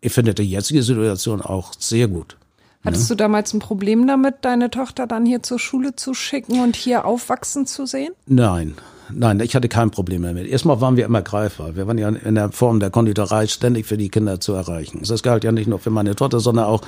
ich 0.00 0.12
finde 0.12 0.34
die 0.34 0.44
jetzige 0.44 0.82
Situation 0.82 1.42
auch 1.42 1.72
sehr 1.78 2.08
gut. 2.08 2.36
Hattest 2.84 3.10
ja. 3.10 3.14
du 3.14 3.18
damals 3.18 3.52
ein 3.52 3.58
Problem 3.58 4.06
damit, 4.06 4.36
deine 4.42 4.70
Tochter 4.70 5.06
dann 5.06 5.26
hier 5.26 5.42
zur 5.42 5.58
Schule 5.58 5.96
zu 5.96 6.14
schicken 6.14 6.60
und 6.60 6.76
hier 6.76 7.04
aufwachsen 7.04 7.66
zu 7.66 7.84
sehen? 7.84 8.14
Nein, 8.26 8.74
Nein, 9.14 9.40
ich 9.40 9.54
hatte 9.54 9.68
kein 9.68 9.90
Problem 9.90 10.22
damit. 10.22 10.46
Erstmal 10.46 10.80
waren 10.80 10.96
wir 10.96 11.04
immer 11.04 11.22
greifbar. 11.22 11.76
Wir 11.76 11.86
waren 11.86 11.98
ja 11.98 12.08
in 12.08 12.34
der 12.34 12.52
Form 12.52 12.80
der 12.80 12.90
Konditorei 12.90 13.46
ständig 13.46 13.86
für 13.86 13.96
die 13.96 14.08
Kinder 14.08 14.40
zu 14.40 14.52
erreichen. 14.52 15.02
Das 15.06 15.22
galt 15.22 15.44
ja 15.44 15.52
nicht 15.52 15.66
nur 15.66 15.78
für 15.78 15.90
meine 15.90 16.14
Tochter, 16.16 16.40
sondern 16.40 16.66
auch 16.66 16.82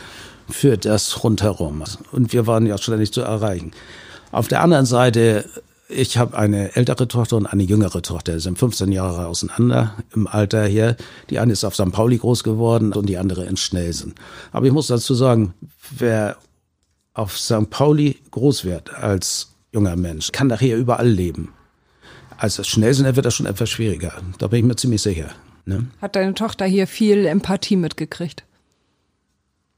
für 0.48 0.76
das 0.76 1.22
rundherum. 1.24 1.82
Und 2.12 2.32
wir 2.32 2.46
waren 2.46 2.66
ja 2.66 2.78
ständig 2.78 3.12
zu 3.12 3.22
erreichen. 3.22 3.72
Auf 4.30 4.48
der 4.48 4.62
anderen 4.62 4.86
Seite, 4.86 5.44
ich 5.88 6.16
habe 6.16 6.36
eine 6.36 6.74
ältere 6.74 7.08
Tochter 7.08 7.36
und 7.36 7.46
eine 7.46 7.62
jüngere 7.62 8.02
Tochter. 8.02 8.34
Die 8.34 8.40
sind 8.40 8.58
15 8.58 8.92
Jahre 8.92 9.26
auseinander 9.26 9.94
im 10.14 10.26
Alter 10.26 10.64
hier. 10.66 10.96
Die 11.30 11.38
eine 11.38 11.52
ist 11.52 11.64
auf 11.64 11.74
St. 11.74 11.92
Pauli 11.92 12.18
groß 12.18 12.44
geworden 12.44 12.92
und 12.92 13.08
die 13.08 13.18
andere 13.18 13.44
in 13.44 13.56
Schnelsen. 13.56 14.14
Aber 14.52 14.66
ich 14.66 14.72
muss 14.72 14.86
dazu 14.86 15.14
sagen, 15.14 15.54
wer 15.98 16.36
auf 17.14 17.38
St. 17.38 17.68
Pauli 17.68 18.18
groß 18.30 18.64
wird 18.64 18.94
als 18.94 19.48
junger 19.72 19.96
Mensch, 19.96 20.32
kann 20.32 20.46
nachher 20.46 20.76
überall 20.76 21.08
leben. 21.08 21.52
Also 22.42 22.64
schnell 22.64 22.92
sind 22.92 23.14
wird 23.14 23.24
das 23.24 23.36
schon 23.36 23.46
etwas 23.46 23.70
schwieriger. 23.70 24.14
Da 24.38 24.48
bin 24.48 24.58
ich 24.58 24.64
mir 24.64 24.74
ziemlich 24.74 25.00
sicher. 25.00 25.30
Ne? 25.64 25.86
Hat 26.00 26.16
deine 26.16 26.34
Tochter 26.34 26.64
hier 26.64 26.88
viel 26.88 27.24
Empathie 27.24 27.76
mitgekriegt? 27.76 28.42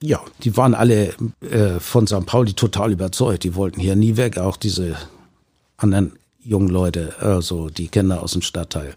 Ja, 0.03 0.22
die 0.42 0.57
waren 0.57 0.74
alle 0.74 1.12
äh, 1.42 1.79
von 1.79 2.07
St. 2.07 2.24
Pauli 2.24 2.55
total 2.55 2.92
überzeugt. 2.92 3.44
Die 3.44 3.55
wollten 3.55 3.81
hier 3.81 3.96
nie 3.96 4.16
weg. 4.16 4.38
Auch 4.38 4.57
diese 4.57 4.96
anderen 5.77 6.12
jungen 6.42 6.68
Leute, 6.68 7.12
also 7.20 7.68
die 7.68 7.88
Kinder 7.88 8.22
aus 8.22 8.33
dem 8.33 8.40
Stadtteil. 8.40 8.94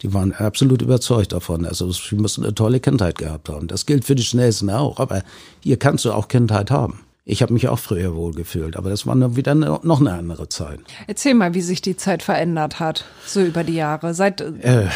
Die 0.00 0.14
waren 0.14 0.32
absolut 0.32 0.80
überzeugt 0.80 1.32
davon. 1.32 1.66
Also 1.66 1.92
sie 1.92 2.14
müssen 2.14 2.42
eine 2.42 2.54
tolle 2.54 2.80
Kindheit 2.80 3.18
gehabt 3.18 3.50
haben. 3.50 3.68
Das 3.68 3.84
gilt 3.84 4.06
für 4.06 4.14
die 4.14 4.22
Schnellsten 4.22 4.70
auch. 4.70 4.98
Aber 4.98 5.24
hier 5.62 5.78
kannst 5.78 6.06
du 6.06 6.12
auch 6.12 6.28
Kindheit 6.28 6.70
haben. 6.70 7.00
Ich 7.30 7.42
habe 7.42 7.52
mich 7.52 7.68
auch 7.68 7.78
früher 7.78 8.16
wohl 8.16 8.32
gefühlt, 8.32 8.76
aber 8.76 8.90
das 8.90 9.06
war 9.06 9.14
dann 9.14 9.36
wieder 9.36 9.54
noch 9.54 10.00
eine 10.00 10.12
andere 10.12 10.48
Zeit. 10.48 10.80
Erzähl 11.06 11.34
mal, 11.34 11.54
wie 11.54 11.60
sich 11.60 11.80
die 11.80 11.96
Zeit 11.96 12.24
verändert 12.24 12.80
hat, 12.80 13.04
so 13.24 13.40
über 13.40 13.62
die 13.62 13.74
Jahre. 13.74 14.14
Seit 14.14 14.40
äh, 14.40 14.88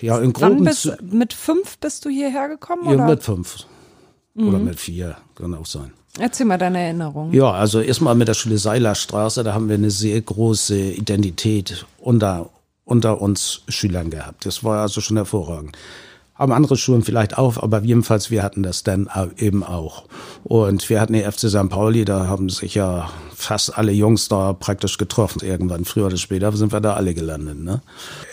ja, 0.00 0.18
in 0.18 0.32
groben 0.32 0.64
bist, 0.64 0.96
mit 1.02 1.34
fünf 1.34 1.76
bist 1.76 2.06
du 2.06 2.08
hierher 2.08 2.48
gekommen? 2.48 2.84
Ja, 2.86 2.92
oder? 2.92 3.06
mit 3.08 3.22
fünf. 3.22 3.66
Mhm. 4.32 4.48
Oder 4.48 4.58
mit 4.58 4.80
vier, 4.80 5.18
kann 5.34 5.52
auch 5.54 5.66
sein. 5.66 5.92
Erzähl 6.18 6.46
mal 6.46 6.56
deine 6.56 6.80
Erinnerungen. 6.80 7.34
Ja, 7.34 7.52
also 7.52 7.80
erstmal 7.80 8.14
mit 8.14 8.28
der 8.28 8.34
Schule 8.34 8.56
Seilerstraße, 8.56 9.44
da 9.44 9.52
haben 9.52 9.68
wir 9.68 9.74
eine 9.74 9.90
sehr 9.90 10.18
große 10.18 10.92
Identität 10.92 11.84
unter, 11.98 12.48
unter 12.86 13.20
uns 13.20 13.60
Schülern 13.68 14.08
gehabt. 14.08 14.46
Das 14.46 14.64
war 14.64 14.80
also 14.80 15.02
schon 15.02 15.18
hervorragend 15.18 15.76
haben 16.38 16.52
andere 16.52 16.76
Schulen 16.76 17.02
vielleicht 17.02 17.38
auch, 17.38 17.56
aber 17.56 17.82
jedenfalls 17.82 18.30
wir 18.30 18.42
hatten 18.42 18.62
das 18.62 18.82
dann 18.82 19.08
eben 19.38 19.64
auch. 19.64 20.04
Und 20.44 20.88
wir 20.90 21.00
hatten 21.00 21.14
die 21.14 21.22
FC 21.22 21.48
St. 21.48 21.68
Pauli, 21.68 22.04
da 22.04 22.26
haben 22.26 22.50
sich 22.50 22.74
ja 22.74 23.10
fast 23.34 23.76
alle 23.76 23.92
Jungs 23.92 24.28
da 24.28 24.52
praktisch 24.52 24.98
getroffen. 24.98 25.40
Irgendwann, 25.44 25.84
früher 25.84 26.06
oder 26.06 26.16
später, 26.16 26.52
sind 26.52 26.72
wir 26.72 26.80
da 26.80 26.94
alle 26.94 27.14
gelandet. 27.14 27.58
Ne? 27.58 27.80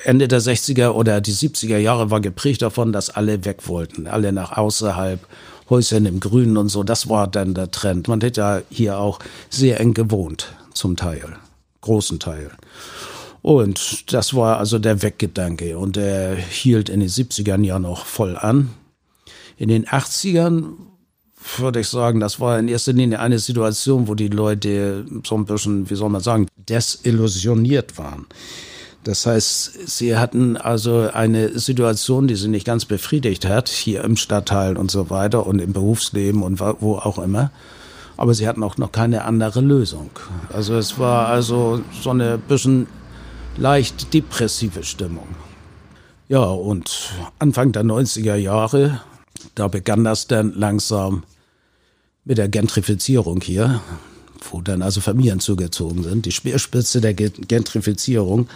Ende 0.03 0.27
der 0.27 0.41
60er 0.41 0.89
oder 0.89 1.21
die 1.21 1.33
70er 1.33 1.77
Jahre 1.77 2.11
war 2.11 2.19
geprägt 2.19 2.61
davon, 2.61 2.91
dass 2.91 3.09
alle 3.09 3.45
weg 3.45 3.67
wollten, 3.67 4.07
alle 4.07 4.31
nach 4.31 4.57
außerhalb. 4.57 5.19
Häuschen 5.69 6.05
im 6.05 6.19
Grünen 6.19 6.57
und 6.57 6.67
so, 6.67 6.83
das 6.83 7.07
war 7.07 7.25
dann 7.25 7.53
der 7.53 7.71
Trend. 7.71 8.09
Man 8.09 8.21
hat 8.21 8.35
ja 8.35 8.61
hier 8.69 8.99
auch 8.99 9.19
sehr 9.49 9.79
eng 9.79 9.93
gewohnt, 9.93 10.53
zum 10.73 10.97
Teil, 10.97 11.37
großen 11.79 12.19
Teil. 12.19 12.51
Und 13.43 14.13
das 14.13 14.33
war 14.33 14.57
also 14.57 14.79
der 14.79 15.03
Weggedanke. 15.03 15.77
Und 15.77 15.97
der 15.97 16.35
hielt 16.35 16.89
in 16.89 17.01
den 17.01 17.09
70ern 17.09 17.63
ja 17.63 17.77
noch 17.77 18.05
voll 18.05 18.37
an. 18.37 18.69
In 19.57 19.67
den 19.67 19.85
80ern 19.85 20.69
würde 21.57 21.81
ich 21.81 21.89
sagen, 21.89 22.21
das 22.21 22.39
war 22.39 22.57
in 22.57 22.69
erster 22.69 22.93
Linie 22.93 23.19
eine 23.19 23.39
Situation, 23.39 24.07
wo 24.07 24.15
die 24.15 24.29
Leute 24.29 25.05
so 25.25 25.35
ein 25.35 25.45
bisschen, 25.45 25.89
wie 25.89 25.95
soll 25.95 26.09
man 26.09 26.21
sagen, 26.21 26.47
desillusioniert 26.55 27.97
waren. 27.97 28.25
Das 29.03 29.25
heißt, 29.25 29.89
sie 29.89 30.15
hatten 30.15 30.55
also 30.55 31.09
eine 31.11 31.59
Situation, 31.59 32.29
die 32.29 32.35
sie 32.35 32.47
nicht 32.47 32.65
ganz 32.65 32.85
befriedigt 32.85 33.45
hat, 33.45 33.67
hier 33.67 34.05
im 34.05 34.15
Stadtteil 34.15 34.77
und 34.77 34.89
so 34.89 35.09
weiter 35.09 35.45
und 35.45 35.59
im 35.59 35.73
Berufsleben 35.73 36.43
und 36.43 36.61
wo 36.61 36.95
auch 36.95 37.19
immer. 37.19 37.51
Aber 38.15 38.33
sie 38.33 38.47
hatten 38.47 38.63
auch 38.63 38.77
noch 38.77 38.93
keine 38.93 39.25
andere 39.25 39.59
Lösung. 39.59 40.11
Also 40.53 40.75
es 40.75 40.97
war 40.97 41.27
also 41.27 41.81
so 42.01 42.11
eine 42.11 42.37
bisschen 42.37 42.87
leicht 43.57 44.13
depressive 44.13 44.83
Stimmung. 44.83 45.27
Ja, 46.29 46.43
und 46.43 47.11
Anfang 47.39 47.71
der 47.71 47.83
90er 47.83 48.35
Jahre, 48.35 49.01
da 49.55 49.67
begann 49.67 50.03
das 50.03 50.27
dann 50.27 50.53
langsam 50.53 51.23
mit 52.25 52.37
der 52.37 52.47
Gentrifizierung 52.47 53.41
hier, 53.41 53.81
wo 54.49 54.61
dann 54.61 54.81
also 54.81 55.01
Familien 55.01 55.39
zugezogen 55.39 56.03
sind. 56.03 56.25
Die 56.25 56.31
Speerspitze 56.31 57.01
der 57.01 57.13
Gentrifizierung 57.13 58.47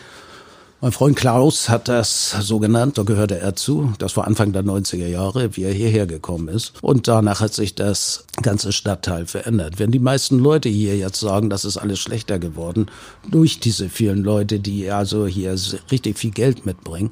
mein 0.80 0.92
Freund 0.92 1.16
Klaus 1.16 1.70
hat 1.70 1.88
das 1.88 2.36
so 2.42 2.60
genannt, 2.60 2.98
da 2.98 3.04
gehörte 3.04 3.40
er 3.40 3.56
zu. 3.56 3.94
Das 3.98 4.16
war 4.16 4.28
Anfang 4.28 4.54
der 4.54 4.64
90er 4.64 5.08
Jahre, 5.08 5.56
wie 5.58 5.64
er 5.64 5.74
hierher 5.74 6.06
gekommen 6.06 6.50
ist. 6.50 6.74
Und 6.82 7.08
danach 7.08 7.40
hat 7.40 7.54
sich 7.54 7.74
das 7.74 8.26
ganze 8.44 8.72
Stadtteil 8.72 9.26
verändert. 9.26 9.80
Wenn 9.80 9.92
die 9.92 10.00
meisten 10.00 10.38
Leute 10.38 10.70
hier 10.70 10.96
jetzt 10.96 11.20
sagen, 11.20 11.50
das 11.50 11.66
ist 11.66 11.78
alles 11.78 12.00
schlechter 12.00 12.38
geworden, 12.38 12.92
durch 13.28 13.60
diese 13.60 13.90
vielen 13.90 14.24
Leute, 14.24 14.60
die 14.60 14.92
also 14.92 15.26
hier 15.26 15.56
richtig 15.92 16.20
viel 16.20 16.32
Geld 16.32 16.68
mitbringen 16.68 17.12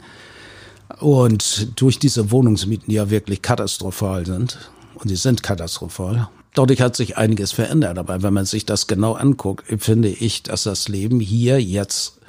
und 1.00 1.80
durch 1.80 1.98
diese 1.98 2.30
Wohnungsmieten, 2.30 2.90
die 2.90 2.96
ja 2.96 3.10
wirklich 3.10 3.42
katastrophal 3.42 4.26
sind, 4.26 4.70
und 4.94 5.10
die 5.10 5.18
sind 5.18 5.44
katastrophal, 5.44 6.30
Dadurch 6.54 6.80
hat 6.80 6.96
sich 6.96 7.18
einiges 7.18 7.52
verändert. 7.52 7.98
Aber 7.98 8.24
wenn 8.24 8.34
man 8.34 8.46
sich 8.46 8.66
das 8.66 8.88
genau 8.88 9.12
anguckt, 9.12 9.66
finde 9.78 10.08
ich, 10.08 10.42
dass 10.42 10.64
das 10.64 10.88
Leben 10.88 11.20
hier 11.20 11.62
jetzt 11.62 12.22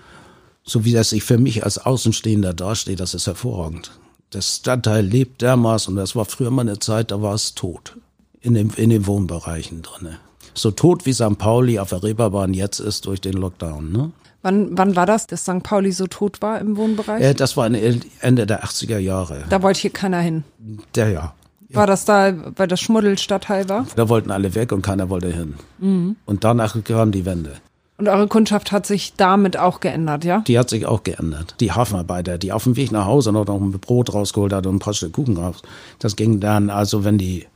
so 0.67 0.85
wie 0.85 0.93
das 0.93 1.11
sich 1.11 1.23
für 1.23 1.39
mich 1.39 1.65
als 1.65 1.79
Außenstehender 1.79 2.53
dasteht, 2.53 3.01
das 3.01 3.15
ist 3.15 3.27
hervorragend. 3.27 3.93
Das 4.31 4.57
Stadtteil 4.57 5.05
lebt 5.07 5.41
dermaßen, 5.41 5.93
und 5.93 5.97
das 5.97 6.17
war 6.17 6.25
früher 6.25 6.51
mal 6.51 6.63
eine 6.63 6.81
Zeit, 6.81 7.13
da 7.13 7.23
war 7.23 7.35
es 7.35 7.55
tot. 7.55 7.97
In, 8.41 8.55
dem, 8.55 8.71
in 8.77 8.91
den 8.91 9.07
Wohnbereichen 9.07 9.83
drinne. 9.83 10.19
So 10.55 10.71
tot 10.71 11.07
wie 11.07 11.13
St. 11.13 11.39
Pauli 11.39 11.79
auf 11.79 11.91
der 11.91 12.03
Reeperbahn 12.03 12.55
jetzt 12.55 12.81
ist 12.81 13.07
durch 13.07 13.21
den 13.21 13.35
Lockdown. 13.35 13.93
Ne? 13.93 14.13
Wann, 14.43 14.77
wann 14.79 14.95
war 14.95 15.07
das, 15.07 15.27
dass 15.27 15.43
St. 15.43 15.63
Pauli 15.63 15.93
so 15.93 16.07
tot 16.07 16.43
war 16.43 16.61
im 16.61 16.77
Wohnbereich? 16.77 17.23
Äh, 17.23 17.35
das 17.35 17.57
war 17.57 17.67
Ende 17.67 18.47
der 18.47 18.65
80er 18.65 18.99
Jahre. 18.99 19.45
Da 19.49 19.63
wollte 19.63 19.81
hier 19.81 19.91
keiner 19.91 20.21
hin. 20.21 20.45
Der 20.95 21.11
ja. 21.11 21.35
War 21.71 21.87
das 21.87 22.05
da, 22.05 22.33
weil 22.57 22.69
das 22.69 22.81
Schmuddelstadtteil 22.81 23.69
war? 23.69 23.87
Da 23.97 24.09
wollten 24.09 24.31
alle 24.31 24.55
weg 24.55 24.73
und 24.73 24.83
keiner 24.83 25.09
wollte 25.09 25.33
hin. 25.33 25.55
Mhm. 25.79 26.17
Und 26.25 26.45
danach 26.45 26.77
kam 26.85 27.11
die 27.11 27.25
Wende. 27.25 27.55
Und 27.99 28.09
eure 28.09 28.29
Kundschaft 28.29 28.73
hat 28.73 28.87
sich 28.87 29.15
damit 29.17 29.57
auch 29.57 29.81
geändert, 29.81 30.25
ja? 30.25 30.41
Die 30.47 30.59
hat 30.59 30.69
sich 30.69 30.85
auch 30.85 31.03
geändert. 31.03 31.55
Die 31.61 31.73
Hafenarbeiter, 31.73 32.37
die 32.37 32.53
auf 32.53 32.65
dem 32.65 32.77
Weg 32.77 32.93
nach 32.93 33.07
Hause 33.07 33.33
noch 33.33 33.49
ein 33.49 33.73
Brot 33.73 34.13
rausgeholt 34.13 34.53
hat 34.53 34.67
und 34.67 34.77
ein 34.77 34.81
paar 34.81 34.93
Stück 34.93 35.15
Kuchen 35.15 35.39
raus. 35.39 35.63
Das 35.99 36.15
ging 36.15 36.41
dann, 36.41 36.69
also 36.69 37.05
wenn 37.05 37.17
die 37.17 37.47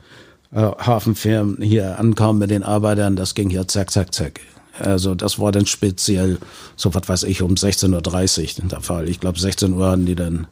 äh, 0.51 0.61
Hafenfirmen 0.61 1.61
hier 1.61 1.99
ankamen 1.99 2.39
mit 2.39 2.49
den 2.49 2.63
Arbeitern, 2.63 3.15
das 3.15 3.35
ging 3.35 3.51
hier 3.51 3.67
zack, 3.67 3.91
zack, 3.91 4.15
zack. 4.15 4.39
Also 4.79 5.13
das 5.13 5.37
war 5.37 5.51
dann 5.51 5.67
speziell, 5.67 6.39
so 6.75 6.93
was 6.95 7.07
weiß 7.07 7.23
ich, 7.23 7.43
um 7.43 7.53
16.30 7.53 8.63
Uhr 8.63 8.69
der 8.69 8.81
Fall. 8.81 9.09
Ich 9.09 9.19
glaube, 9.19 9.39
16 9.39 9.73
Uhr 9.73 9.91
hatten 9.91 10.07
die 10.07 10.15
dann, 10.15 10.47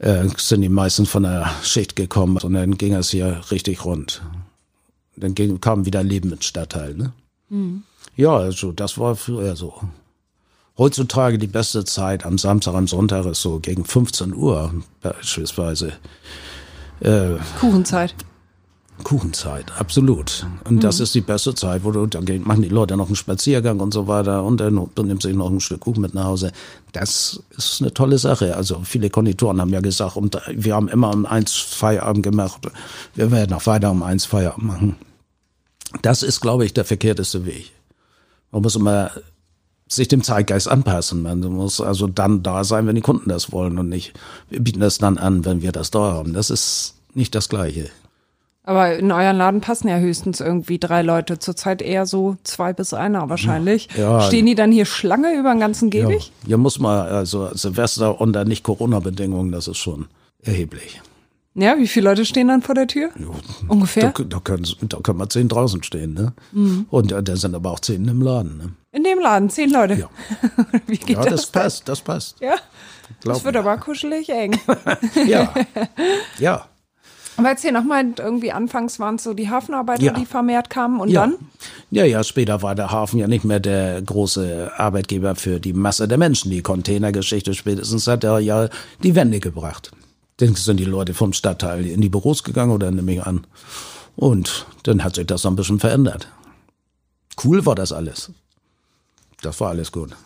äh, 0.00 0.26
sind 0.36 0.60
die 0.60 0.68
meisten 0.68 1.06
von 1.06 1.22
der 1.22 1.50
Schicht 1.62 1.96
gekommen 1.96 2.36
und 2.36 2.52
dann 2.52 2.76
ging 2.76 2.94
es 2.94 3.08
hier 3.08 3.40
richtig 3.50 3.86
rund. 3.86 4.22
Dann 5.16 5.34
ging, 5.34 5.60
kam 5.60 5.86
wieder 5.86 6.02
Leben 6.02 6.30
ins 6.32 6.44
Stadtteil, 6.44 6.94
ne? 6.94 7.12
Mhm. 7.48 7.84
Ja, 8.16 8.36
also 8.36 8.72
das 8.72 8.98
war 8.98 9.14
früher 9.14 9.56
so. 9.56 9.74
Heutzutage 10.78 11.38
die 11.38 11.46
beste 11.46 11.84
Zeit 11.84 12.26
am 12.26 12.38
Samstag, 12.38 12.74
am 12.74 12.88
Sonntag 12.88 13.24
ist 13.26 13.42
so 13.42 13.60
gegen 13.60 13.84
15 13.84 14.34
Uhr 14.34 14.74
beispielsweise. 15.00 15.92
Äh, 17.00 17.36
Kuchenzeit. 17.60 18.14
Kuchenzeit, 19.04 19.72
absolut. 19.78 20.46
Und 20.64 20.76
mhm. 20.76 20.80
das 20.80 21.00
ist 21.00 21.14
die 21.14 21.20
beste 21.20 21.54
Zeit, 21.54 21.84
wo 21.84 21.90
du, 21.90 22.06
da 22.06 22.20
machen 22.40 22.62
die 22.62 22.68
Leute 22.68 22.96
noch 22.96 23.06
einen 23.06 23.16
Spaziergang 23.16 23.80
und 23.80 23.92
so 23.92 24.08
weiter 24.08 24.42
und 24.42 24.58
dann 24.58 24.88
du 24.94 25.02
nimmst 25.02 25.22
sich 25.24 25.36
noch 25.36 25.50
ein 25.50 25.60
Stück 25.60 25.80
Kuchen 25.80 26.00
mit 26.00 26.14
nach 26.14 26.24
Hause. 26.24 26.52
Das 26.92 27.42
ist 27.56 27.82
eine 27.82 27.92
tolle 27.92 28.16
Sache. 28.16 28.56
Also 28.56 28.80
viele 28.84 29.10
Konditoren 29.10 29.60
haben 29.60 29.72
ja 29.72 29.80
gesagt, 29.80 30.16
und 30.16 30.40
wir 30.50 30.74
haben 30.74 30.88
immer 30.88 31.12
um 31.12 31.26
eins 31.26 31.54
Feierabend 31.54 32.22
gemacht. 32.22 32.66
Wir 33.14 33.30
werden 33.30 33.50
noch 33.50 33.66
weiter 33.66 33.90
um 33.90 34.02
eins 34.02 34.24
Feierabend 34.24 34.66
machen. 34.66 34.96
Das 36.02 36.22
ist, 36.22 36.40
glaube 36.40 36.64
ich, 36.64 36.72
der 36.72 36.84
verkehrteste 36.84 37.44
Weg. 37.44 37.75
Man 38.50 38.62
muss 38.62 38.76
immer 38.76 39.10
sich 39.88 40.08
dem 40.08 40.22
Zeitgeist 40.22 40.68
anpassen. 40.68 41.22
Man 41.22 41.40
muss 41.40 41.80
also 41.80 42.06
dann 42.06 42.42
da 42.42 42.64
sein, 42.64 42.86
wenn 42.86 42.96
die 42.96 43.02
Kunden 43.02 43.28
das 43.28 43.52
wollen 43.52 43.78
und 43.78 43.88
nicht, 43.88 44.14
wir 44.50 44.60
bieten 44.60 44.80
das 44.80 44.98
dann 44.98 45.18
an, 45.18 45.44
wenn 45.44 45.62
wir 45.62 45.72
das 45.72 45.90
da 45.90 46.00
haben. 46.00 46.32
Das 46.32 46.50
ist 46.50 46.94
nicht 47.14 47.34
das 47.34 47.48
Gleiche. 47.48 47.88
Aber 48.64 48.96
in 48.96 49.12
euren 49.12 49.36
Laden 49.36 49.60
passen 49.60 49.86
ja 49.86 49.98
höchstens 49.98 50.40
irgendwie 50.40 50.80
drei 50.80 51.02
Leute. 51.02 51.38
Zurzeit 51.38 51.80
eher 51.80 52.04
so 52.04 52.36
zwei 52.42 52.72
bis 52.72 52.92
einer 52.92 53.28
wahrscheinlich. 53.28 53.88
Ja, 53.96 54.20
Stehen 54.22 54.44
die 54.44 54.56
dann 54.56 54.72
hier 54.72 54.86
Schlange 54.86 55.38
über 55.38 55.52
den 55.54 55.60
ganzen 55.60 55.88
Gehweg? 55.88 56.22
Ja, 56.42 56.50
ja 56.50 56.56
muss 56.56 56.80
man, 56.80 57.06
also 57.06 57.48
Silvester 57.54 58.20
unter 58.20 58.44
nicht 58.44 58.64
Corona-Bedingungen, 58.64 59.52
das 59.52 59.68
ist 59.68 59.78
schon 59.78 60.06
erheblich. 60.42 61.00
Ja, 61.58 61.78
wie 61.78 61.88
viele 61.88 62.10
Leute 62.10 62.26
stehen 62.26 62.48
dann 62.48 62.60
vor 62.60 62.74
der 62.74 62.86
Tür? 62.86 63.08
Ja, 63.18 63.28
Ungefähr? 63.68 64.12
Da, 64.14 64.24
da, 64.24 64.40
können, 64.40 64.66
da 64.82 64.98
können 64.98 65.18
wir 65.18 65.28
zehn 65.30 65.48
draußen 65.48 65.82
stehen, 65.82 66.12
ne? 66.12 66.34
Mhm. 66.52 66.84
Und 66.90 67.10
ja, 67.10 67.22
da 67.22 67.34
sind 67.34 67.54
aber 67.54 67.70
auch 67.70 67.80
zehn 67.80 68.06
im 68.06 68.20
Laden, 68.20 68.58
ne? 68.58 68.72
In 68.92 69.04
dem 69.04 69.18
Laden, 69.18 69.48
zehn 69.48 69.70
Leute? 69.70 69.94
Ja. 69.94 70.10
wie 70.86 70.98
geht 70.98 71.16
ja, 71.16 71.22
das? 71.22 71.32
das 71.32 71.46
passt, 71.46 71.88
das 71.88 72.02
passt. 72.02 72.40
Ja. 72.40 72.56
Glaub 73.22 73.36
das 73.36 73.44
wird 73.44 73.54
mir. 73.54 73.60
aber 73.60 73.78
kuschelig 73.78 74.28
eng. 74.28 74.58
ja. 75.26 75.54
Ja. 76.38 76.66
Aber 77.38 77.48
erzähl 77.48 77.72
nochmal, 77.72 78.04
irgendwie 78.18 78.52
anfangs 78.52 78.98
waren 79.00 79.14
es 79.14 79.24
so 79.24 79.32
die 79.32 79.48
Hafenarbeiter, 79.48 80.02
ja. 80.02 80.12
die 80.12 80.26
vermehrt 80.26 80.68
kamen 80.68 81.00
und 81.00 81.08
ja. 81.08 81.22
dann? 81.22 81.36
Ja, 81.90 82.04
ja, 82.04 82.22
später 82.22 82.60
war 82.60 82.74
der 82.74 82.90
Hafen 82.90 83.18
ja 83.18 83.28
nicht 83.28 83.44
mehr 83.44 83.60
der 83.60 84.02
große 84.02 84.72
Arbeitgeber 84.76 85.34
für 85.36 85.58
die 85.58 85.72
Masse 85.72 86.06
der 86.06 86.18
Menschen. 86.18 86.50
Die 86.50 86.62
Containergeschichte 86.62 87.54
spätestens 87.54 88.06
hat 88.06 88.24
er 88.24 88.40
ja 88.40 88.68
die 89.02 89.14
Wende 89.14 89.40
gebracht. 89.40 89.90
Dann 90.38 90.54
sind 90.54 90.78
die 90.78 90.84
Leute 90.84 91.14
vom 91.14 91.32
Stadtteil 91.32 91.86
in 91.86 92.00
die 92.00 92.08
Büros 92.08 92.44
gegangen 92.44 92.72
oder 92.72 92.90
nehme 92.90 93.12
ich 93.14 93.22
an. 93.22 93.46
Und 94.16 94.66
dann 94.82 95.02
hat 95.02 95.14
sich 95.14 95.26
das 95.26 95.42
so 95.42 95.48
ein 95.48 95.56
bisschen 95.56 95.80
verändert. 95.80 96.28
Cool 97.42 97.64
war 97.66 97.74
das 97.74 97.92
alles. 97.92 98.32
Das 99.42 99.60
war 99.60 99.70
alles 99.70 99.92
gut. 99.92 100.16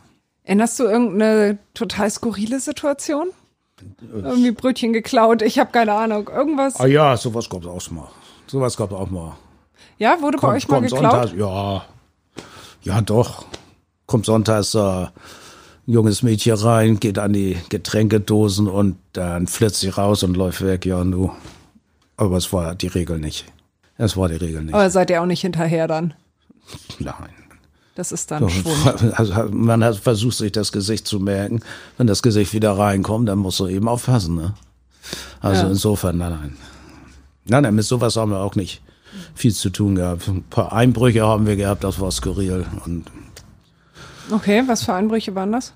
Erinnerst 0.45 0.79
du 0.79 0.85
irgendeine 0.85 1.59
total 1.75 2.11
skurrile 2.11 2.61
Situation? 2.61 3.31
Irgendwie 4.13 4.51
Brötchen 4.51 4.93
geklaut, 4.93 5.43
ich 5.43 5.59
habe 5.59 5.71
keine 5.71 5.93
Ahnung. 5.95 6.29
Irgendwas. 6.29 6.79
Ah 6.79 6.87
ja, 6.87 7.17
sowas 7.17 7.49
gab 7.49 7.63
es 7.63 7.69
auch 7.69 7.91
mal. 7.91 8.09
Sowas 8.47 8.77
gab 8.77 8.91
es 8.91 8.97
auch 8.97 9.11
mal. 9.11 9.37
Ja, 9.99 10.21
wurde 10.21 10.39
bei 10.39 10.49
euch 10.49 10.69
mal 10.69 10.81
geklaut? 10.81 11.03
Sonntags, 11.03 11.33
ja. 11.37 11.85
Ja, 12.83 13.01
doch. 13.01 13.45
Kommt 14.07 14.27
sonntags 14.27 14.75
äh, 14.75 15.07
ein 15.87 15.93
junges 15.93 16.23
Mädchen 16.23 16.55
rein, 16.55 17.01
geht 17.01 17.19
an 17.19 17.33
die 17.33 17.57
Getränkedosen 17.69 18.69
und 18.69 18.97
dann 19.13 19.47
flitzt 19.47 19.81
sie 19.81 19.89
raus 19.89 20.23
und 20.23 20.37
läuft 20.37 20.63
weg. 20.63 20.87
Ja, 20.87 21.05
nu. 21.05 21.31
Aber 22.17 22.37
es 22.37 22.53
war 22.53 22.75
die 22.75 22.89
Regel 22.89 23.19
nicht. 23.19 23.47
Es 23.97 24.17
war 24.17 24.29
die 24.29 24.37
Regel 24.37 24.63
nicht. 24.63 24.75
Aber 24.75 24.91
seid 24.91 25.11
ihr 25.11 25.23
auch 25.23 25.27
nicht 25.27 25.41
hinterher 25.41 25.89
dann? 25.89 26.15
Nein. 26.99 27.31
Das 27.95 28.13
ist 28.13 28.31
dann 28.31 28.49
Schwund. 28.49 29.13
Also 29.19 29.35
man 29.51 29.85
hat 29.85 29.97
versucht, 29.97 30.37
sich 30.37 30.53
das 30.53 30.73
Gesicht 30.73 31.07
zu 31.07 31.21
merken. 31.21 31.61
Wenn 31.99 32.07
das 32.07 32.23
Gesicht 32.23 32.55
wieder 32.55 32.73
reinkommt, 32.73 33.29
dann 33.29 33.39
musst 33.39 33.61
du 33.61 33.67
eben 33.67 33.89
aufpassen. 33.89 34.37
Ne? 34.37 34.55
Also 35.41 35.65
ja. 35.65 35.69
insofern, 35.69 36.19
nein, 36.19 36.31
nein. 36.33 36.57
Nein, 37.47 37.63
nein, 37.65 37.75
mit 37.75 37.85
sowas 37.85 38.17
haben 38.17 38.31
wir 38.31 38.39
auch 38.39 38.55
nicht 38.55 38.81
viel 39.35 39.53
zu 39.53 39.71
tun 39.71 39.97
gehabt. 39.97 40.29
Ein 40.29 40.45
paar 40.45 40.73
Einbrüche 40.73 41.27
haben 41.27 41.47
wir 41.47 41.57
gehabt, 41.57 41.85
das 41.85 42.01
war 42.01 42.11
skurril. 42.11 42.65
Und 42.85 43.07
okay, 44.33 44.63
was 44.67 44.85
für 44.85 44.95
Einbrüche 44.95 45.35
waren 45.35 45.53
das? 45.53 45.73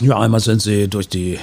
Ja, 0.00 0.18
einmal 0.18 0.40
sind 0.40 0.60
sie 0.62 0.88
durch 0.88 1.08
die 1.08 1.38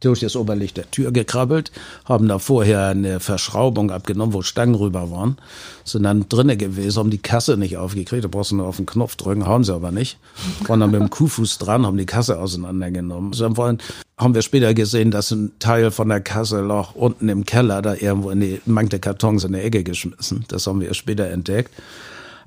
durch 0.00 0.20
das 0.20 0.36
Oberlicht 0.36 0.76
der 0.76 0.90
Tür 0.90 1.12
gekrabbelt, 1.12 1.70
haben 2.04 2.28
da 2.28 2.38
vorher 2.38 2.88
eine 2.88 3.20
Verschraubung 3.20 3.90
abgenommen, 3.90 4.32
wo 4.32 4.42
Stangen 4.42 4.74
rüber 4.74 5.10
waren, 5.10 5.36
sind 5.84 6.04
dann 6.04 6.28
drinnen 6.28 6.56
gewesen, 6.56 6.98
haben 6.98 7.10
die 7.10 7.18
Kasse 7.18 7.56
nicht 7.56 7.76
aufgekriegt, 7.76 8.24
da 8.24 8.28
brauchst 8.28 8.50
du 8.50 8.56
nur 8.56 8.66
auf 8.66 8.76
den 8.76 8.86
Knopf 8.86 9.16
drücken, 9.16 9.46
haben 9.46 9.64
sie 9.64 9.74
aber 9.74 9.92
nicht. 9.92 10.18
Waren 10.66 10.80
dann 10.80 10.90
mit 10.90 11.00
dem 11.00 11.10
Kuhfuß 11.10 11.58
dran, 11.58 11.86
haben 11.86 11.98
die 11.98 12.06
Kasse 12.06 12.38
auseinandergenommen. 12.38 13.32
So 13.32 13.56
wollen, 13.56 13.78
haben 14.16 14.34
wir 14.34 14.42
später 14.42 14.74
gesehen, 14.74 15.10
dass 15.10 15.30
ein 15.30 15.52
Teil 15.58 15.90
von 15.90 16.08
der 16.08 16.20
Kasse 16.20 16.60
lag 16.60 16.94
unten 16.94 17.28
im 17.28 17.44
Keller, 17.44 17.82
da 17.82 17.94
irgendwo 17.94 18.30
in 18.30 18.40
die 18.40 18.60
manche 18.66 18.98
Kartons 18.98 19.44
in 19.44 19.52
der 19.52 19.64
Ecke 19.64 19.84
geschmissen. 19.84 20.44
Das 20.48 20.66
haben 20.66 20.80
wir 20.80 20.94
später 20.94 21.28
entdeckt. 21.28 21.72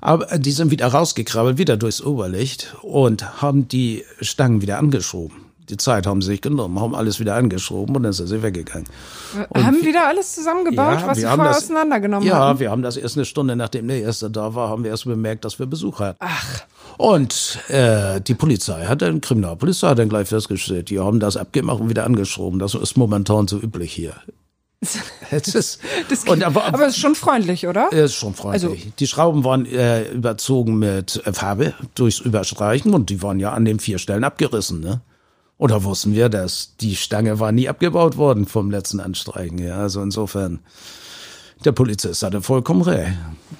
Aber 0.04 0.38
die 0.38 0.52
sind 0.52 0.70
wieder 0.70 0.86
rausgekrabbelt, 0.86 1.58
wieder 1.58 1.76
durchs 1.76 2.02
Oberlicht 2.02 2.76
und 2.82 3.42
haben 3.42 3.66
die 3.68 4.04
Stangen 4.20 4.62
wieder 4.62 4.78
angeschoben 4.78 5.44
die 5.70 5.76
Zeit 5.76 6.06
haben 6.06 6.20
sie 6.20 6.32
sich 6.32 6.40
genommen, 6.40 6.78
haben 6.80 6.94
alles 6.94 7.20
wieder 7.20 7.36
angeschoben 7.36 7.96
und 7.96 8.02
dann 8.02 8.12
sind 8.12 8.26
sie 8.26 8.42
weggegangen. 8.42 8.86
Und 9.48 9.64
haben 9.64 9.82
wieder 9.82 10.06
alles 10.06 10.34
zusammengebaut, 10.34 11.00
ja, 11.00 11.06
was 11.06 11.18
sie 11.18 11.24
vorher 11.24 11.44
das, 11.44 11.64
auseinandergenommen 11.64 12.26
ja, 12.26 12.34
haben? 12.34 12.56
Ja, 12.56 12.60
wir 12.60 12.70
haben 12.70 12.82
das 12.82 12.96
erst 12.96 13.16
eine 13.16 13.24
Stunde, 13.24 13.56
nachdem 13.56 13.88
der 13.88 14.02
Erste 14.02 14.30
da 14.30 14.54
war, 14.54 14.68
haben 14.68 14.84
wir 14.84 14.90
erst 14.90 15.06
bemerkt, 15.06 15.44
dass 15.44 15.58
wir 15.58 15.66
Besuch 15.66 16.00
hatten. 16.00 16.18
Ach. 16.20 16.60
Und 16.98 17.58
äh, 17.68 18.20
die 18.20 18.34
Polizei 18.34 18.84
hat 18.84 19.02
dann, 19.02 19.20
Kriminalpolizei 19.20 19.88
hat 19.88 19.98
dann 19.98 20.08
gleich 20.08 20.28
festgestellt, 20.28 20.90
die 20.90 21.00
haben 21.00 21.18
das 21.18 21.36
abgemacht 21.36 21.80
und 21.80 21.88
wieder 21.88 22.04
angeschoben. 22.04 22.58
Das 22.58 22.74
ist 22.74 22.96
momentan 22.96 23.48
so 23.48 23.58
üblich 23.58 23.92
hier. 23.92 24.14
Ist, 25.30 25.80
das 26.08 26.24
und 26.24 26.42
aber, 26.42 26.64
aber 26.64 26.86
es 26.86 26.94
ist 26.94 27.00
schon 27.00 27.14
freundlich, 27.14 27.66
oder? 27.66 27.88
Es 27.90 28.12
ist 28.12 28.14
schon 28.14 28.34
freundlich. 28.34 28.64
Also, 28.64 28.76
die 28.98 29.06
Schrauben 29.06 29.44
waren 29.44 29.66
äh, 29.66 30.10
überzogen 30.10 30.78
mit 30.78 31.22
Farbe 31.32 31.74
durchs 31.94 32.20
Überstreichen 32.20 32.94
und 32.94 33.10
die 33.10 33.22
waren 33.22 33.40
ja 33.40 33.52
an 33.52 33.64
den 33.64 33.78
vier 33.78 33.98
Stellen 33.98 34.24
abgerissen. 34.24 34.80
Ne? 34.80 35.00
Oder 35.58 35.84
wussten 35.84 36.14
wir 36.14 36.28
das? 36.28 36.76
Die 36.80 36.96
Stange 36.96 37.40
war 37.40 37.52
nie 37.52 37.68
abgebaut 37.68 38.16
worden 38.16 38.46
vom 38.46 38.70
letzten 38.70 39.00
Anstreichen. 39.00 39.58
Ja, 39.58 39.78
also 39.78 40.02
insofern, 40.02 40.60
der 41.64 41.72
Polizist 41.72 42.22
hatte 42.22 42.42
vollkommen 42.42 42.82
recht. 42.82 43.12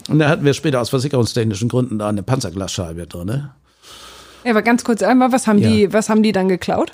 Und 0.08 0.18
da 0.18 0.28
hatten 0.28 0.44
wir 0.44 0.54
später 0.54 0.80
aus 0.80 0.90
versicherungstechnischen 0.90 1.68
Gründen 1.68 1.98
da 1.98 2.08
eine 2.08 2.22
Panzerglasscheibe 2.22 3.06
drin. 3.06 3.26
Ne? 3.26 3.54
Ja, 4.44 4.50
aber 4.50 4.62
ganz 4.62 4.84
kurz 4.84 5.02
einmal, 5.02 5.32
was 5.32 5.46
haben 5.46 5.58
ja. 5.58 5.68
die, 5.68 5.92
was 5.92 6.10
haben 6.10 6.22
die 6.22 6.32
dann 6.32 6.48
geklaut? 6.48 6.92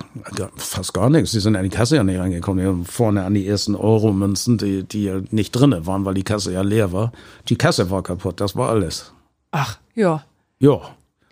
Fast 0.56 0.94
gar 0.94 1.10
nichts. 1.10 1.32
Die 1.32 1.40
sind 1.40 1.56
an 1.56 1.64
die 1.64 1.70
Kasse 1.70 1.96
ja 1.96 2.04
nicht 2.04 2.18
reingekommen. 2.18 2.62
Die 2.62 2.68
haben 2.68 2.84
vorne 2.84 3.24
an 3.24 3.34
die 3.34 3.46
ersten 3.46 3.74
Euro-Münzen, 3.74 4.56
die, 4.56 4.84
die 4.84 5.04
ja 5.04 5.20
nicht 5.30 5.50
drinne 5.50 5.86
waren, 5.86 6.04
weil 6.04 6.14
die 6.14 6.22
Kasse 6.22 6.52
ja 6.52 6.62
leer 6.62 6.92
war. 6.92 7.12
Die 7.48 7.56
Kasse 7.56 7.90
war 7.90 8.02
kaputt, 8.02 8.40
das 8.40 8.54
war 8.54 8.70
alles. 8.70 9.12
Ach, 9.50 9.78
ja. 9.94 10.22
Ja. 10.60 10.80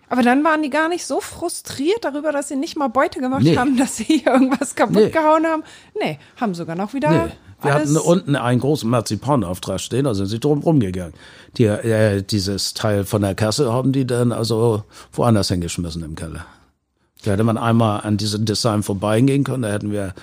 Aber 0.09 0.23
dann 0.23 0.43
waren 0.43 0.61
die 0.61 0.69
gar 0.69 0.89
nicht 0.89 1.05
so 1.05 1.21
frustriert 1.21 2.03
darüber, 2.03 2.31
dass 2.31 2.49
sie 2.49 2.55
nicht 2.55 2.75
mal 2.75 2.87
Beute 2.89 3.19
gemacht 3.19 3.43
nee. 3.43 3.55
haben, 3.55 3.77
dass 3.77 3.97
sie 3.97 4.03
hier 4.03 4.25
irgendwas 4.33 4.75
kaputt 4.75 4.95
nee. 4.95 5.09
gehauen 5.09 5.45
haben. 5.45 5.63
Nee, 6.01 6.19
haben 6.37 6.53
sogar 6.53 6.75
noch 6.75 6.93
wieder. 6.93 7.27
Nee. 7.27 7.31
Wir 7.61 7.73
hatten 7.73 7.97
unten 7.97 8.35
einen 8.35 8.59
großen 8.59 8.89
Marzipanauftrag 8.89 9.79
stehen, 9.79 10.07
also 10.07 10.19
sind 10.23 10.29
sie 10.29 10.39
drum 10.39 10.59
rumgegangen. 10.59 11.13
Die, 11.57 11.65
äh, 11.65 12.21
dieses 12.21 12.73
Teil 12.73 13.03
von 13.03 13.21
der 13.21 13.35
Kasse 13.35 13.73
haben 13.73 13.91
die 13.91 14.07
dann 14.07 14.31
also 14.31 14.83
woanders 15.11 15.49
hingeschmissen 15.49 16.03
im 16.03 16.15
Keller. 16.15 16.45
Da 17.23 17.31
hätte 17.31 17.43
man 17.43 17.57
einmal 17.57 18.01
an 18.01 18.17
diesem 18.17 18.45
Design 18.45 18.83
vorbeigehen 18.83 19.43
können, 19.43 19.63
da 19.63 19.69
hätten 19.69 19.91
wir 19.91 20.13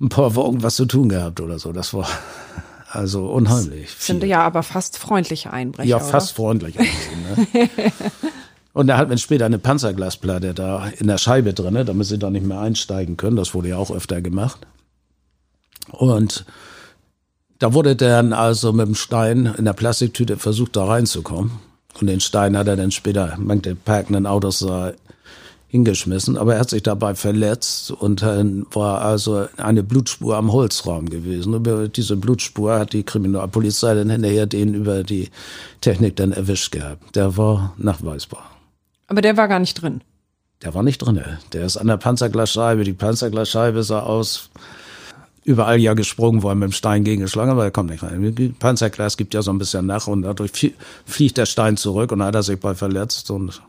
ein 0.00 0.08
paar 0.08 0.34
Wochen 0.36 0.62
was 0.62 0.76
zu 0.76 0.86
tun 0.86 1.08
gehabt 1.08 1.40
oder 1.40 1.58
so. 1.58 1.72
Das 1.72 1.92
war 1.92 2.06
also 2.90 3.26
unheimlich. 3.26 3.90
Sind 3.98 4.22
ja 4.22 4.42
aber 4.42 4.62
fast 4.62 4.98
freundliche 4.98 5.52
Einbrecher. 5.52 5.88
Ja, 5.88 5.98
fast 5.98 6.38
oder? 6.38 6.46
freundlich. 6.46 6.76
Ne? 6.76 7.48
Und 8.72 8.86
da 8.86 8.98
hat 8.98 9.08
man 9.08 9.18
später 9.18 9.46
eine 9.46 9.58
Panzerglasplatte 9.58 10.54
da 10.54 10.86
in 10.98 11.08
der 11.08 11.18
Scheibe 11.18 11.52
drin, 11.52 11.84
damit 11.84 12.06
sie 12.06 12.18
da 12.18 12.30
nicht 12.30 12.46
mehr 12.46 12.60
einsteigen 12.60 13.16
können. 13.16 13.36
Das 13.36 13.52
wurde 13.52 13.70
ja 13.70 13.76
auch 13.76 13.90
öfter 13.90 14.22
gemacht. 14.22 14.66
Und 15.92 16.44
da 17.58 17.74
wurde 17.74 17.96
dann 17.96 18.32
also 18.32 18.72
mit 18.72 18.86
dem 18.86 18.94
Stein 18.94 19.54
in 19.58 19.64
der 19.64 19.72
Plastiktüte 19.72 20.36
versucht, 20.36 20.76
da 20.76 20.86
reinzukommen. 20.86 21.52
Und 22.00 22.06
den 22.06 22.20
Stein 22.20 22.56
hat 22.56 22.68
er 22.68 22.76
dann 22.76 22.90
später, 22.90 23.36
manche 23.38 23.74
parkenden 23.74 24.26
Autos 24.26 24.60
da 24.60 24.92
hingeschmissen, 25.70 26.36
aber 26.36 26.54
er 26.54 26.60
hat 26.60 26.70
sich 26.70 26.82
dabei 26.82 27.14
verletzt 27.14 27.92
und 27.92 28.22
dann 28.22 28.66
war 28.72 29.02
also 29.02 29.46
eine 29.56 29.84
Blutspur 29.84 30.36
am 30.36 30.52
Holzraum 30.52 31.08
gewesen. 31.08 31.54
Über 31.54 31.86
diese 31.86 32.16
Blutspur 32.16 32.78
hat 32.78 32.92
die 32.92 33.04
Kriminalpolizei 33.04 33.94
dann 33.94 34.10
hinterher 34.10 34.46
den 34.46 34.74
über 34.74 35.04
die 35.04 35.30
Technik 35.80 36.16
dann 36.16 36.32
erwischt 36.32 36.72
gehabt. 36.72 37.14
Der 37.14 37.36
war 37.36 37.74
nachweisbar. 37.78 38.50
Aber 39.06 39.20
der 39.20 39.36
war 39.36 39.46
gar 39.46 39.60
nicht 39.60 39.74
drin. 39.74 40.00
Der 40.62 40.74
war 40.74 40.82
nicht 40.82 40.98
drin. 40.98 41.22
Der 41.52 41.64
ist 41.64 41.76
an 41.76 41.86
der 41.86 41.96
Panzerglasscheibe. 41.98 42.82
Die 42.82 42.92
Panzerglasscheibe 42.92 43.84
sah 43.84 44.00
aus, 44.00 44.50
überall 45.50 45.78
ja 45.78 45.94
gesprungen, 45.94 46.42
wo 46.42 46.48
er 46.48 46.54
mit 46.54 46.70
dem 46.70 46.72
Stein 46.72 47.04
gegengeschlagen 47.04 47.50
aber 47.50 47.64
er 47.64 47.70
kommt 47.70 47.90
nicht 47.90 48.02
rein. 48.02 48.54
Panzerglas 48.58 49.16
gibt 49.16 49.34
ja 49.34 49.42
so 49.42 49.50
ein 49.50 49.58
bisschen 49.58 49.86
nach 49.86 50.06
und 50.06 50.22
dadurch 50.22 50.72
fliegt 51.04 51.36
der 51.36 51.46
Stein 51.46 51.76
zurück 51.76 52.12
und 52.12 52.22
hat 52.22 52.34
er 52.34 52.42
sich 52.42 52.58
bei 52.58 52.74
verletzt 52.74 53.30
und 53.30 53.60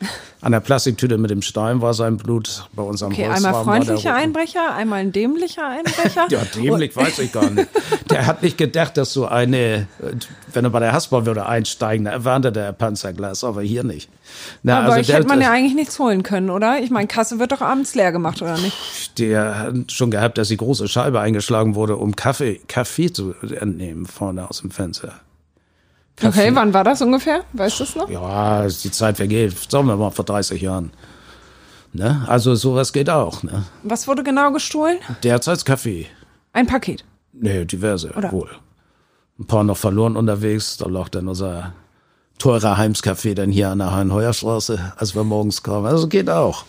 An 0.40 0.52
der 0.52 0.60
Plastiktüte 0.60 1.18
mit 1.18 1.30
dem 1.30 1.42
Stein 1.42 1.82
war 1.82 1.94
sein 1.94 2.16
Blut 2.16 2.68
bei 2.72 2.82
uns 2.82 3.02
am 3.02 3.12
Okay, 3.12 3.26
einmal 3.26 3.64
freundlicher. 3.64 4.14
Einbrecher, 4.14 4.72
einmal 4.72 5.00
ein 5.00 5.10
dämlicher 5.10 5.66
Einbrecher. 5.66 6.26
Ja, 6.30 6.44
dämlich 6.54 6.94
weiß 6.94 7.18
ich 7.18 7.32
gar 7.32 7.50
nicht. 7.50 7.68
Der 8.08 8.26
hat 8.26 8.42
nicht 8.42 8.56
gedacht, 8.56 8.96
dass 8.96 9.12
so 9.12 9.26
eine, 9.26 9.88
wenn 10.52 10.64
er 10.64 10.70
bei 10.70 10.78
der 10.80 10.92
Hasbau 10.92 11.26
würde 11.26 11.46
einsteigen, 11.46 12.04
da 12.04 12.12
erwartet 12.12 12.54
der 12.54 12.72
Panzerglas, 12.72 13.42
aber 13.42 13.62
hier 13.62 13.82
nicht. 13.82 14.08
Na, 14.62 14.84
Aber 14.84 14.98
ich 15.00 15.06
der, 15.06 15.16
hätte 15.16 15.28
man 15.28 15.40
ja 15.40 15.50
eigentlich 15.50 15.74
nichts 15.74 15.98
holen 15.98 16.22
können, 16.22 16.50
oder? 16.50 16.80
Ich 16.80 16.90
meine, 16.90 17.06
Kasse 17.06 17.38
wird 17.38 17.52
doch 17.52 17.60
abends 17.60 17.94
leer 17.94 18.12
gemacht, 18.12 18.42
oder 18.42 18.56
nicht? 18.58 19.18
der 19.18 19.58
hat 19.58 19.92
schon 19.92 20.10
gehabt, 20.10 20.38
dass 20.38 20.48
die 20.48 20.56
große 20.56 20.86
Scheibe 20.88 21.20
eingeschlagen 21.20 21.74
wurde, 21.74 21.96
um 21.96 22.14
Kaffee, 22.14 22.60
Kaffee 22.68 23.12
zu 23.12 23.34
entnehmen 23.42 24.06
vorne 24.06 24.48
aus 24.48 24.60
dem 24.60 24.70
Fenster. 24.70 25.14
Okay, 26.22 26.50
wann 26.52 26.74
war 26.74 26.84
das 26.84 27.00
ungefähr? 27.02 27.44
Weißt 27.52 27.78
du 27.78 27.84
es 27.84 27.94
noch? 27.94 28.08
Ja, 28.10 28.66
die 28.66 28.90
Zeit 28.90 29.16
vergeht, 29.16 29.54
sagen 29.70 29.86
wir 29.86 29.96
mal 29.96 30.10
vor 30.10 30.24
30 30.24 30.60
Jahren. 30.60 30.90
Ne? 31.92 32.24
Also 32.26 32.54
sowas 32.54 32.92
geht 32.92 33.08
auch. 33.08 33.42
Ne? 33.42 33.64
Was 33.82 34.08
wurde 34.08 34.22
genau 34.22 34.52
gestohlen? 34.52 34.98
Derzeit 35.22 35.64
Kaffee. 35.64 36.06
Ein 36.52 36.66
Paket. 36.66 37.04
Nee, 37.32 37.64
diverse 37.64 38.10
Oder? 38.12 38.32
wohl. 38.32 38.50
Ein 39.38 39.46
paar 39.46 39.62
noch 39.64 39.76
verloren 39.76 40.16
unterwegs. 40.16 40.76
Da 40.76 40.88
lag 40.88 41.08
dann 41.08 41.28
unser 41.28 41.72
teurer 42.38 42.78
Heimscafé 42.78 43.34
dann 43.34 43.50
hier 43.50 43.70
an 43.70 43.78
der 43.78 43.94
Heinheuerstraße, 43.94 44.92
als 44.96 45.14
wir 45.14 45.24
morgens 45.24 45.62
kamen. 45.62 45.86
Also 45.86 46.08
geht 46.08 46.30
auch. 46.30 46.64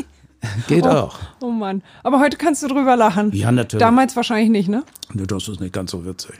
geht 0.68 0.86
auch. 0.86 1.18
Oh 1.40 1.50
Mann. 1.50 1.82
Aber 2.02 2.20
heute 2.20 2.36
kannst 2.36 2.62
du 2.62 2.68
drüber 2.68 2.96
lachen. 2.96 3.32
Ja, 3.32 3.52
natürlich. 3.52 3.80
Damals 3.80 4.16
wahrscheinlich 4.16 4.50
nicht, 4.50 4.68
ne? 4.68 4.84
Nee, 5.12 5.26
das 5.26 5.48
ist 5.48 5.60
nicht 5.60 5.72
ganz 5.72 5.90
so 5.90 6.04
witzig. 6.04 6.34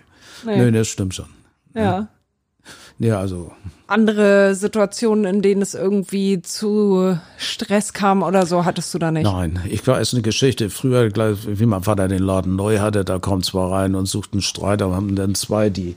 Nee. 0.45 0.59
Nee, 0.59 0.71
das 0.71 0.89
stimmt 0.89 1.15
schon. 1.15 1.27
Ja. 1.75 2.09
Nee, 2.99 3.13
also 3.13 3.53
Andere 3.89 4.57
Situationen, 4.57 5.25
in 5.27 5.43
denen 5.43 5.63
es 5.63 5.75
irgendwie 5.75 6.43
zu 6.43 7.17
Stress 7.37 7.93
kam 7.93 8.25
oder 8.25 8.45
so, 8.45 8.65
hattest 8.65 8.93
du 8.93 8.99
da 8.99 9.13
nicht? 9.13 9.25
Nein, 9.25 9.61
ich 9.69 9.87
weiß 9.87 10.13
eine 10.15 10.23
Geschichte. 10.23 10.71
Früher, 10.71 11.09
gleich, 11.11 11.39
wie 11.47 11.67
mein 11.67 11.85
Vater 11.85 12.09
den 12.09 12.23
Laden 12.23 12.57
neu 12.57 12.81
hatte, 12.81 13.05
da 13.05 13.21
kommen 13.21 13.45
zwei 13.45 13.69
rein 13.69 13.95
und 13.95 14.07
suchten 14.07 14.43
Streit. 14.43 14.81
Da 14.81 14.91
haben 14.91 15.15
dann 15.15 15.37
zwei, 15.37 15.71
die 15.71 15.95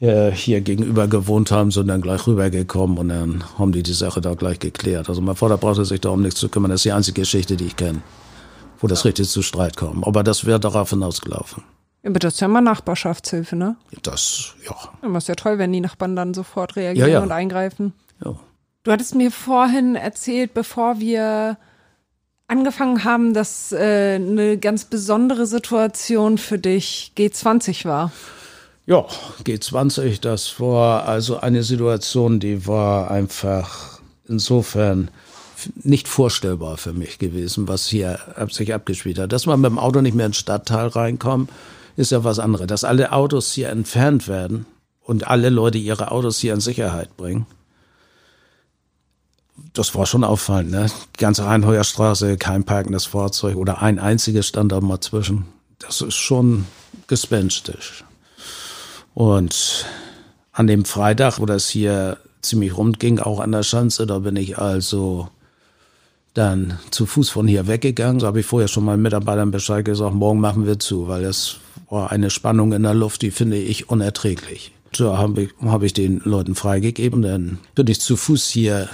äh, 0.00 0.30
hier 0.30 0.60
gegenüber 0.60 1.08
gewohnt 1.08 1.50
haben, 1.50 1.70
sind 1.70 1.88
dann 1.88 2.00
gleich 2.02 2.26
rübergekommen 2.26 2.98
und 2.98 3.08
dann 3.08 3.44
haben 3.58 3.72
die 3.72 3.82
die 3.82 3.92
Sache 3.94 4.20
da 4.20 4.34
gleich 4.34 4.58
geklärt. 4.58 5.08
Also 5.08 5.20
mein 5.20 5.36
Vater 5.36 5.56
brauchte 5.56 5.84
sich 5.84 6.00
da 6.00 6.10
um 6.10 6.22
nichts 6.22 6.40
zu 6.40 6.48
kümmern. 6.48 6.70
Das 6.70 6.80
ist 6.80 6.84
die 6.84 6.92
einzige 6.92 7.22
Geschichte, 7.22 7.56
die 7.56 7.66
ich 7.66 7.76
kenne, 7.76 8.02
wo 8.80 8.86
das 8.86 9.04
richtig 9.04 9.28
zu 9.28 9.42
Streit 9.42 9.76
kam. 9.76 10.04
Aber 10.04 10.22
das 10.22 10.44
wäre 10.44 10.60
darauf 10.60 10.90
hinausgelaufen. 10.90 11.62
Aber 12.04 12.18
das 12.20 12.34
ist 12.34 12.40
ja 12.40 12.46
mal 12.48 12.60
Nachbarschaftshilfe, 12.60 13.56
ne? 13.56 13.76
Das, 14.02 14.54
ja, 14.64 14.76
Immer 15.02 15.18
ist 15.18 15.26
ja 15.28 15.34
toll, 15.34 15.58
wenn 15.58 15.72
die 15.72 15.80
Nachbarn 15.80 16.14
dann 16.14 16.34
sofort 16.34 16.76
reagieren 16.76 17.08
Ja, 17.08 17.14
ja. 17.14 17.22
und 17.22 17.32
eingreifen. 17.32 17.92
ja. 18.24 18.34
Du 18.84 18.92
hattest 18.92 19.16
mir 19.16 19.32
vorhin 19.32 19.96
erzählt, 19.96 20.54
bevor 20.54 21.00
wir 21.00 21.58
angefangen 22.46 23.02
haben, 23.02 23.34
dass 23.34 23.72
äh, 23.72 24.14
eine 24.14 24.58
ganz 24.58 24.84
besondere 24.84 25.46
Situation 25.46 26.38
für 26.38 26.56
dich 26.58 27.10
G20 27.16 27.84
war. 27.86 28.12
Ja, 28.86 29.04
G20, 29.42 30.20
das 30.20 30.60
war 30.60 31.08
also 31.08 31.40
eine 31.40 31.64
Situation, 31.64 32.38
die 32.38 32.68
war 32.68 33.10
einfach 33.10 33.98
insofern 34.28 35.10
nicht 35.74 36.06
vorstellbar 36.06 36.76
für 36.76 36.92
mich 36.92 37.18
gewesen, 37.18 37.66
was 37.66 37.88
hier 37.88 38.20
sich 38.50 38.72
abgespielt 38.72 39.18
hat. 39.18 39.32
Dass 39.32 39.46
man 39.46 39.60
mit 39.60 39.70
dem 39.70 39.80
Auto 39.80 40.00
nicht 40.00 40.14
mehr 40.14 40.26
ins 40.26 40.36
Stadtteil 40.36 40.86
reinkommt, 40.86 41.50
ist 41.96 42.12
ja 42.12 42.22
was 42.22 42.38
anderes. 42.38 42.68
Dass 42.68 42.84
alle 42.84 43.10
Autos 43.10 43.52
hier 43.52 43.70
entfernt 43.70 44.28
werden 44.28 44.66
und 45.02 45.26
alle 45.26 45.50
Leute 45.50 45.78
ihre 45.78 46.12
Autos 46.12 46.38
hier 46.38 46.54
in 46.54 46.60
Sicherheit 46.60 47.16
bringen, 47.16 47.46
das 49.72 49.96
war 49.96 50.06
schon 50.06 50.22
auffallend. 50.22 50.70
Ne? 50.70 50.86
Die 51.16 51.20
ganze 51.20 51.44
Rheinheuerstraße, 51.44 52.36
kein 52.36 52.62
parkendes 52.62 53.06
Fahrzeug 53.06 53.56
oder 53.56 53.82
ein 53.82 53.98
einziges 53.98 54.46
stand 54.46 54.70
da 54.70 54.80
mal 54.80 55.00
zwischen. 55.00 55.46
Das 55.80 56.02
ist 56.02 56.14
schon 56.14 56.66
gespenstisch. 57.08 58.04
Und 59.16 59.86
an 60.52 60.66
dem 60.66 60.84
Freitag, 60.84 61.40
wo 61.40 61.46
das 61.46 61.70
hier 61.70 62.18
ziemlich 62.42 62.76
rund 62.76 63.00
ging, 63.00 63.18
auch 63.18 63.40
an 63.40 63.50
der 63.50 63.62
Schanze, 63.62 64.06
da 64.06 64.18
bin 64.18 64.36
ich 64.36 64.58
also 64.58 65.30
dann 66.34 66.78
zu 66.90 67.06
Fuß 67.06 67.30
von 67.30 67.48
hier 67.48 67.66
weggegangen. 67.66 68.20
So 68.20 68.26
habe 68.26 68.40
ich 68.40 68.46
vorher 68.46 68.68
schon 68.68 68.84
meinen 68.84 69.00
Mitarbeitern 69.00 69.50
Bescheid 69.50 69.86
gesagt, 69.86 70.14
morgen 70.14 70.38
machen 70.38 70.66
wir 70.66 70.78
zu, 70.78 71.08
weil 71.08 71.24
es 71.24 71.56
war 71.88 72.12
eine 72.12 72.28
Spannung 72.28 72.74
in 72.74 72.82
der 72.82 72.92
Luft, 72.92 73.22
die 73.22 73.30
finde 73.30 73.56
ich 73.56 73.88
unerträglich. 73.88 74.72
So 74.94 75.16
habe 75.16 75.44
ich, 75.44 75.50
hab 75.62 75.82
ich 75.82 75.94
den 75.94 76.20
Leuten 76.22 76.54
freigegeben, 76.54 77.22
dann 77.22 77.58
bin 77.74 77.86
ich 77.86 78.02
zu 78.02 78.18
Fuß 78.18 78.50
hier 78.50 78.86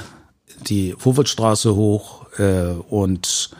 die 0.68 0.94
Howitzstraße 1.04 1.74
hoch 1.74 2.26
äh, 2.38 2.74
und 2.88 3.50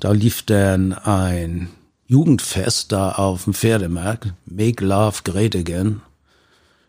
da 0.00 0.12
lief 0.12 0.42
dann 0.42 0.92
ein 0.92 1.70
Jugendfest 2.06 2.92
da 2.92 3.12
auf 3.12 3.44
dem 3.44 3.54
Pferdemarkt. 3.54 4.32
Make 4.46 4.84
Love 4.84 5.20
Great 5.24 5.56
Again. 5.56 6.00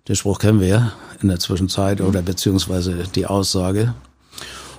Den 0.08 0.16
Spruch 0.16 0.40
kennen 0.40 0.60
wir 0.60 0.68
ja 0.68 0.92
in 1.22 1.30
der 1.30 1.40
Zwischenzeit 1.40 2.02
oder 2.02 2.22
beziehungsweise 2.22 3.06
die 3.16 3.26
Aussage. 3.26 3.96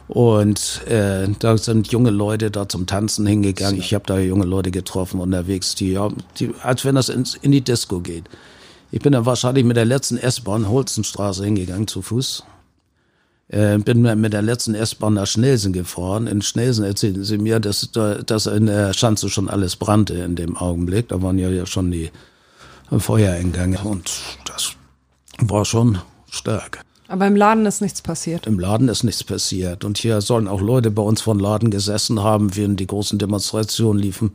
Und 0.08 0.86
äh, 0.86 1.26
da 1.40 1.58
sind 1.58 1.90
junge 1.90 2.10
Leute 2.10 2.50
da 2.50 2.68
zum 2.68 2.86
Tanzen 2.86 3.26
hingegangen. 3.26 3.80
Ich 3.80 3.92
habe 3.92 4.04
da 4.06 4.18
junge 4.18 4.44
Leute 4.44 4.70
getroffen 4.70 5.20
unterwegs, 5.20 5.74
die, 5.74 5.92
ja, 5.92 6.10
die 6.38 6.52
als 6.62 6.84
wenn 6.84 6.94
das 6.94 7.08
ins, 7.08 7.34
in 7.34 7.50
die 7.50 7.62
Disco 7.62 8.00
geht. 8.00 8.24
Ich 8.92 9.00
bin 9.00 9.12
dann 9.12 9.26
wahrscheinlich 9.26 9.64
mit 9.64 9.76
der 9.76 9.84
letzten 9.84 10.16
S-Bahn 10.16 10.68
Holzenstraße 10.68 11.44
hingegangen 11.44 11.88
zu 11.88 12.02
Fuß. 12.02 12.44
Äh, 13.48 13.78
bin 13.78 14.02
mit 14.02 14.32
der 14.32 14.42
letzten 14.42 14.74
S-Bahn 14.74 15.14
nach 15.14 15.26
Schnelsen 15.26 15.72
gefahren. 15.72 16.26
In 16.26 16.42
Schnelsen 16.42 16.84
erzählten 16.84 17.22
sie 17.22 17.38
mir, 17.38 17.60
dass, 17.60 17.90
da- 17.92 18.16
dass 18.22 18.46
in 18.46 18.66
der 18.66 18.92
Schanze 18.92 19.28
schon 19.28 19.48
alles 19.48 19.76
brannte 19.76 20.14
in 20.14 20.34
dem 20.34 20.56
Augenblick. 20.56 21.08
Da 21.08 21.22
waren 21.22 21.38
ja, 21.38 21.48
ja 21.48 21.64
schon 21.64 21.92
die 21.92 22.10
Feuerengänge 22.90 23.78
und 23.84 24.10
das 24.46 24.72
war 25.38 25.64
schon 25.64 25.98
stark. 26.30 26.80
Aber 27.08 27.26
im 27.26 27.36
Laden 27.36 27.66
ist 27.66 27.80
nichts 27.80 28.02
passiert. 28.02 28.48
Im 28.48 28.58
Laden 28.58 28.88
ist 28.88 29.04
nichts 29.04 29.22
passiert. 29.22 29.84
Und 29.84 29.98
hier 29.98 30.20
sollen 30.20 30.48
auch 30.48 30.60
Leute 30.60 30.90
bei 30.90 31.02
uns 31.02 31.20
von 31.20 31.38
Laden 31.38 31.70
gesessen 31.70 32.20
haben, 32.22 32.56
während 32.56 32.80
die 32.80 32.86
großen 32.88 33.18
Demonstrationen 33.18 34.02
liefen. 34.02 34.32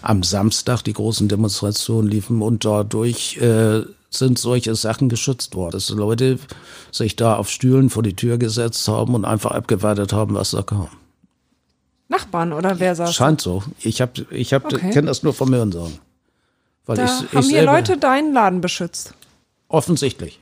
Am 0.00 0.22
Samstag 0.22 0.82
die 0.82 0.94
großen 0.94 1.28
Demonstrationen 1.28 2.10
liefen 2.10 2.40
und 2.40 2.64
dadurch 2.64 3.36
äh, 3.36 3.82
sind 4.10 4.38
solche 4.38 4.74
Sachen 4.74 5.08
geschützt 5.08 5.54
worden. 5.54 5.72
Dass 5.72 5.88
Leute 5.90 6.38
sich 6.92 7.16
da 7.16 7.36
auf 7.36 7.50
Stühlen 7.50 7.90
vor 7.90 8.02
die 8.02 8.14
Tür 8.16 8.38
gesetzt 8.38 8.86
haben 8.88 9.14
und 9.14 9.24
einfach 9.24 9.50
abgewartet 9.50 10.12
haben, 10.12 10.34
was 10.34 10.52
da 10.52 10.62
kam. 10.62 10.88
Nachbarn 12.08 12.52
oder 12.52 12.78
wer 12.78 12.94
saß? 12.94 13.14
Scheint 13.14 13.40
so. 13.40 13.62
Ich 13.80 14.00
hab, 14.00 14.18
ich 14.30 14.52
hab, 14.52 14.64
Okay. 14.66 14.90
kenne 14.92 15.08
das 15.08 15.22
nur 15.22 15.34
vom 15.34 15.52
Hörensagen. 15.52 15.98
Weil 16.86 16.96
Da 16.98 17.04
ich, 17.04 17.10
haben 17.32 17.38
ich 17.40 17.46
hier 17.48 17.64
Leute 17.64 17.98
deinen 17.98 18.32
Laden 18.32 18.60
beschützt. 18.60 19.12
offensichtlich. 19.68 20.40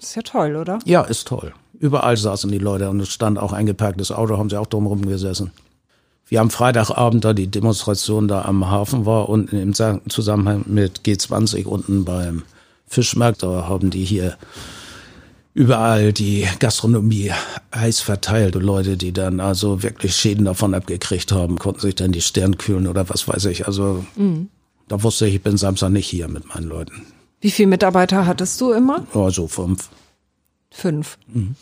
Ist 0.00 0.14
ja 0.14 0.22
toll, 0.22 0.54
oder? 0.54 0.78
Ja, 0.84 1.02
ist 1.02 1.26
toll. 1.26 1.52
Überall 1.80 2.16
saßen 2.16 2.50
die 2.52 2.58
Leute 2.58 2.88
und 2.90 3.00
es 3.00 3.08
stand 3.08 3.38
auch 3.38 3.52
ein 3.52 3.66
geparktes 3.66 4.12
Auto, 4.12 4.38
haben 4.38 4.48
sie 4.50 4.56
auch 4.56 4.66
drumherum 4.68 5.02
gesessen. 5.04 5.50
Wir 6.28 6.38
haben 6.40 6.50
Freitagabend 6.50 7.24
da 7.24 7.32
die 7.32 7.48
Demonstration 7.48 8.28
da 8.28 8.42
am 8.42 8.70
Hafen 8.70 9.06
war 9.06 9.28
und 9.28 9.52
im 9.52 9.74
Sa- 9.74 10.00
Zusammenhang 10.08 10.64
mit 10.68 11.00
G20 11.00 11.64
unten 11.66 12.04
beim 12.04 12.44
Fischmarkt, 12.88 13.42
da 13.42 13.68
haben 13.68 13.90
die 13.90 14.04
hier 14.04 14.36
überall 15.54 16.12
die 16.12 16.46
Gastronomie 16.60 17.32
heiß 17.74 18.00
verteilt 18.00 18.54
und 18.56 18.62
Leute, 18.62 18.96
die 18.96 19.12
dann 19.12 19.40
also 19.40 19.82
wirklich 19.82 20.14
Schäden 20.14 20.44
davon 20.44 20.74
abgekriegt 20.74 21.32
haben, 21.32 21.58
konnten 21.58 21.80
sich 21.80 21.96
dann 21.96 22.12
die 22.12 22.20
Stirn 22.20 22.58
kühlen 22.58 22.86
oder 22.86 23.08
was 23.08 23.26
weiß 23.26 23.46
ich. 23.46 23.66
Also 23.66 24.04
da 24.88 25.02
wusste 25.02 25.26
ich, 25.26 25.36
ich 25.36 25.42
bin 25.42 25.56
Samstag 25.56 25.90
nicht 25.90 26.06
hier 26.06 26.28
mit 26.28 26.48
meinen 26.54 26.68
Leuten. 26.68 27.06
Wie 27.40 27.50
viele 27.50 27.68
Mitarbeiter 27.68 28.26
hattest 28.26 28.60
du 28.60 28.72
immer? 28.72 29.06
Also 29.14 29.48
fünf. 29.48 29.88
Fünf. 30.70 31.18
Mhm. 31.26 31.54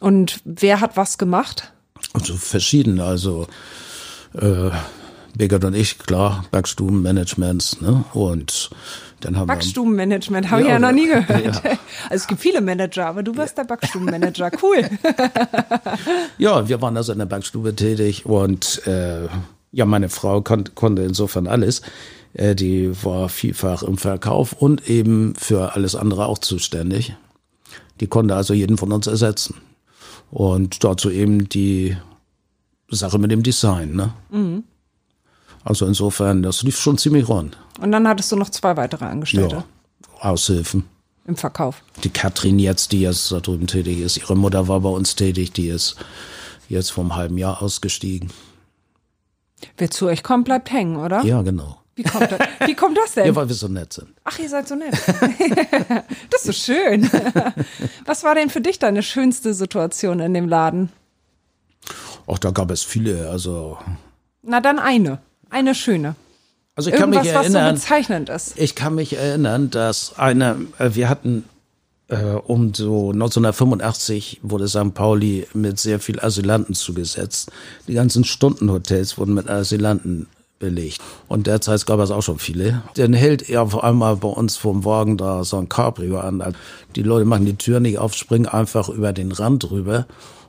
Und 0.00 0.40
wer 0.44 0.80
hat 0.80 0.96
was 0.96 1.18
gemacht? 1.18 1.72
Also 2.12 2.36
verschieden, 2.36 3.00
also 3.00 3.46
äh, 4.34 4.70
Birgit 5.38 5.64
und 5.64 5.74
ich, 5.74 5.98
klar, 5.98 6.44
Backstubenmanagements, 6.50 7.80
ne? 7.80 8.04
Und 8.12 8.70
dann 9.20 9.36
haben 9.36 9.46
Backstubenmanagement, 9.46 10.50
habe 10.50 10.62
ich 10.62 10.66
Ja, 10.66 10.74
ja 10.74 10.78
noch 10.80 10.92
nie 10.92 11.08
ja. 11.08 11.20
gehört. 11.20 11.64
Also 11.64 11.78
es 12.10 12.26
gibt 12.26 12.40
viele 12.40 12.60
Manager, 12.60 13.06
aber 13.06 13.22
du 13.22 13.36
warst 13.36 13.56
der 13.56 13.64
Backstubenmanager. 13.64 14.50
Cool. 14.60 14.88
ja, 16.38 16.68
wir 16.68 16.82
waren 16.82 16.96
also 16.96 17.12
in 17.12 17.18
der 17.18 17.26
Backstube 17.26 17.74
tätig 17.74 18.26
und 18.26 18.86
äh, 18.86 19.28
ja, 19.70 19.84
meine 19.84 20.08
Frau 20.08 20.40
kon 20.40 20.64
konnte 20.74 21.02
insofern 21.02 21.46
alles. 21.46 21.82
Äh, 22.34 22.56
die 22.56 22.92
war 23.04 23.28
vielfach 23.28 23.84
im 23.84 23.96
Verkauf 23.96 24.52
und 24.52 24.90
eben 24.90 25.34
für 25.36 25.74
alles 25.74 25.94
andere 25.94 26.26
auch 26.26 26.38
zuständig. 26.38 27.14
Die 28.00 28.08
konnte 28.08 28.34
also 28.34 28.54
jeden 28.54 28.76
von 28.76 28.92
uns 28.92 29.06
ersetzen. 29.06 29.54
Und 30.30 30.82
dazu 30.84 31.10
eben 31.10 31.48
die 31.48 31.96
Sache 32.90 33.18
mit 33.18 33.30
dem 33.30 33.42
Design, 33.42 33.94
ne? 33.94 34.12
Also 35.68 35.84
insofern, 35.84 36.42
das 36.42 36.62
lief 36.62 36.78
schon 36.78 36.96
ziemlich 36.96 37.28
rund. 37.28 37.58
Und 37.78 37.92
dann 37.92 38.08
hattest 38.08 38.32
du 38.32 38.36
noch 38.36 38.48
zwei 38.48 38.78
weitere 38.78 39.04
Angestellte. 39.04 39.56
Ja, 39.56 40.30
Aushilfen. 40.30 40.84
im 41.26 41.36
Verkauf. 41.36 41.82
Die 42.04 42.08
Katrin 42.08 42.58
jetzt, 42.58 42.92
die 42.92 43.02
jetzt 43.02 43.30
da 43.30 43.40
drüben 43.40 43.66
tätig 43.66 44.00
ist, 44.00 44.16
ihre 44.16 44.34
Mutter 44.34 44.66
war 44.66 44.80
bei 44.80 44.88
uns 44.88 45.14
tätig, 45.14 45.52
die 45.52 45.68
ist 45.68 45.96
jetzt 46.70 46.90
vom 46.90 47.16
halben 47.16 47.36
Jahr 47.36 47.60
ausgestiegen. 47.60 48.30
Wer 49.76 49.90
zu 49.90 50.06
euch 50.06 50.22
kommt, 50.22 50.46
bleibt 50.46 50.72
hängen, 50.72 50.96
oder? 50.96 51.22
Ja, 51.22 51.42
genau. 51.42 51.76
Wie 51.96 52.02
kommt 52.02 52.32
das, 52.32 52.40
wie 52.64 52.74
kommt 52.74 52.96
das 52.96 53.12
denn? 53.12 53.26
Ja, 53.26 53.36
weil 53.36 53.48
wir 53.48 53.54
so 53.54 53.68
nett 53.68 53.92
sind. 53.92 54.08
Ach, 54.24 54.38
ihr 54.38 54.48
seid 54.48 54.68
so 54.68 54.74
nett. 54.74 54.94
das 56.30 56.46
ist 56.46 56.64
so 56.64 56.72
schön. 56.72 57.10
Was 58.06 58.24
war 58.24 58.34
denn 58.34 58.48
für 58.48 58.62
dich 58.62 58.78
deine 58.78 59.02
schönste 59.02 59.52
Situation 59.52 60.20
in 60.20 60.32
dem 60.32 60.48
Laden? 60.48 60.90
Auch 62.26 62.38
da 62.38 62.52
gab 62.52 62.70
es 62.70 62.84
viele, 62.84 63.28
also. 63.28 63.76
Na, 64.42 64.62
dann 64.62 64.78
eine. 64.78 65.20
Eine 65.50 65.74
schöne. 65.74 66.14
Also 66.74 66.90
ich 66.90 66.96
kann 66.96 67.12
Irgendwas, 67.12 67.24
mich 67.24 67.34
was 67.34 67.44
erinnern. 67.54 67.76
so 67.76 67.82
bezeichnend 67.82 68.28
ist. 68.28 68.52
Ich 68.56 68.74
kann 68.74 68.94
mich 68.94 69.16
erinnern, 69.16 69.70
dass 69.70 70.18
eine, 70.18 70.56
äh, 70.78 70.90
wir 70.94 71.08
hatten 71.08 71.44
äh, 72.08 72.16
um 72.24 72.72
so 72.72 73.10
1985 73.10 74.40
wurde 74.42 74.68
St. 74.68 74.94
Pauli 74.94 75.46
mit 75.54 75.78
sehr 75.78 76.00
viel 76.00 76.20
Asylanten 76.20 76.74
zugesetzt. 76.74 77.50
Die 77.86 77.94
ganzen 77.94 78.24
Stundenhotels 78.24 79.18
wurden 79.18 79.34
mit 79.34 79.48
Asylanten 79.48 80.28
belegt. 80.58 81.00
Und 81.28 81.46
derzeit 81.46 81.84
gab 81.86 82.00
es 82.00 82.10
auch 82.10 82.22
schon 82.22 82.38
viele. 82.38 82.82
Dann 82.94 83.12
hält 83.12 83.48
er 83.48 83.62
auf 83.62 83.82
einmal 83.82 84.16
bei 84.16 84.28
uns 84.28 84.56
vom 84.56 84.84
Wagen 84.84 85.16
da 85.16 85.44
so 85.44 85.56
ein 85.58 85.68
Cabrio 85.68 86.18
an. 86.18 86.54
Die 86.96 87.02
Leute 87.02 87.24
machen 87.24 87.46
die 87.46 87.56
Tür 87.56 87.80
nicht 87.80 87.98
auf, 87.98 88.14
springen 88.14 88.46
einfach 88.46 88.88
über 88.88 89.12
den 89.12 89.32
Rand 89.32 89.70
rüber 89.70 90.06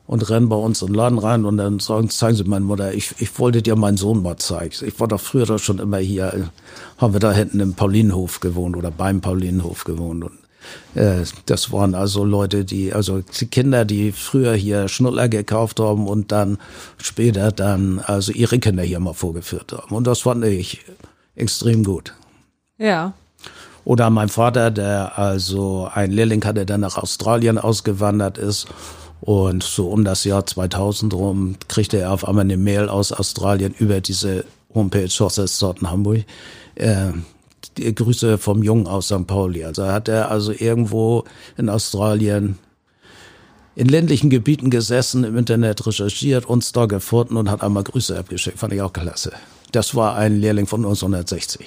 und 0.09 0.27
rennen 0.27 0.49
bei 0.49 0.55
uns 0.55 0.81
in 0.81 0.87
den 0.87 0.95
Laden 0.95 1.19
rein 1.19 1.45
und 1.45 1.57
dann 1.57 1.77
sagen, 1.77 2.09
zeigen 2.09 2.35
Sie 2.35 2.43
meine 2.45 2.65
Mutter, 2.65 2.95
ich, 2.95 3.13
ich 3.19 3.37
wollte 3.37 3.61
dir 3.61 3.75
meinen 3.75 3.95
Sohn 3.95 4.23
mal 4.23 4.37
zeigen. 4.37 4.73
Ich 4.83 4.99
war 4.99 5.07
doch 5.07 5.21
früher 5.21 5.45
doch 5.45 5.59
schon 5.59 5.77
immer 5.77 5.99
hier, 5.99 6.49
haben 6.97 7.13
wir 7.13 7.19
da 7.19 7.31
hinten 7.31 7.59
im 7.59 7.75
Paulinenhof 7.75 8.39
gewohnt 8.39 8.75
oder 8.75 8.89
beim 8.89 9.21
Paulinenhof 9.21 9.83
gewohnt. 9.83 10.23
Und 10.23 10.39
äh, 10.99 11.25
das 11.45 11.71
waren 11.71 11.93
also 11.93 12.25
Leute, 12.25 12.65
die, 12.65 12.91
also 12.91 13.21
die 13.21 13.45
Kinder, 13.45 13.85
die 13.85 14.11
früher 14.11 14.55
hier 14.55 14.87
Schnuller 14.87 15.29
gekauft 15.29 15.79
haben 15.79 16.07
und 16.07 16.31
dann 16.31 16.57
später 16.97 17.51
dann 17.51 17.99
also 17.99 18.31
ihre 18.31 18.57
Kinder 18.57 18.81
hier 18.81 18.99
mal 18.99 19.13
vorgeführt 19.13 19.73
haben. 19.73 19.95
Und 19.95 20.07
das 20.07 20.21
fand 20.21 20.43
ich 20.43 20.83
extrem 21.35 21.83
gut. 21.83 22.15
Ja. 22.79 23.13
Oder 23.85 24.09
mein 24.09 24.29
Vater, 24.29 24.71
der 24.71 25.19
also 25.19 25.87
einen 25.93 26.13
Lehrling 26.13 26.43
hatte, 26.45 26.65
der 26.65 26.79
nach 26.79 26.97
Australien 26.97 27.59
ausgewandert 27.59 28.39
ist. 28.39 28.65
Und 29.21 29.63
so 29.63 29.89
um 29.89 30.05
das 30.05 30.23
Jahr 30.23 30.45
2000 30.45 31.13
rum 31.13 31.55
kriegte 31.67 31.97
er 31.97 32.11
auf 32.11 32.27
einmal 32.27 32.45
eine 32.45 32.57
Mail 32.57 32.87
aus 32.89 33.11
Australien 33.11 33.73
über 33.77 34.01
diese 34.01 34.45
Homepage 34.73 35.09
Horses 35.09 35.61
in 35.61 35.89
Hamburg. 35.89 36.25
Äh, 36.75 37.11
die 37.77 37.93
Grüße 37.93 38.37
vom 38.37 38.63
Jungen 38.63 38.87
aus 38.87 39.07
St. 39.07 39.27
Pauli. 39.27 39.65
Also 39.65 39.87
hat 39.87 40.07
er 40.07 40.31
also 40.31 40.51
irgendwo 40.51 41.25
in 41.57 41.69
Australien 41.69 42.57
in 43.75 43.87
ländlichen 43.87 44.29
Gebieten 44.29 44.69
gesessen, 44.69 45.23
im 45.23 45.37
Internet 45.37 45.85
recherchiert, 45.85 46.45
uns 46.45 46.71
da 46.71 46.85
gefunden 46.85 47.37
und 47.37 47.49
hat 47.49 47.61
einmal 47.61 47.83
Grüße 47.83 48.17
abgeschickt. 48.17 48.59
Fand 48.59 48.73
ich 48.73 48.81
auch 48.81 48.91
klasse. 48.91 49.31
Das 49.71 49.95
war 49.95 50.15
ein 50.15 50.39
Lehrling 50.39 50.67
von 50.67 50.81
1960. 50.81 51.65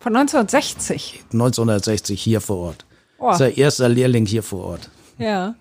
Von 0.00 0.16
1960. 0.16 1.24
1960 1.32 2.20
hier 2.20 2.40
vor 2.40 2.56
Ort. 2.56 2.84
Oh. 3.18 3.32
Sein 3.32 3.54
erster 3.54 3.88
Lehrling 3.88 4.26
hier 4.26 4.42
vor 4.42 4.64
Ort. 4.64 4.90
Ja. 5.18 5.54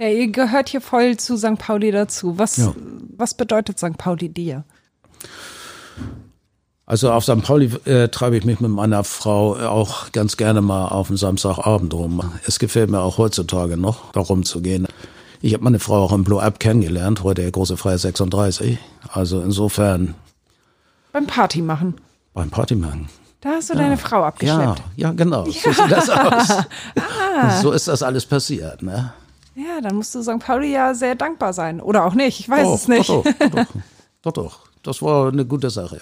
Ja, 0.00 0.08
ihr 0.08 0.28
gehört 0.32 0.70
hier 0.70 0.80
voll 0.80 1.18
zu 1.18 1.36
St. 1.36 1.58
Pauli 1.58 1.90
dazu. 1.90 2.38
Was, 2.38 2.56
Ja. 2.56 2.72
was 3.18 3.34
bedeutet 3.34 3.78
St. 3.78 3.98
Pauli 3.98 4.30
dir? 4.30 4.64
Also 6.86 7.12
auf 7.12 7.22
St. 7.24 7.42
Pauli 7.42 7.66
äh, 7.84 8.08
treibe 8.08 8.36
ich 8.38 8.44
mich 8.44 8.60
mit 8.60 8.70
meiner 8.70 9.04
Frau 9.04 9.54
auch 9.56 10.10
ganz 10.12 10.38
gerne 10.38 10.62
mal 10.62 10.88
auf 10.88 11.08
den 11.08 11.18
Samstagabend 11.18 11.92
rum. 11.92 12.32
Es 12.46 12.58
gefällt 12.58 12.88
mir 12.90 13.00
auch 13.00 13.18
heutzutage 13.18 13.76
noch, 13.76 14.10
da 14.12 14.20
rumzugehen. 14.20 14.88
Ich 15.42 15.52
habe 15.52 15.64
meine 15.64 15.78
Frau 15.78 16.02
auch 16.02 16.12
im 16.12 16.24
Blow 16.24 16.40
Up 16.40 16.58
kennengelernt, 16.60 17.22
heute 17.22 17.42
der 17.42 17.50
große 17.52 17.76
Freie 17.76 17.98
36. 17.98 18.78
Also 19.12 19.40
insofern 19.42 20.14
Beim 21.12 21.26
Party 21.26 21.60
machen. 21.62 21.94
beim 22.34 22.50
Party 22.50 22.74
machen. 22.74 23.08
Da 23.42 23.50
hast 23.50 23.70
du 23.70 23.74
deine 23.74 23.96
Frau 23.96 24.20
Ja, 24.20 24.26
abgeschleppt. 24.26 24.82
ja, 24.96 25.12
genau. 25.12 25.44
So 25.44 25.52
sieht 25.72 25.90
das 25.90 26.10
aus. 26.10 26.48
So 27.62 27.72
ist 27.72 27.86
das 27.88 28.02
alles 28.02 28.26
passiert, 28.26 28.82
ne? 28.82 29.12
Ja. 29.62 29.80
dann 29.80 29.96
musst 29.96 30.14
du 30.14 30.22
St. 30.22 30.38
Pauli 30.38 30.72
ja 30.72 30.94
sehr 30.94 31.14
dankbar 31.14 31.52
sein. 31.52 31.80
Oder 31.80 32.04
auch 32.04 32.14
nicht, 32.14 32.40
ich 32.40 32.48
weiß 32.48 32.64
Doch, 32.64 32.74
es 32.74 32.88
nicht. 32.88 33.08
Doch, 33.08 33.24
doch, 33.24 33.66
doch, 34.22 34.32
doch. 34.32 34.58
Das 34.82 35.02
war 35.02 35.28
eine 35.30 35.44
gute 35.44 35.68
Sache. 35.68 36.00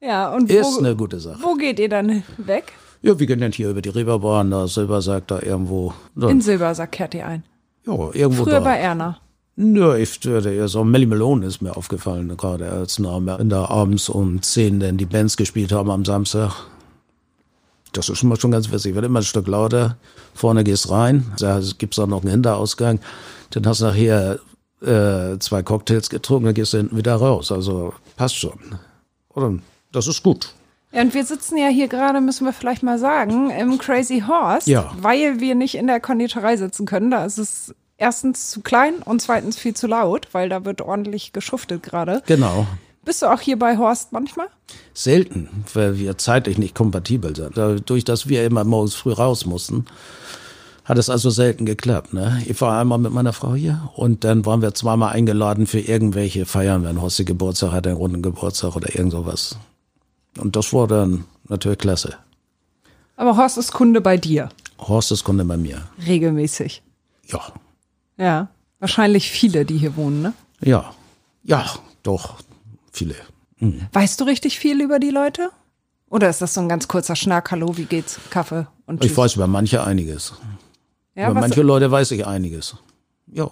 Ja, 0.00 0.34
und 0.34 0.50
Ist 0.50 0.74
wo, 0.74 0.78
eine 0.80 0.96
gute 0.96 1.20
Sache. 1.20 1.38
wo 1.40 1.54
geht 1.54 1.78
ihr 1.78 1.88
dann 1.88 2.24
weg? 2.36 2.72
Ja, 3.00 3.16
wir 3.16 3.26
gehen 3.28 3.40
dann 3.40 3.52
hier 3.52 3.70
über 3.70 3.80
die 3.80 3.90
Reeperbahn, 3.90 4.50
da 4.50 4.66
Silbersack, 4.66 5.28
da 5.28 5.40
irgendwo. 5.40 5.94
Da, 6.16 6.28
In 6.28 6.40
Silbersack 6.40 6.90
kehrt 6.90 7.14
ihr 7.14 7.24
ein. 7.26 7.44
ja, 7.86 7.92
irgendwo 8.12 8.42
Früher 8.42 8.54
da. 8.54 8.60
bei 8.64 8.76
Erna. 8.78 9.18
Nö, 9.54 9.96
ich 9.98 10.24
würde 10.24 10.52
eher 10.52 10.66
so, 10.66 10.82
Melly 10.82 11.06
Malone 11.06 11.46
ist 11.46 11.60
mir 11.62 11.76
aufgefallen, 11.76 12.36
gerade 12.36 12.68
als 12.72 12.98
Name. 12.98 13.36
Wenn 13.38 13.50
da 13.50 13.66
abends 13.66 14.08
um 14.08 14.42
10 14.42 14.80
dann 14.80 14.96
die 14.96 15.06
Bands 15.06 15.36
gespielt 15.36 15.70
haben 15.70 15.90
am 15.90 16.04
Samstag. 16.04 16.52
Das 17.92 18.08
ist 18.08 18.18
schon 18.18 18.28
mal 18.28 18.40
schon 18.40 18.50
ganz 18.50 18.70
witzig. 18.72 18.94
Wird 18.94 19.04
immer 19.04 19.20
ein 19.20 19.24
Stück 19.24 19.46
lauter. 19.46 19.96
Vorne 20.34 20.64
gehst 20.64 20.90
rein, 20.90 21.30
da 21.38 21.60
gibt's 21.78 21.98
auch 21.98 22.06
noch 22.06 22.22
einen 22.22 22.30
Hinterausgang. 22.30 23.00
Dann 23.50 23.66
hast 23.66 23.80
du 23.82 23.84
nachher 23.86 24.38
äh, 24.80 25.38
zwei 25.38 25.62
Cocktails 25.62 26.08
getrunken, 26.10 26.46
dann 26.46 26.54
gehst 26.54 26.72
du 26.72 26.78
hinten 26.78 26.96
wieder 26.96 27.14
raus. 27.16 27.52
Also 27.52 27.92
passt 28.16 28.36
schon. 28.36 28.58
Oder? 29.34 29.54
Das 29.92 30.06
ist 30.06 30.22
gut. 30.22 30.54
Ja, 30.90 31.02
und 31.02 31.14
wir 31.14 31.24
sitzen 31.24 31.56
ja 31.56 31.68
hier 31.68 31.88
gerade, 31.88 32.20
müssen 32.20 32.44
wir 32.46 32.52
vielleicht 32.52 32.82
mal 32.82 32.98
sagen, 32.98 33.50
im 33.50 33.78
Crazy 33.78 34.22
Horse, 34.26 34.70
Ja. 34.70 34.92
weil 35.00 35.40
wir 35.40 35.54
nicht 35.54 35.74
in 35.74 35.86
der 35.86 36.00
Konditorei 36.00 36.56
sitzen 36.56 36.84
können. 36.86 37.10
Da 37.10 37.24
ist 37.24 37.38
es 37.38 37.74
erstens 37.96 38.50
zu 38.50 38.60
klein 38.62 38.94
und 39.04 39.22
zweitens 39.22 39.58
viel 39.58 39.74
zu 39.74 39.86
laut, 39.86 40.28
weil 40.32 40.48
da 40.48 40.64
wird 40.64 40.80
ordentlich 40.82 41.32
geschuftet 41.32 41.82
gerade. 41.82 42.22
Genau. 42.26 42.66
Bist 43.04 43.22
du 43.22 43.26
auch 43.26 43.40
hier 43.40 43.58
bei 43.58 43.76
Horst 43.78 44.12
manchmal? 44.12 44.46
Selten, 44.94 45.64
weil 45.74 45.98
wir 45.98 46.18
zeitlich 46.18 46.58
nicht 46.58 46.74
kompatibel 46.74 47.34
sind. 47.34 47.56
Dadurch, 47.56 48.04
dass 48.04 48.28
wir 48.28 48.44
immer 48.44 48.64
morgens 48.64 48.94
früh 48.94 49.12
raus 49.12 49.44
mussten, 49.44 49.86
hat 50.84 50.98
es 50.98 51.10
also 51.10 51.30
selten 51.30 51.66
geklappt. 51.66 52.12
Ne? 52.12 52.42
Ich 52.46 52.60
war 52.60 52.80
einmal 52.80 52.98
mit 52.98 53.12
meiner 53.12 53.32
Frau 53.32 53.54
hier 53.54 53.90
und 53.96 54.24
dann 54.24 54.46
waren 54.46 54.62
wir 54.62 54.74
zweimal 54.74 55.12
eingeladen 55.12 55.66
für 55.66 55.80
irgendwelche 55.80 56.46
Feiern, 56.46 56.84
wenn 56.84 57.00
Horst 57.00 57.24
Geburtstag 57.26 57.72
hat, 57.72 57.86
einen 57.86 57.96
runden 57.96 58.22
Geburtstag 58.22 58.76
oder 58.76 58.94
irgend 58.94 59.12
sowas. 59.12 59.56
Und 60.38 60.56
das 60.56 60.72
war 60.72 60.86
dann 60.86 61.24
natürlich 61.48 61.78
klasse. 61.78 62.16
Aber 63.16 63.36
Horst 63.36 63.58
ist 63.58 63.72
Kunde 63.72 64.00
bei 64.00 64.16
dir, 64.16 64.48
Horst 64.78 65.12
ist 65.12 65.24
Kunde 65.24 65.44
bei 65.44 65.56
mir. 65.56 65.82
regelmäßig. 66.06 66.82
Ja, 67.26 67.40
Ja. 68.16 68.48
Wahrscheinlich 68.80 69.30
viele, 69.30 69.64
die 69.64 69.78
hier 69.78 69.94
wohnen, 69.94 70.22
ne? 70.22 70.32
ja, 70.60 70.92
ja, 71.44 71.64
doch, 72.02 72.34
viele. 72.92 73.14
Weißt 73.92 74.20
du 74.20 74.24
richtig 74.24 74.58
viel 74.58 74.80
über 74.80 74.98
die 74.98 75.10
Leute? 75.10 75.50
Oder 76.10 76.28
ist 76.28 76.42
das 76.42 76.54
so 76.54 76.60
ein 76.60 76.68
ganz 76.68 76.88
kurzer 76.88 77.16
Schnack? 77.16 77.50
Hallo, 77.50 77.76
wie 77.76 77.84
geht's? 77.84 78.18
Kaffee 78.30 78.66
und 78.86 79.00
tschüss. 79.00 79.10
Ich 79.12 79.16
weiß 79.16 79.36
über 79.36 79.46
manche 79.46 79.84
einiges. 79.84 80.34
ja, 81.14 81.30
über 81.30 81.40
manche 81.40 81.62
Leute 81.62 81.90
weiß 81.90 82.10
ich 82.10 82.26
einiges. 82.26 82.76
Ja. 83.28 83.50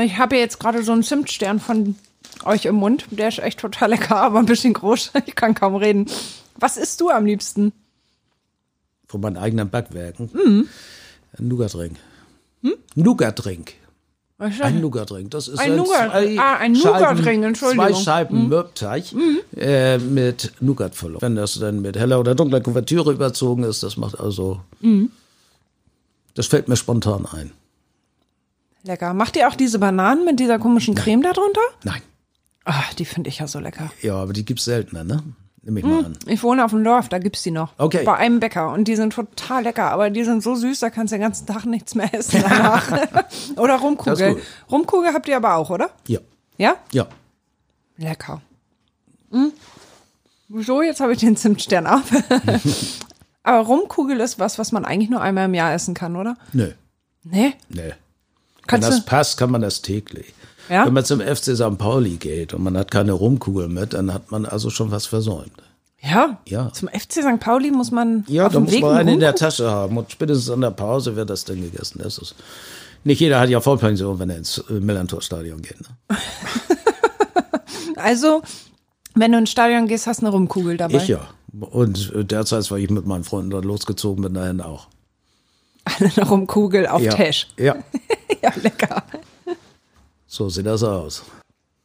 Ich 0.00 0.18
habe 0.18 0.36
ja 0.36 0.42
jetzt 0.42 0.58
gerade 0.58 0.82
so 0.82 0.92
einen 0.92 1.02
Zimtstern 1.02 1.60
von 1.60 1.96
euch 2.44 2.64
im 2.64 2.74
Mund. 2.76 3.06
Der 3.10 3.28
ist 3.28 3.38
echt 3.38 3.60
total 3.60 3.90
lecker, 3.90 4.16
aber 4.22 4.38
ein 4.38 4.46
bisschen 4.46 4.72
groß. 4.72 5.12
Ich 5.26 5.34
kann 5.34 5.54
kaum 5.54 5.76
reden. 5.76 6.06
Was 6.56 6.76
isst 6.76 7.00
du 7.00 7.10
am 7.10 7.26
liebsten? 7.26 7.72
von 9.08 9.20
meinen 9.22 9.38
eigenen 9.38 9.70
Backwerken. 9.70 10.30
Mhm. 10.32 10.68
Ein 11.38 11.48
Nougat-Drink. 11.48 11.96
Hm? 12.62 12.74
Nougat-Drink. 12.94 13.72
Was 14.38 14.60
Ein 14.60 14.74
das? 14.74 14.82
Nougat-Drink. 14.82 15.30
Das 15.32 15.48
ist 15.48 15.58
Ein 15.58 15.74
Nougat- 15.76 16.10
zwei 16.12 16.38
ah, 16.38 16.56
ein 16.58 16.72
Nougat-Drink, 16.72 17.44
Entschuldigung. 17.44 17.86
Mhm. 17.86 17.92
Zwei 17.94 18.02
Scheiben 18.02 18.48
Mürbteig 18.48 19.04
äh, 19.56 19.98
mit 19.98 20.52
Nougat-Füllung. 20.60 21.20
Wenn 21.20 21.34
das 21.34 21.54
dann 21.58 21.82
mit 21.82 21.96
heller 21.96 22.20
oder 22.20 22.36
dunkler 22.36 22.60
Kuvertüre 22.60 23.12
überzogen 23.12 23.64
ist, 23.64 23.82
das 23.82 23.96
macht 23.96 24.18
also. 24.18 24.60
Mhm. 24.80 25.10
Das 26.34 26.46
fällt 26.46 26.68
mir 26.68 26.76
spontan 26.76 27.26
ein. 27.26 27.50
Lecker. 28.84 29.12
Macht 29.12 29.34
ihr 29.36 29.48
auch 29.48 29.56
diese 29.56 29.80
Bananen 29.80 30.24
mit 30.24 30.38
dieser 30.38 30.60
komischen 30.60 30.94
Creme 30.94 31.22
da 31.22 31.32
drunter? 31.32 31.60
Nein. 31.82 32.00
Ah, 32.64 32.84
die 32.96 33.04
finde 33.06 33.28
ich 33.30 33.40
ja 33.40 33.48
so 33.48 33.58
lecker. 33.58 33.90
Ja, 34.02 34.14
aber 34.14 34.32
die 34.32 34.44
gibt's 34.44 34.64
seltener, 34.66 35.02
ne? 35.02 35.22
Nehme 35.68 35.80
ich 35.80 35.84
mal 35.86 36.04
an. 36.06 36.18
Ich 36.24 36.42
wohne 36.42 36.64
auf 36.64 36.70
dem 36.70 36.82
Dorf, 36.82 37.10
da 37.10 37.18
gibt's 37.18 37.42
die 37.42 37.50
noch. 37.50 37.74
Okay. 37.76 38.02
Bei 38.02 38.14
einem 38.16 38.40
Bäcker. 38.40 38.72
Und 38.72 38.88
die 38.88 38.96
sind 38.96 39.12
total 39.12 39.64
lecker, 39.64 39.90
aber 39.90 40.08
die 40.08 40.24
sind 40.24 40.42
so 40.42 40.54
süß, 40.54 40.80
da 40.80 40.88
kannst 40.88 41.12
du 41.12 41.16
den 41.16 41.20
ganzen 41.20 41.46
Tag 41.46 41.66
nichts 41.66 41.94
mehr 41.94 42.12
essen 42.14 42.42
danach. 42.48 42.90
oder 43.56 43.76
Rumkugel. 43.76 44.40
Rumkugel 44.70 45.12
habt 45.12 45.28
ihr 45.28 45.36
aber 45.36 45.56
auch, 45.56 45.68
oder? 45.68 45.90
Ja. 46.06 46.20
Ja? 46.56 46.76
Ja. 46.92 47.06
Lecker. 47.98 48.40
Hm. 49.30 49.52
So, 50.48 50.80
jetzt 50.80 51.00
habe 51.00 51.12
ich 51.12 51.18
den 51.18 51.36
Zimtstern 51.36 51.84
ab. 51.84 52.04
aber 53.42 53.66
Rumkugel 53.66 54.20
ist 54.20 54.38
was, 54.38 54.58
was 54.58 54.72
man 54.72 54.86
eigentlich 54.86 55.10
nur 55.10 55.20
einmal 55.20 55.44
im 55.44 55.54
Jahr 55.54 55.74
essen 55.74 55.92
kann, 55.92 56.16
oder? 56.16 56.38
Nö. 56.54 56.72
Nee? 57.24 57.52
Nee. 57.68 57.82
Wenn 57.82 57.94
Kannst 58.66 58.88
das 58.88 59.04
passt, 59.04 59.36
kann 59.36 59.50
man 59.50 59.60
das 59.60 59.82
täglich. 59.82 60.32
Ja? 60.68 60.86
Wenn 60.86 60.92
man 60.92 61.04
zum 61.04 61.20
FC 61.20 61.56
St. 61.56 61.78
Pauli 61.78 62.16
geht 62.16 62.54
und 62.54 62.62
man 62.62 62.76
hat 62.76 62.90
keine 62.90 63.12
Rumkugel 63.12 63.68
mit, 63.68 63.94
dann 63.94 64.12
hat 64.12 64.30
man 64.30 64.44
also 64.46 64.70
schon 64.70 64.90
was 64.90 65.06
versäumt. 65.06 65.52
Ja? 66.00 66.38
Ja. 66.46 66.70
Zum 66.72 66.88
FC 66.88 67.14
St. 67.22 67.40
Pauli 67.40 67.70
muss 67.70 67.90
man 67.90 68.24
Ja, 68.28 68.46
auf 68.46 68.52
da 68.52 68.60
muss 68.60 68.72
Weg 68.72 68.82
man 68.82 68.96
einen 68.96 69.14
in 69.14 69.20
der? 69.20 69.34
Tasche 69.34 69.70
haben. 69.70 69.96
Und 69.96 70.12
spätestens 70.12 70.50
an 70.50 70.60
der 70.60 70.70
Pause 70.70 71.16
wird 71.16 71.30
das 71.30 71.44
dann 71.44 71.60
gegessen. 71.60 72.00
Das 72.02 72.18
ist, 72.18 72.34
nicht 73.04 73.20
jeder 73.20 73.40
hat 73.40 73.48
ja 73.48 73.60
Vollpension, 73.60 74.18
wenn 74.18 74.30
er 74.30 74.36
ins 74.36 74.58
äh, 74.68 74.74
Millantor-Stadion 74.74 75.62
geht. 75.62 75.80
Ne? 75.80 75.88
Also, 77.96 78.42
wenn 79.16 79.32
du 79.32 79.38
ins 79.38 79.50
Stadion 79.50 79.88
gehst, 79.88 80.06
hast 80.06 80.20
du 80.22 80.26
eine 80.26 80.32
Rumkugel 80.32 80.76
dabei. 80.76 80.98
Ich 80.98 81.08
ja. 81.08 81.20
Und 81.58 82.12
äh, 82.14 82.24
derzeit, 82.24 82.70
weil 82.70 82.84
ich 82.84 82.90
mit 82.90 83.06
meinen 83.06 83.24
Freunden 83.24 83.50
dort 83.50 83.64
losgezogen 83.64 84.22
bin, 84.22 84.34
dahin 84.34 84.60
auch. 84.60 84.86
Eine 85.84 86.28
Rumkugel 86.28 86.86
auf 86.86 87.02
ja. 87.02 87.12
Tisch. 87.14 87.48
Ja, 87.58 87.74
Ja, 88.42 88.52
lecker. 88.62 89.02
So 90.28 90.48
sieht 90.48 90.66
das 90.66 90.84
aus. 90.84 91.24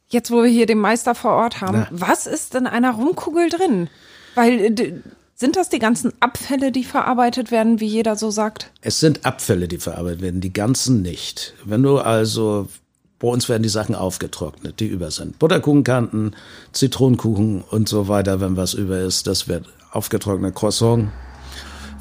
Jetzt, 0.08 0.30
wo 0.30 0.42
wir 0.42 0.50
hier 0.50 0.66
den 0.66 0.78
Meister 0.78 1.16
vor 1.16 1.32
Ort 1.32 1.60
haben, 1.60 1.78
Na. 1.78 1.88
was 1.90 2.26
ist 2.28 2.54
in 2.54 2.68
einer 2.68 2.92
Rumkugel 2.92 3.48
drin? 3.48 3.88
Weil, 4.36 5.02
sind 5.34 5.56
das 5.56 5.70
die 5.70 5.80
ganzen 5.80 6.12
Abfälle, 6.20 6.70
die 6.70 6.84
verarbeitet 6.84 7.50
werden, 7.50 7.80
wie 7.80 7.86
jeder 7.86 8.14
so 8.14 8.30
sagt? 8.30 8.70
Es 8.82 9.00
sind 9.00 9.24
Abfälle, 9.26 9.66
die 9.66 9.78
verarbeitet 9.78 10.20
werden, 10.20 10.40
die 10.40 10.52
ganzen 10.52 11.02
nicht. 11.02 11.54
Wenn 11.64 11.82
du 11.82 11.98
also, 11.98 12.68
bei 13.18 13.28
uns 13.28 13.48
werden 13.48 13.62
die 13.62 13.68
Sachen 13.68 13.94
aufgetrocknet, 13.94 14.78
die 14.78 14.86
über 14.86 15.10
sind. 15.10 15.38
Butterkuchenkanten, 15.38 16.36
Zitronenkuchen 16.72 17.62
und 17.62 17.88
so 17.88 18.06
weiter, 18.06 18.40
wenn 18.40 18.56
was 18.56 18.74
über 18.74 19.00
ist, 19.00 19.26
das 19.26 19.48
wird 19.48 19.66
aufgetrocknet. 19.90 20.54
Croissant, 20.54 21.08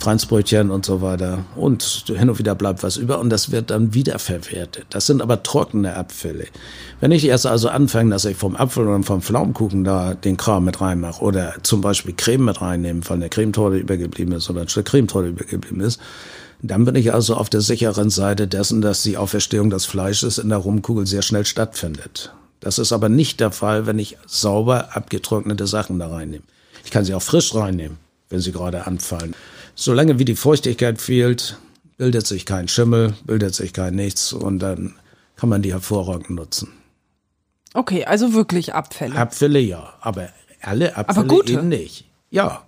Franzbrötchen 0.03 0.69
und 0.69 0.85
so 0.85 1.01
weiter. 1.01 1.45
Und 1.55 2.03
hin 2.07 2.29
und 2.29 2.37
wieder 2.37 2.55
bleibt 2.55 2.83
was 2.83 2.97
über 2.97 3.19
und 3.19 3.29
das 3.29 3.51
wird 3.51 3.71
dann 3.71 3.93
wiederverwertet. 3.93 4.85
Das 4.89 5.05
sind 5.05 5.21
aber 5.21 5.43
trockene 5.43 5.95
Abfälle. 5.95 6.47
Wenn 6.99 7.11
ich 7.11 7.25
erst 7.25 7.47
also 7.47 7.69
anfange, 7.69 8.09
dass 8.09 8.25
ich 8.25 8.35
vom 8.35 8.57
Apfel 8.57 8.87
oder 8.87 9.01
vom 9.03 9.21
Pflaumenkuchen 9.21 9.83
da 9.85 10.13
den 10.13 10.35
Kram 10.35 10.65
mit 10.65 10.81
reinmache 10.81 11.23
oder 11.23 11.53
zum 11.63 11.79
Beispiel 11.79 12.13
Creme 12.15 12.45
mit 12.45 12.61
reinnehmen, 12.61 13.01
von 13.01 13.21
der 13.21 13.29
Cremetorte 13.29 13.77
übergeblieben 13.77 14.35
ist 14.35 14.49
oder 14.49 14.61
ein 14.61 14.69
Stück 14.69 14.87
Cremetorte 14.87 15.29
übergeblieben 15.29 15.79
ist, 15.79 16.01
dann 16.61 16.85
bin 16.85 16.95
ich 16.95 17.13
also 17.13 17.35
auf 17.35 17.49
der 17.49 17.61
sicheren 17.61 18.09
Seite 18.09 18.47
dessen, 18.47 18.81
dass 18.81 19.03
die 19.03 19.17
Auferstehung 19.17 19.69
des 19.69 19.85
Fleisches 19.85 20.37
in 20.37 20.49
der 20.49 20.57
Rumkugel 20.57 21.07
sehr 21.07 21.21
schnell 21.21 21.45
stattfindet. 21.45 22.33
Das 22.59 22.79
ist 22.79 22.93
aber 22.93 23.09
nicht 23.09 23.39
der 23.39 23.51
Fall, 23.51 23.85
wenn 23.85 23.99
ich 23.99 24.17
sauber 24.25 24.95
abgetrocknete 24.95 25.67
Sachen 25.67 25.99
da 25.99 26.07
reinnehme. 26.07 26.43
Ich 26.85 26.91
kann 26.91 27.03
sie 27.03 27.13
auch 27.13 27.21
frisch 27.21 27.53
reinnehmen, 27.55 27.97
wenn 28.29 28.39
sie 28.39 28.53
gerade 28.53 28.87
anfallen. 28.87 29.35
Solange 29.75 30.19
wie 30.19 30.25
die 30.25 30.35
Feuchtigkeit 30.35 31.01
fehlt, 31.01 31.57
bildet 31.97 32.27
sich 32.27 32.45
kein 32.45 32.67
Schimmel, 32.67 33.13
bildet 33.25 33.55
sich 33.55 33.73
kein 33.73 33.95
nichts 33.95 34.33
und 34.33 34.59
dann 34.59 34.95
kann 35.35 35.49
man 35.49 35.61
die 35.61 35.73
hervorragend 35.73 36.29
nutzen. 36.29 36.69
Okay, 37.73 38.05
also 38.05 38.33
wirklich 38.33 38.73
Abfälle. 38.73 39.15
Abfälle 39.15 39.59
ja, 39.59 39.93
aber 40.01 40.29
alle 40.61 40.95
Abfälle 40.95 41.27
gute? 41.27 41.53
eben 41.53 41.69
nicht. 41.69 42.05
Ja, 42.29 42.63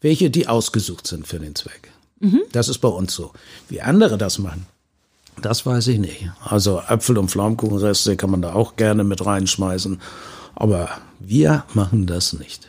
welche, 0.00 0.30
die 0.30 0.46
ausgesucht 0.46 1.06
sind 1.06 1.26
für 1.26 1.38
den 1.38 1.54
Zweck. 1.54 1.90
Das 2.52 2.68
ist 2.68 2.78
bei 2.78 2.88
uns 2.88 3.14
so. 3.14 3.32
Wie 3.68 3.80
andere 3.80 4.16
das 4.18 4.38
machen, 4.38 4.66
das 5.42 5.66
weiß 5.66 5.88
ich 5.88 5.98
nicht. 5.98 6.30
Also 6.44 6.80
Apfel- 6.80 7.18
und 7.18 7.30
Pflaumenkuchenreste 7.30 8.16
kann 8.16 8.30
man 8.30 8.42
da 8.42 8.52
auch 8.54 8.76
gerne 8.76 9.04
mit 9.04 9.24
reinschmeißen, 9.24 10.00
aber 10.54 10.88
wir 11.18 11.64
machen 11.74 12.06
das 12.06 12.32
nicht. 12.32 12.68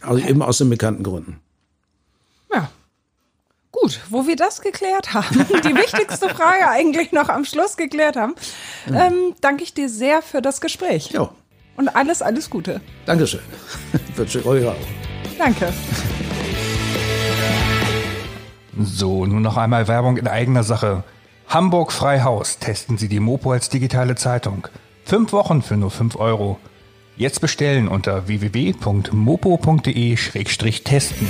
Also 0.00 0.26
eben 0.26 0.42
aus 0.42 0.58
den 0.58 0.70
bekannten 0.70 1.02
Gründen. 1.02 1.40
Gut, 3.80 4.00
wo 4.08 4.26
wir 4.26 4.36
das 4.36 4.62
geklärt 4.62 5.12
haben, 5.12 5.38
die 5.64 5.74
wichtigste 5.74 6.30
Frage 6.30 6.70
eigentlich 6.70 7.12
noch 7.12 7.28
am 7.28 7.44
Schluss 7.44 7.76
geklärt 7.76 8.16
haben, 8.16 8.34
ähm, 8.88 9.34
danke 9.40 9.64
ich 9.64 9.74
dir 9.74 9.88
sehr 9.88 10.22
für 10.22 10.40
das 10.40 10.60
Gespräch. 10.60 11.10
Ja, 11.10 11.30
Und 11.76 11.88
alles, 11.90 12.22
alles 12.22 12.48
Gute. 12.48 12.80
Dankeschön. 13.04 13.40
Wünsche 14.16 14.40
ich 14.40 14.46
euch 14.46 14.66
auch. 14.66 14.76
Danke. 15.38 15.72
So, 18.78 19.26
nun 19.26 19.42
noch 19.42 19.56
einmal 19.56 19.88
Werbung 19.88 20.16
in 20.16 20.28
eigener 20.28 20.62
Sache. 20.62 21.02
Hamburg 21.48 21.92
Freihaus 21.92 22.58
testen 22.58 22.98
Sie 22.98 23.08
die 23.08 23.20
Mopo 23.20 23.52
als 23.52 23.68
digitale 23.68 24.16
Zeitung. 24.16 24.68
Fünf 25.04 25.32
Wochen 25.32 25.62
für 25.62 25.76
nur 25.76 25.90
fünf 25.90 26.16
Euro. 26.16 26.58
Jetzt 27.16 27.40
bestellen 27.40 27.88
unter 27.88 28.28
www.mopo.de-testen. 28.28 31.28